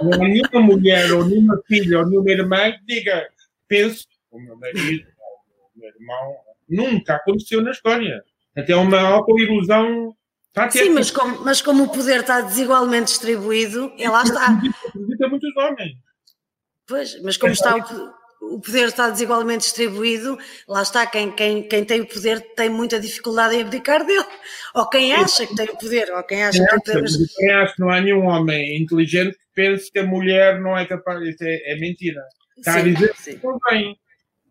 não 0.02 0.14
há 0.14 0.28
nenhuma 0.28 0.62
mulher, 0.62 1.12
ou 1.12 1.26
nenhuma 1.26 1.62
filha, 1.68 2.00
ou 2.00 2.10
nenhuma 2.10 2.32
irmã 2.32 2.72
que 2.72 2.86
diga, 2.86 3.28
penso, 3.68 4.08
o 4.32 4.40
meu 4.40 4.56
marido, 4.58 5.08
o 5.76 5.80
meu 5.80 5.90
irmão, 5.90 6.36
nunca 6.68 7.16
aconteceu 7.16 7.62
na 7.62 7.72
história. 7.72 8.24
Até 8.56 8.76
uma 8.76 9.00
auto-ilusão 9.00 10.16
Sim, 10.72 10.90
mas 10.90 11.12
como, 11.12 11.46
mas 11.46 11.62
como 11.62 11.84
o 11.84 11.90
poder 11.90 12.22
está 12.22 12.42
desigualmente 12.42 13.06
distribuído, 13.06 13.94
é 13.98 14.10
lá 14.10 14.24
está. 14.24 14.60
Acredita 14.88 15.28
muitos 15.30 15.56
homens. 15.56 15.94
Pois, 16.88 17.22
mas 17.22 17.38
como 17.38 17.54
está 17.54 17.78
o, 17.78 18.14
o 18.42 18.60
poder 18.60 18.88
está 18.88 19.10
desigualmente 19.10 19.66
distribuído, 19.66 20.38
lá 20.68 20.82
está, 20.82 21.06
quem, 21.06 21.32
quem, 21.32 21.68
quem 21.68 21.84
tem 21.84 22.02
o 22.02 22.08
poder 22.08 22.40
tem 22.56 22.70
muita 22.70 23.00
dificuldade 23.00 23.56
em 23.56 23.62
abdicar 23.62 24.06
dele. 24.06 24.26
Ou 24.74 24.90
quem 24.90 25.14
acha 25.14 25.46
que 25.46 25.56
tem 25.56 25.70
o 25.70 25.78
poder, 25.78 26.10
ou 26.12 26.24
quem 26.24 26.44
acha 26.44 26.64
que 26.64 26.82
tem 26.82 26.98
o 26.98 27.04
poder. 27.04 27.28
Quem 27.38 27.52
acha 27.52 27.74
que 27.74 27.80
não 27.82 27.90
há 27.90 28.02
nenhum 28.02 28.26
homem 28.26 28.82
inteligente 28.82 29.34
que 29.34 29.46
pense 29.54 29.92
que 29.92 30.00
a 30.00 30.06
mulher 30.06 30.60
não 30.60 30.78
é 30.78 30.86
capaz. 30.86 31.22
Isso 31.22 31.44
é, 31.44 31.74
é 31.74 31.80
mentira. 31.80 32.22
Está 32.58 32.74
sim, 32.74 32.80
a 32.80 32.84
dizer 32.84 33.14
que 33.14 33.36
convém. 33.36 33.98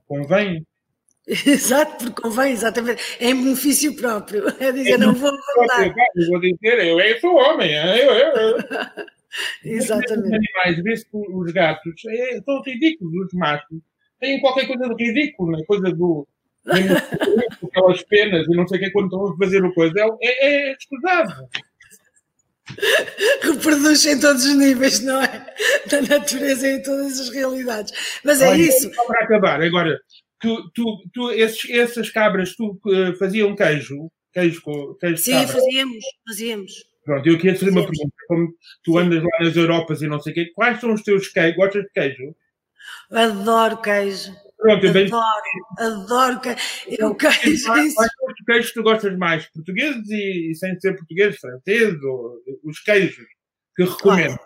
Convém. 0.07 0.67
Exato, 1.27 2.05
porque 2.05 2.23
convém, 2.23 2.53
exatamente. 2.53 3.03
É 3.21 3.29
em 3.29 3.43
benefício 3.43 3.95
próprio. 3.95 4.45
É 4.59 4.73
dizer, 4.73 4.93
é 4.93 4.99
não 4.99 5.13
vou 5.13 5.31
voltar. 5.57 5.87
Eu 5.87 6.27
vou 6.29 6.41
dizer, 6.41 6.87
eu, 6.87 6.99
eu 6.99 7.21
sou 7.21 7.35
homem. 7.35 7.71
Eu, 7.71 7.85
eu, 7.85 8.37
eu. 8.37 8.59
Exatamente. 9.65 10.29
Os 10.29 10.33
animais, 10.33 10.83
vê-se 10.83 11.07
os 11.13 11.53
gatos 11.53 11.95
é, 12.07 12.41
são 12.43 12.63
ridículos, 12.63 13.27
os 13.27 13.33
machos. 13.35 13.79
Têm 14.21 14.41
qualquer 14.41 14.67
coisa 14.67 14.95
de 14.95 15.05
ridículo, 15.05 15.53
né? 15.53 15.65
coisa 15.67 15.91
do. 15.93 16.27
aquelas 16.67 18.03
penas 18.05 18.47
e 18.47 18.57
não 18.57 18.67
sei 18.67 18.79
o 18.79 18.81
que, 18.81 18.91
quando 18.91 19.07
estão 19.07 19.33
a 19.33 19.37
fazer 19.37 19.65
o 19.65 19.73
coisa, 19.73 19.95
é, 20.21 20.71
é 20.71 20.73
escusado. 20.73 21.49
Reproduz 23.43 24.05
em 24.05 24.21
todos 24.21 24.45
os 24.45 24.55
níveis, 24.55 25.01
não 25.01 25.23
é? 25.23 25.55
Da 25.91 26.03
natureza 26.03 26.69
e 26.69 26.77
em 26.77 26.83
todas 26.83 27.19
as 27.19 27.31
realidades. 27.31 28.21
Mas 28.25 28.43
é 28.43 28.49
Olha, 28.49 28.61
isso. 28.61 28.91
Para 29.07 29.25
acabar, 29.25 29.63
agora, 29.63 29.99
tu, 30.41 30.71
tu, 30.75 30.85
tu, 31.13 31.31
esses, 31.31 31.71
essas 31.71 32.11
cabras, 32.11 32.55
tu 32.55 32.79
uh, 32.87 33.17
faziam 33.19 33.55
queijo? 33.55 34.11
Queijo 34.33 34.61
com 34.63 34.95
queijo 34.95 35.23
Sim, 35.23 35.47
fazíamos, 35.47 36.05
fazíamos. 36.27 36.73
Pronto, 37.09 37.27
eu 37.27 37.39
queria 37.39 37.55
te 37.55 37.61
fazer 37.61 37.71
uma 37.71 37.87
pergunta. 37.87 38.15
Como 38.27 38.55
tu 38.85 38.99
andas 38.99 39.23
lá 39.23 39.31
nas 39.41 39.57
Europas 39.57 40.03
e 40.03 40.07
não 40.07 40.21
sei 40.21 40.33
o 40.33 40.35
quê, 40.35 40.53
quais 40.55 40.79
são 40.79 40.93
os 40.93 41.03
teus 41.03 41.27
queijos? 41.29 41.57
Gostas 41.57 41.85
de 41.85 41.89
queijo? 41.89 42.37
Adoro 43.11 43.81
queijo. 43.81 44.31
Pronto, 44.59 44.85
eu 44.85 44.91
adoro, 44.91 45.43
adoro 45.79 46.41
queijo. 46.41 46.59
Eu 46.87 47.15
queijo. 47.15 47.65
Quais, 47.65 47.95
são 47.95 48.05
os 48.05 48.45
queijos 48.45 48.69
que 48.69 48.75
tu 48.75 48.83
gostas 48.83 49.17
mais? 49.17 49.47
Portugueses 49.47 50.07
e, 50.11 50.51
e 50.51 50.55
sem 50.55 50.79
ser 50.79 50.97
portugueses, 50.97 51.41
franceses, 51.41 52.03
ou 52.03 52.43
os 52.63 52.79
queijos 52.81 53.25
que 53.75 53.85
recomendo? 53.85 54.39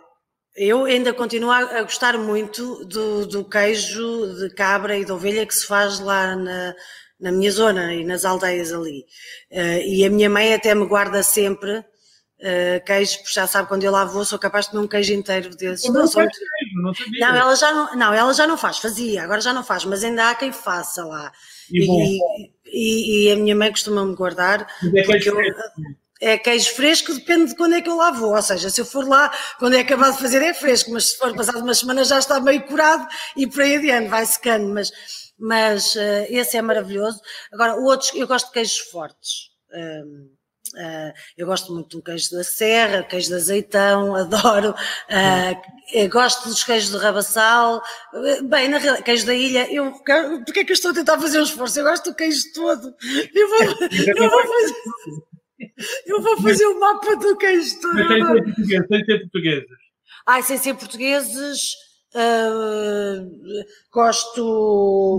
Eu 0.54 0.84
ainda 0.84 1.12
continuo 1.12 1.50
a 1.50 1.82
gostar 1.82 2.16
muito 2.16 2.84
do, 2.84 3.26
do, 3.26 3.44
queijo 3.44 4.36
de 4.36 4.54
cabra 4.54 4.96
e 4.96 5.04
de 5.04 5.10
ovelha 5.10 5.44
que 5.44 5.54
se 5.54 5.66
faz 5.66 5.98
lá 5.98 6.36
na, 6.36 6.76
na 7.18 7.32
minha 7.32 7.50
zona 7.50 7.92
e 7.92 8.04
nas 8.04 8.24
aldeias 8.24 8.72
ali. 8.72 9.00
Uh, 9.50 9.82
e 9.84 10.04
a 10.04 10.10
minha 10.10 10.30
mãe 10.30 10.54
até 10.54 10.72
me 10.76 10.86
guarda 10.86 11.24
sempre 11.24 11.82
uh, 12.42 12.84
queijo, 12.84 13.18
porque 13.18 13.32
já 13.32 13.46
sabe 13.46 13.68
quando 13.68 13.84
eu 13.84 13.92
lá 13.92 14.04
vou, 14.04 14.24
sou 14.24 14.38
capaz 14.38 14.66
de 14.66 14.72
comer 14.72 14.84
um 14.84 14.88
queijo 14.88 15.12
inteiro 15.14 15.54
desses. 15.56 15.88
Não, 15.88 16.04
não, 16.04 16.10
não, 16.74 16.92
não, 17.20 17.36
ela 17.36 17.54
já 17.54 17.72
não, 17.72 17.96
não, 17.96 18.14
ela 18.14 18.34
já 18.34 18.46
não 18.46 18.58
faz, 18.58 18.78
fazia, 18.78 19.22
agora 19.22 19.40
já 19.40 19.52
não 19.52 19.64
faz, 19.64 19.84
mas 19.84 20.02
ainda 20.04 20.30
há 20.30 20.34
quem 20.34 20.52
faça 20.52 21.04
lá. 21.04 21.32
E, 21.70 21.84
e, 21.84 22.50
e, 22.66 23.28
e 23.28 23.32
a 23.32 23.36
minha 23.36 23.56
mãe 23.56 23.70
costuma-me 23.70 24.14
guardar. 24.14 24.66
É 24.94 25.02
porque 25.04 25.30
eu, 25.30 25.36
é 26.20 26.38
queijo 26.38 26.74
fresco, 26.74 27.12
depende 27.12 27.50
de 27.50 27.56
quando 27.56 27.74
é 27.74 27.82
que 27.82 27.88
eu 27.88 27.96
lá 27.96 28.12
vou. 28.12 28.34
Ou 28.34 28.42
seja, 28.42 28.70
se 28.70 28.80
eu 28.80 28.84
for 28.84 29.06
lá, 29.06 29.32
quando 29.58 29.74
é 29.74 29.80
acabado 29.80 30.14
de 30.14 30.20
fazer 30.20 30.42
é 30.42 30.54
fresco, 30.54 30.92
mas 30.92 31.10
se 31.10 31.18
for 31.18 31.34
passado 31.34 31.58
uma 31.58 31.74
semana 31.74 32.04
já 32.04 32.18
está 32.18 32.38
meio 32.38 32.62
curado 32.62 33.06
e 33.36 33.46
por 33.46 33.62
aí 33.62 33.76
adiante, 33.76 34.08
vai 34.08 34.24
secando. 34.24 34.72
Mas, 34.72 34.92
mas 35.36 35.96
uh, 35.96 36.26
esse 36.28 36.56
é 36.56 36.62
maravilhoso. 36.62 37.20
Agora, 37.52 37.74
outros, 37.74 38.12
eu 38.14 38.28
gosto 38.28 38.46
de 38.46 38.52
queijos 38.52 38.78
fortes. 38.78 39.50
Um, 39.74 40.30
Uh, 40.74 41.12
eu 41.36 41.46
gosto 41.46 41.72
muito 41.72 41.98
do 41.98 42.02
queijo 42.02 42.30
da 42.30 42.42
serra, 42.42 43.02
queijo 43.02 43.28
de 43.28 43.34
azeitão, 43.34 44.14
adoro. 44.16 44.70
Uh, 44.70 46.08
gosto 46.08 46.48
dos 46.48 46.64
queijos 46.64 46.90
de 46.90 46.96
rabassal. 46.96 47.82
Bem, 48.44 48.68
na 48.68 48.78
realidade, 48.78 49.04
queijo 49.04 49.26
da 49.26 49.34
ilha, 49.34 49.72
eu, 49.72 49.92
porque 49.92 50.60
é 50.60 50.64
que 50.64 50.72
eu 50.72 50.74
estou 50.74 50.92
a 50.92 50.94
tentar 50.94 51.18
fazer 51.18 51.38
um 51.38 51.44
esforço? 51.44 51.78
Eu 51.78 51.84
gosto 51.84 52.10
do 52.10 52.16
queijo 52.16 52.42
todo. 52.54 52.94
Eu 53.34 53.48
vou, 53.48 53.58
eu 54.16 54.30
vou 54.30 54.46
fazer, 54.46 54.74
eu 56.06 56.22
vou 56.22 56.42
fazer 56.42 56.66
o 56.66 56.76
um 56.76 56.80
mapa 56.80 57.16
do 57.16 57.36
queijo 57.36 57.80
todo. 57.80 57.94
Mas 57.94 58.44
português, 58.44 58.86
sem 58.88 59.04
ser 59.04 59.18
portugueses. 59.20 59.68
Ai, 60.26 60.42
sem 60.42 60.58
ser 60.58 60.74
portugueses. 60.74 61.91
Uh, 62.14 63.64
gosto 63.90 64.34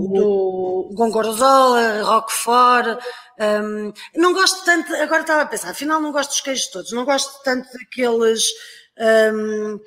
do 0.06 0.90
Gongorzola, 0.94 2.02
Roquefort, 2.02 3.02
um, 3.40 3.92
não 4.14 4.32
gosto 4.32 4.64
tanto, 4.64 4.94
agora 4.94 5.22
estava 5.22 5.42
a 5.42 5.46
pensar, 5.46 5.70
afinal 5.70 6.00
não 6.00 6.12
gosto 6.12 6.30
dos 6.30 6.40
queijos 6.40 6.68
todos, 6.68 6.92
não 6.92 7.04
gosto 7.04 7.42
tanto 7.42 7.68
daqueles, 7.72 8.44
um, 9.34 9.80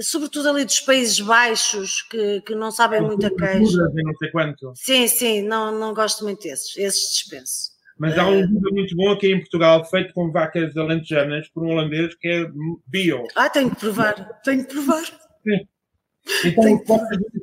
sobretudo 0.00 0.48
ali 0.48 0.64
dos 0.64 0.80
Países 0.80 1.20
Baixos, 1.20 2.00
que, 2.10 2.40
que 2.40 2.54
não 2.54 2.70
sabem 2.70 3.02
muito 3.02 3.26
a 3.26 3.30
queijo. 3.30 3.76
Não 3.76 4.16
sei 4.18 4.30
quanto. 4.30 4.72
Sim, 4.76 5.08
sim, 5.08 5.42
não, 5.42 5.78
não 5.78 5.92
gosto 5.92 6.24
muito 6.24 6.42
desses, 6.42 6.74
esses 6.78 7.12
dispenso. 7.12 7.76
Mas 7.98 8.16
há 8.18 8.26
um 8.26 8.46
vídeo 8.46 8.72
muito 8.72 8.96
bom 8.96 9.10
aqui 9.12 9.32
em 9.32 9.40
Portugal, 9.40 9.84
feito 9.84 10.12
com 10.14 10.30
vacas 10.30 10.74
alentejanas 10.76 11.48
por 11.48 11.64
um 11.64 11.70
holandês 11.70 12.14
que 12.14 12.28
é 12.28 12.46
bio. 12.86 13.24
Ah, 13.34 13.50
tenho 13.50 13.70
que 13.70 13.76
provar, 13.76 14.40
tenho 14.42 14.66
que 14.66 14.72
provar. 14.72 15.04
Sim. 15.04 15.66
Então, 16.44 16.82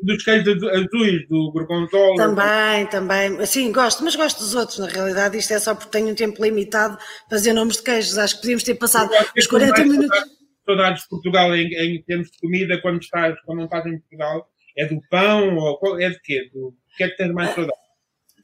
dos 0.03 0.23
queijos 0.23 0.61
azuis, 0.63 1.27
do 1.29 1.51
gorgonzola. 1.51 2.15
Também, 2.17 2.85
também. 2.87 3.45
Sim, 3.45 3.71
gosto, 3.71 4.03
mas 4.03 4.15
gosto 4.15 4.39
dos 4.39 4.55
outros. 4.55 4.79
Na 4.79 4.87
realidade, 4.87 5.37
isto 5.37 5.53
é 5.53 5.59
só 5.59 5.73
porque 5.73 5.91
tenho 5.91 6.09
um 6.09 6.15
tempo 6.15 6.43
limitado 6.43 6.97
para 6.97 7.37
fazer 7.37 7.53
nomes 7.53 7.77
de 7.77 7.83
queijos. 7.83 8.17
Acho 8.17 8.35
que 8.35 8.41
podíamos 8.41 8.63
ter 8.63 8.75
passado 8.75 9.09
os 9.37 9.47
40 9.47 9.85
minutos. 9.85 10.19
Saudades 10.65 11.03
de 11.03 11.09
Portugal 11.09 11.55
em, 11.55 11.67
em, 11.73 12.01
termos 12.03 12.31
de 12.31 12.37
comida, 12.39 12.81
quando, 12.81 13.01
estás, 13.01 13.35
quando 13.45 13.59
não 13.59 13.65
estás 13.65 13.85
em 13.85 13.99
Portugal, 13.99 14.47
é 14.77 14.85
do 14.85 15.01
pão 15.09 15.57
ou 15.57 15.99
é 15.99 16.09
de 16.09 16.19
quê? 16.21 16.49
Do, 16.53 16.67
o 16.67 16.95
que 16.97 17.03
é 17.03 17.09
que 17.09 17.17
tens 17.17 17.33
mais 17.33 17.49
ah, 17.49 17.55
saudades? 17.55 17.83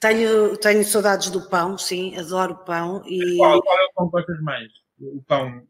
Tenho, 0.01 0.57
tenho 0.57 0.83
saudades 0.83 1.29
do 1.29 1.49
pão, 1.49 1.77
sim, 1.77 2.17
adoro 2.17 2.55
pão. 2.65 3.01
E... 3.05 3.37
Qual, 3.37 3.61
qual 3.61 3.77
é 3.77 3.85
o 3.85 3.93
pão 3.93 4.05
que 4.07 4.11
gostas 4.11 4.41
mais? 4.41 4.67
O 4.99 5.23
pão? 5.25 5.61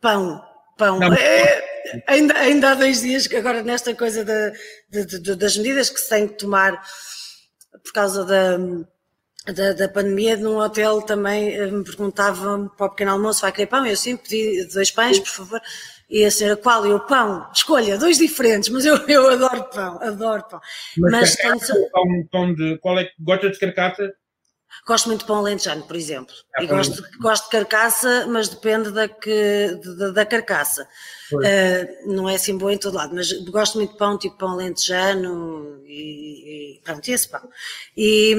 Pão, 0.00 0.42
pão. 0.80 0.98
É, 1.12 1.62
ainda, 2.06 2.34
ainda 2.38 2.70
há 2.70 2.74
dois 2.74 3.02
dias, 3.02 3.26
que 3.26 3.36
agora 3.36 3.62
nesta 3.62 3.94
coisa 3.94 4.24
de, 4.24 4.52
de, 4.88 5.20
de, 5.20 5.36
das 5.36 5.56
medidas 5.58 5.90
que 5.90 6.00
se 6.00 6.08
tem 6.08 6.26
que 6.26 6.34
tomar 6.34 6.82
por 7.84 7.92
causa 7.92 8.24
da, 8.24 8.56
da, 9.52 9.72
da, 9.74 9.88
pandemia, 9.88 10.36
num 10.36 10.56
hotel 10.56 11.02
também 11.02 11.54
eh, 11.54 11.66
me 11.66 11.84
perguntavam 11.84 12.68
para 12.68 12.86
o 12.86 12.90
pequeno 12.90 13.12
almoço, 13.12 13.42
vai 13.42 13.52
querer 13.52 13.66
pão? 13.66 13.86
Eu 13.86 13.96
sim, 13.96 14.16
pedi 14.16 14.66
dois 14.72 14.90
pães, 14.90 15.18
por 15.18 15.28
favor. 15.28 15.60
E 16.08 16.24
a 16.24 16.30
senhora, 16.30 16.56
qual? 16.56 16.84
E 16.86 16.92
o 16.92 17.00
pão? 17.00 17.48
Escolha, 17.54 17.96
dois 17.96 18.18
diferentes, 18.18 18.68
mas 18.68 18.84
eu, 18.84 18.96
eu 19.06 19.30
adoro 19.30 19.64
pão, 19.64 20.02
adoro 20.02 20.44
pão. 20.48 20.60
Mas, 20.98 21.12
mas 21.12 21.36
carcaça, 21.36 21.74
pão, 21.92 22.04
pão 22.30 22.54
de, 22.54 22.78
qual 22.78 22.98
é 22.98 23.04
que 23.04 23.12
gosta 23.20 23.50
de 23.50 23.58
carcaça? 23.58 24.12
Gosto 24.86 25.06
muito 25.08 25.20
de 25.20 25.26
pão 25.26 25.36
alentejano, 25.36 25.82
por 25.82 25.96
exemplo. 25.96 26.34
É, 26.56 26.64
e 26.64 26.66
gosto, 26.66 27.02
gosto 27.18 27.44
de 27.44 27.50
carcaça, 27.50 28.26
mas 28.28 28.48
depende 28.48 28.90
da, 28.90 29.08
que, 29.08 29.78
da, 29.98 30.10
da 30.10 30.26
carcaça. 30.26 30.88
Uh, 31.32 32.12
não 32.12 32.28
é 32.28 32.34
assim 32.34 32.56
boa 32.56 32.72
em 32.72 32.78
todo 32.78 32.94
lado, 32.94 33.14
mas 33.14 33.32
gosto 33.44 33.76
muito 33.78 33.92
de 33.92 33.98
pão, 33.98 34.18
tipo 34.18 34.36
pão 34.36 34.50
alentejano 34.50 35.82
e, 35.86 36.76
e 36.76 36.80
pronto, 36.82 37.08
esse 37.08 37.28
pão. 37.28 37.48
E, 37.96 38.34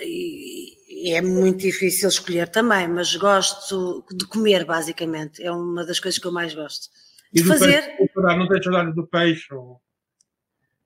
e, 0.00 1.08
e, 1.08 1.12
é 1.12 1.22
muito 1.22 1.60
difícil 1.60 2.08
escolher 2.08 2.48
também, 2.48 2.88
mas 2.88 3.14
gosto 3.16 4.04
de 4.10 4.26
comer, 4.26 4.64
basicamente. 4.64 5.42
É 5.42 5.50
uma 5.50 5.86
das 5.86 6.00
coisas 6.00 6.18
que 6.18 6.26
eu 6.26 6.32
mais 6.32 6.54
gosto. 6.54 6.88
De 7.32 7.44
fazer. 7.44 7.96
Peixe, 7.96 8.12
não 8.14 8.48
tens 8.48 8.64
saudades 8.64 8.94
do 8.94 9.06
peixe? 9.06 9.48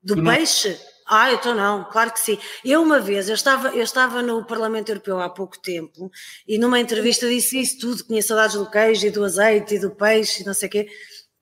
Do 0.03 0.23
peixe? 0.23 0.69
Não... 0.69 0.96
Ah, 1.09 1.33
então 1.33 1.55
não, 1.55 1.85
claro 1.85 2.13
que 2.13 2.19
sim. 2.19 2.37
Eu 2.65 2.83
uma 2.83 2.99
vez, 2.99 3.29
eu 3.29 3.35
estava, 3.35 3.69
eu 3.69 3.83
estava 3.83 4.23
no 4.23 4.45
Parlamento 4.45 4.89
Europeu 4.89 5.21
há 5.21 5.31
pouco 5.31 5.57
tempo 5.59 6.11
e 6.49 6.59
numa 6.59 6.81
entrevista 6.81 7.29
disse 7.29 7.61
isso 7.61 7.79
tudo, 7.79 8.03
tinha 8.03 8.21
saudades 8.21 8.57
do 8.57 8.69
queijo 8.69 9.07
e 9.07 9.11
do 9.11 9.25
azeite 9.25 9.77
e 9.77 9.79
do 9.79 9.91
peixe 9.93 10.43
e 10.43 10.47
não 10.47 10.53
sei 10.53 10.69
o 10.69 10.71
quê. 10.73 10.89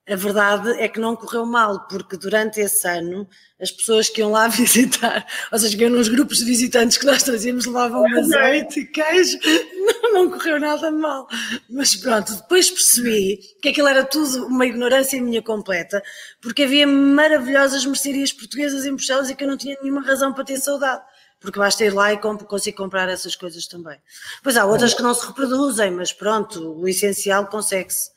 A 0.06 0.16
verdade 0.16 0.70
é 0.72 0.86
que 0.86 1.00
não 1.00 1.16
correu 1.16 1.46
mal, 1.46 1.88
porque 1.88 2.18
durante 2.18 2.60
esse 2.60 2.86
ano 2.86 3.26
as 3.58 3.70
pessoas 3.70 4.10
que 4.10 4.20
iam 4.20 4.30
lá 4.30 4.48
visitar, 4.48 5.26
ou 5.50 5.58
seja, 5.58 5.74
que 5.74 5.82
iam 5.82 5.90
nos 5.90 6.08
grupos 6.08 6.38
de 6.38 6.44
visitantes 6.44 6.98
que 6.98 7.06
nós 7.06 7.22
trazíamos 7.22 7.64
levavam 7.64 8.04
azeite 8.18 8.80
e 8.80 8.86
queijo, 8.86 9.38
não, 10.02 10.12
não 10.12 10.30
correu 10.30 10.60
nada 10.60 10.90
mal. 10.90 11.26
Mas 11.70 11.96
pronto, 11.96 12.34
depois 12.34 12.70
percebi 12.70 13.38
que 13.62 13.70
aquilo 13.70 13.88
era 13.88 14.04
tudo 14.04 14.46
uma 14.46 14.66
ignorância 14.66 15.22
minha 15.22 15.40
completa, 15.40 16.02
porque 16.42 16.64
havia 16.64 16.86
maravilhosas 16.86 17.86
mercearias 17.86 18.32
portuguesas 18.32 18.84
em 18.84 18.94
Bruxelas 18.94 19.30
e 19.30 19.34
que 19.34 19.44
eu 19.44 19.48
não 19.48 19.56
tinha 19.56 19.76
nenhuma 19.80 20.02
razão 20.02 20.34
para 20.34 20.44
ter 20.44 20.58
saudade 20.58 21.02
porque 21.44 21.58
basta 21.58 21.84
ir 21.84 21.92
lá 21.92 22.10
e 22.10 22.16
consigo 22.16 22.78
comprar 22.78 23.06
essas 23.10 23.36
coisas 23.36 23.66
também. 23.66 23.98
Pois 24.42 24.56
há 24.56 24.64
outras 24.64 24.94
que 24.94 25.02
não 25.02 25.12
se 25.12 25.26
reproduzem, 25.26 25.90
mas 25.90 26.10
pronto, 26.10 26.80
o 26.80 26.88
essencial 26.88 27.46
consegue-se. 27.48 28.13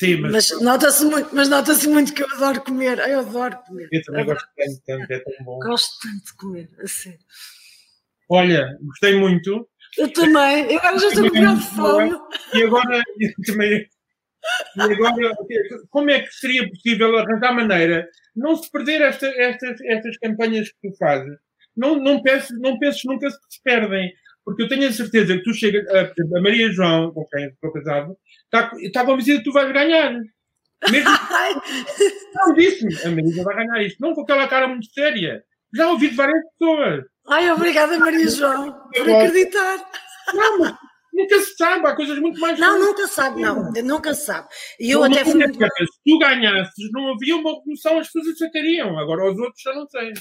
Sim, 0.00 0.16
mas. 0.16 0.32
Mas 0.32 0.62
nota-se 0.62 1.04
muito, 1.04 1.28
mas 1.34 1.48
nota 1.50 1.74
muito 1.88 2.14
que 2.14 2.22
eu 2.22 2.26
adoro 2.32 2.62
comer. 2.62 2.98
Eu 3.00 3.20
adoro 3.20 3.58
comer. 3.66 3.86
Eu 3.92 4.02
também 4.02 4.22
adoro. 4.22 4.38
gosto 4.38 4.50
tanto, 4.56 4.82
tanto, 4.86 5.12
é 5.12 5.18
tão 5.18 5.44
bom. 5.44 5.58
Gosto 5.58 5.90
tanto 6.00 6.24
de 6.24 6.36
comer, 6.36 6.68
a 6.82 6.88
sério. 6.88 7.18
Olha, 8.30 8.78
gostei 8.80 9.14
muito. 9.16 9.68
Eu 9.98 10.10
também. 10.10 10.72
Eu 10.72 10.78
agora 10.78 10.98
já 10.98 11.08
estou 11.08 11.30
com 11.30 11.54
de 11.54 11.62
fome. 11.74 12.18
E 12.54 12.62
agora 12.62 13.02
também. 13.46 13.86
E 14.76 14.80
agora, 14.80 15.34
como 15.90 16.10
é 16.10 16.20
que 16.20 16.32
seria 16.32 16.66
possível 16.66 17.18
arranjar 17.18 17.54
maneira 17.54 18.08
não 18.34 18.56
se 18.56 18.70
perder 18.70 19.02
esta, 19.02 19.26
estas, 19.26 19.78
estas 19.82 20.16
campanhas 20.16 20.70
que 20.70 20.88
tu 20.88 20.96
fazes? 20.96 21.36
Não, 21.76 21.96
não, 21.96 22.22
penses, 22.22 22.58
não 22.58 22.78
penses 22.78 23.04
nunca 23.04 23.28
se 23.28 23.62
perdem. 23.62 24.10
Porque 24.44 24.62
eu 24.62 24.68
tenho 24.68 24.88
a 24.88 24.92
certeza 24.92 25.36
que 25.36 25.42
tu 25.42 25.52
chegas, 25.54 25.86
a, 25.88 26.00
a 26.00 26.42
Maria 26.42 26.72
João, 26.72 27.12
com 27.12 27.24
quem 27.26 27.46
estou 27.46 27.72
casado, 27.72 28.16
está, 28.44 28.70
está 28.80 29.04
convencida 29.04 29.38
que 29.38 29.44
tu 29.44 29.52
vais 29.52 29.72
ganhar. 29.72 30.12
Mesmo 30.90 31.10
não 32.34 32.54
disse-me, 32.54 32.94
a 33.02 33.10
Maria 33.10 33.44
vai 33.44 33.56
ganhar 33.56 33.82
isto. 33.82 34.00
Não 34.00 34.14
com 34.14 34.22
aquela 34.22 34.48
cara 34.48 34.66
muito 34.66 34.90
séria. 34.92 35.42
Já 35.74 35.88
ouvi 35.88 36.08
de 36.08 36.16
várias 36.16 36.42
pessoas. 36.58 37.04
Ai, 37.28 37.50
obrigada, 37.50 37.98
Maria 37.98 38.28
João, 38.28 38.72
por 38.92 39.08
acreditar. 39.08 39.78
Não, 40.34 40.58
mas 40.58 40.74
nunca 41.12 41.38
se 41.40 41.56
sabe, 41.56 41.86
há 41.86 41.94
coisas 41.94 42.18
muito 42.18 42.40
mais. 42.40 42.58
Não, 42.58 42.78
nunca 42.78 43.06
sabe, 43.06 43.40
não, 43.40 43.70
nunca 43.84 44.14
sabe. 44.14 44.48
E 44.80 44.90
eu 44.90 45.04
até 45.04 45.24
fui. 45.24 45.34
Muito... 45.34 45.58
Se 45.58 46.00
tu 46.04 46.18
ganhasses, 46.18 46.90
não 46.92 47.12
havia 47.12 47.36
uma 47.36 47.54
revolução, 47.54 47.98
as 47.98 48.06
pessoas 48.06 48.34
aceitariam. 48.34 48.98
Agora 48.98 49.30
os 49.30 49.38
outros 49.38 49.62
já 49.62 49.72
não 49.74 49.86
sei. 49.88 50.12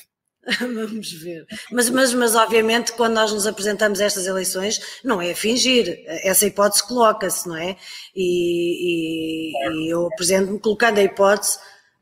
Vamos 0.59 1.11
ver. 1.11 1.45
Mas, 1.71 1.89
mas, 1.89 2.13
mas, 2.13 2.35
obviamente, 2.35 2.93
quando 2.93 3.13
nós 3.13 3.31
nos 3.31 3.45
apresentamos 3.45 3.99
a 3.99 4.05
estas 4.05 4.25
eleições, 4.25 4.79
não 5.03 5.21
é 5.21 5.33
fingir. 5.33 6.03
Essa 6.07 6.47
hipótese 6.47 6.87
coloca-se, 6.87 7.47
não 7.47 7.57
é? 7.57 7.75
E, 8.15 9.51
e, 9.51 9.85
e 9.85 9.93
eu 9.93 10.07
apresento-me 10.07 10.59
colocando 10.59 10.99
a 10.99 11.03
hipótese 11.03 11.57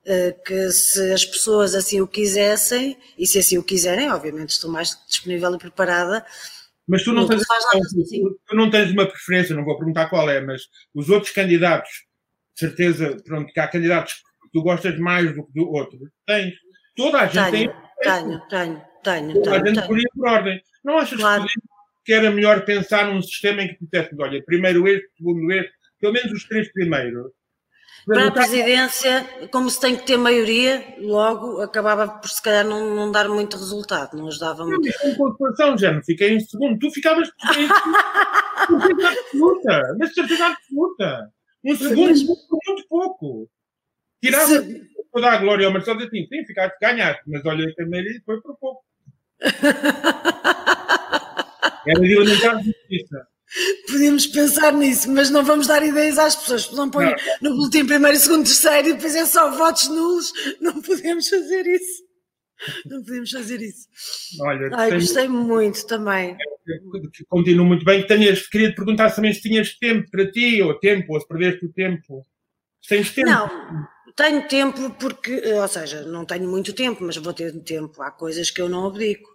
uh, 0.06 0.44
que 0.44 0.72
se 0.72 1.12
as 1.12 1.26
pessoas 1.26 1.74
assim 1.76 2.00
o 2.00 2.08
quisessem, 2.08 2.98
e 3.18 3.26
se 3.26 3.40
assim 3.40 3.58
o 3.58 3.64
quiserem, 3.64 4.12
obviamente 4.12 4.50
estou 4.50 4.72
mais 4.72 4.98
disponível 5.08 5.54
e 5.56 5.58
preparada. 5.58 6.26
Mas 6.88 7.04
tu 7.04 7.12
não, 7.12 7.24
não 7.24 7.28
tens, 7.28 7.42
assim. 7.42 8.24
tu 8.48 8.56
não 8.56 8.70
tens 8.70 8.92
uma 8.92 9.06
preferência, 9.06 9.56
não 9.56 9.66
vou 9.66 9.78
perguntar 9.78 10.10
qual 10.10 10.30
é, 10.30 10.40
mas 10.40 10.62
os 10.96 11.10
outros 11.10 11.34
candidatos, 11.34 11.90
de 12.56 12.62
certeza, 12.62 13.18
pronto, 13.26 13.52
que 13.52 13.60
há 13.60 13.68
candidatos 13.68 14.14
que 14.14 14.52
tu 14.54 14.64
gostas 14.64 14.98
mais 14.98 15.36
do 15.36 15.46
que 15.46 15.54
do 15.54 15.70
outro, 15.70 16.00
tens. 16.26 16.54
Toda 16.96 17.20
a 17.20 17.28
gente 17.28 17.52
tem 17.52 17.87
tenho, 18.02 18.40
tenho, 18.48 18.82
tenho. 19.04 19.42
tenho, 19.42 19.56
a 19.56 19.68
gente 19.68 20.12
por 20.14 20.28
ordem. 20.28 20.62
Não 20.84 20.98
achas 20.98 21.20
claro. 21.20 21.46
que 22.06 22.14
era 22.14 22.32
melhor 22.32 22.64
pensar 22.66 23.08
num 23.08 23.22
sistema 23.22 23.62
em 23.62 23.70
que 23.70 23.84
dissesse, 23.84 24.16
olha, 24.20 24.44
primeiro 24.44 24.88
este, 24.88 25.10
segundo 25.18 25.52
este, 25.52 25.74
pelo 26.00 26.14
menos 26.14 26.32
os 26.32 26.48
três 26.48 26.72
primeiros? 26.72 27.32
Para 28.06 28.28
a 28.30 28.32
presidência, 28.32 29.26
como 29.52 29.70
se 29.70 29.82
tem 29.82 29.98
que 29.98 30.06
ter 30.06 30.16
maioria, 30.16 30.96
logo 31.00 31.62
acabava 31.62 32.08
por 32.08 32.30
se 32.30 32.42
calhar 32.42 32.66
não, 32.66 32.96
não 32.96 33.12
dar 33.12 33.28
muito 33.28 33.58
resultado, 33.58 34.16
não 34.16 34.28
ajudava 34.28 34.66
muito. 34.66 34.86
Mas 34.86 34.98
com 34.98 35.16
corporação, 35.16 35.78
já 35.78 35.92
não 35.92 36.02
fiquei 36.02 36.30
em 36.30 36.40
segundo. 36.40 36.80
Tu 36.80 36.90
ficavas 36.92 37.28
em 37.28 37.68
certeza 38.80 39.10
absoluta, 39.10 39.96
mas 40.00 40.14
certeza 40.14 40.46
absoluta. 40.46 41.34
Um 41.66 41.76
segundo 41.76 42.08
mas... 42.08 42.24
muito 42.24 42.88
pouco. 42.88 43.50
Tirava. 44.24 44.48
Se 44.48 44.97
vou 45.12 45.22
dar 45.22 45.34
a 45.34 45.38
glória 45.38 45.66
ao 45.66 45.74
Marcelo 45.74 46.02
assim, 46.02 46.26
sim, 46.28 46.46
ficaste, 46.46 46.78
ganhaste, 46.82 47.22
mas 47.28 47.46
olha, 47.46 47.74
primeiro 47.76 48.10
foi 48.26 48.42
por 48.42 48.58
pouco. 48.58 48.84
Era 51.88 52.02
de 52.02 52.18
alimentar 52.18 52.62
justiça. 52.62 53.28
Podíamos 53.90 54.28
pensar 54.28 54.74
nisso, 54.74 55.10
mas 55.10 55.30
não 55.30 55.44
vamos 55.44 55.68
dar 55.68 55.82
ideias 55.82 56.18
às 56.20 56.36
pessoas. 56.36 56.70
Não 56.74 56.90
põe 56.90 57.16
no 57.42 57.56
boletim 57.56 57.86
primeiro, 57.86 58.18
segundo, 58.18 58.44
terceiro 58.44 58.90
e 58.90 58.94
depois 58.94 59.16
é 59.16 59.26
só 59.26 59.50
votos 59.56 59.88
nulos. 59.88 60.34
Não 60.60 60.82
podemos 60.82 61.30
fazer 61.30 61.66
isso. 61.66 62.04
Não 62.86 63.04
podemos 63.04 63.32
fazer 63.32 63.62
isso. 63.62 63.88
Olha, 64.42 64.70
Ai, 64.74 64.90
tenho... 64.90 65.02
gostei 65.02 65.28
muito 65.30 65.88
também. 65.88 66.36
Continuo 67.30 67.66
muito 67.66 67.86
bem. 67.86 68.06
Tenhas, 68.06 68.48
queria 68.48 68.72
te 68.72 68.76
perguntar 68.76 69.12
também 69.12 69.32
se 69.32 69.42
tinhas 69.42 69.78
tempo 69.78 70.10
para 70.12 70.30
ti, 70.30 70.62
ou 70.62 70.78
tempo, 70.78 71.14
ou 71.14 71.22
se 71.22 71.28
perdeste 71.28 71.66
o 71.66 71.72
tempo. 71.72 72.26
Tens 72.88 73.12
tempo. 73.12 73.30
Não, 73.30 73.48
tenho 74.18 74.48
tempo 74.48 74.90
porque, 75.00 75.32
eh, 75.32 75.62
ou 75.62 75.68
seja, 75.68 76.02
não 76.02 76.26
tenho 76.26 76.50
muito 76.50 76.74
tempo, 76.74 77.04
mas 77.04 77.16
vou 77.18 77.34
ter 77.34 77.54
tempo. 77.62 78.02
Há 78.02 78.10
coisas 78.12 78.50
que 78.50 78.60
eu 78.60 78.68
não 78.68 78.88
abdico. 78.88 79.30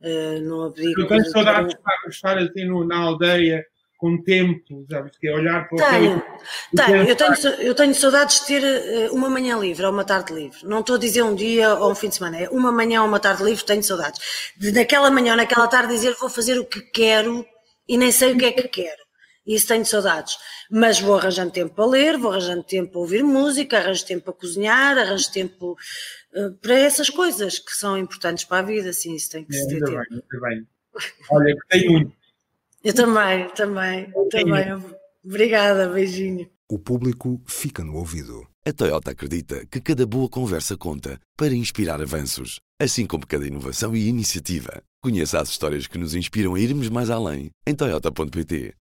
Uh, 0.00 0.40
não 0.42 0.62
abdico. 0.62 1.02
Eu 1.02 1.06
tenho 1.06 1.30
saudades 1.30 1.74
de 1.74 2.10
estar 2.10 2.38
assim 2.38 2.86
na 2.86 2.98
aldeia 2.98 3.64
com 3.96 4.20
tempo, 4.22 4.84
sabes, 4.90 5.16
que 5.18 5.28
é 5.28 5.34
olhar 5.34 5.68
para 5.68 5.76
o 5.76 5.90
tenho, 5.90 6.22
tenho, 6.76 7.08
eu 7.08 7.16
tenho, 7.16 7.34
eu 7.60 7.74
tenho 7.74 7.94
saudades 7.94 8.40
de 8.40 8.46
ter 8.46 8.62
eh, 8.62 9.08
uma 9.10 9.30
manhã 9.30 9.56
livre 9.56 9.86
ou 9.86 9.92
uma 9.92 10.04
tarde 10.04 10.34
livre. 10.34 10.58
Não 10.64 10.80
estou 10.80 10.96
a 10.96 10.98
dizer 10.98 11.22
um 11.22 11.34
dia 11.34 11.74
ou 11.74 11.92
um 11.92 11.94
fim 11.94 12.08
de 12.08 12.16
semana, 12.16 12.38
é 12.38 12.48
uma 12.50 12.72
manhã 12.72 13.00
ou 13.00 13.08
uma 13.08 13.20
tarde 13.20 13.42
livre, 13.42 13.64
tenho 13.64 13.82
saudades. 13.82 14.20
De 14.58 14.72
naquela 14.72 15.10
manhã 15.10 15.32
ou 15.32 15.36
naquela 15.38 15.68
tarde 15.68 15.94
dizer 15.94 16.14
vou 16.20 16.28
fazer 16.28 16.58
o 16.58 16.66
que 16.66 16.82
quero 16.82 17.46
e 17.88 17.96
nem 17.96 18.10
sei 18.10 18.32
o 18.32 18.36
que 18.36 18.44
é 18.44 18.52
que 18.52 18.68
quero 18.68 19.03
isso 19.46 19.68
tenho 19.68 19.84
saudades. 19.84 20.36
Mas 20.70 21.00
vou 21.00 21.16
arranjando 21.16 21.50
tempo 21.50 21.74
para 21.74 21.86
ler, 21.86 22.18
vou 22.18 22.30
arranjando 22.30 22.62
tempo 22.62 22.92
para 22.92 23.00
ouvir 23.00 23.22
música, 23.22 23.78
arranjo 23.78 24.06
tempo 24.06 24.24
para 24.24 24.32
cozinhar, 24.32 24.98
arranjo 24.98 25.30
tempo 25.30 25.76
uh, 26.34 26.52
para 26.60 26.78
essas 26.78 27.10
coisas 27.10 27.58
que 27.58 27.72
são 27.72 27.98
importantes 27.98 28.44
para 28.44 28.58
a 28.58 28.62
vida, 28.62 28.90
assim, 28.90 29.14
isso 29.14 29.30
tem 29.30 29.44
que 29.44 29.54
é, 29.54 29.58
se 29.58 29.68
ter 29.68 29.84
tempo. 29.84 29.98
Bem, 29.98 30.10
muito 30.10 30.40
bem. 30.40 30.66
Olha, 31.30 31.54
gostei 31.54 31.88
muito. 31.88 32.12
Eu 32.82 32.94
também, 32.94 33.48
também, 33.50 34.12
também. 34.30 34.84
Obrigada, 35.24 35.88
beijinho. 35.88 36.48
O 36.70 36.78
público 36.78 37.40
fica 37.46 37.82
no 37.82 37.96
ouvido. 37.96 38.46
A 38.66 38.72
Toyota 38.72 39.10
acredita 39.10 39.66
que 39.66 39.80
cada 39.80 40.06
boa 40.06 40.28
conversa 40.28 40.76
conta 40.76 41.20
para 41.36 41.54
inspirar 41.54 42.00
avanços, 42.00 42.60
assim 42.80 43.06
como 43.06 43.26
cada 43.26 43.46
inovação 43.46 43.94
e 43.94 44.08
iniciativa. 44.08 44.82
Conheça 45.02 45.38
as 45.38 45.50
histórias 45.50 45.86
que 45.86 45.98
nos 45.98 46.14
inspiram 46.14 46.54
a 46.54 46.60
irmos 46.60 46.88
mais 46.88 47.10
além 47.10 47.50
em 47.66 47.74
toyota.pt. 47.74 48.72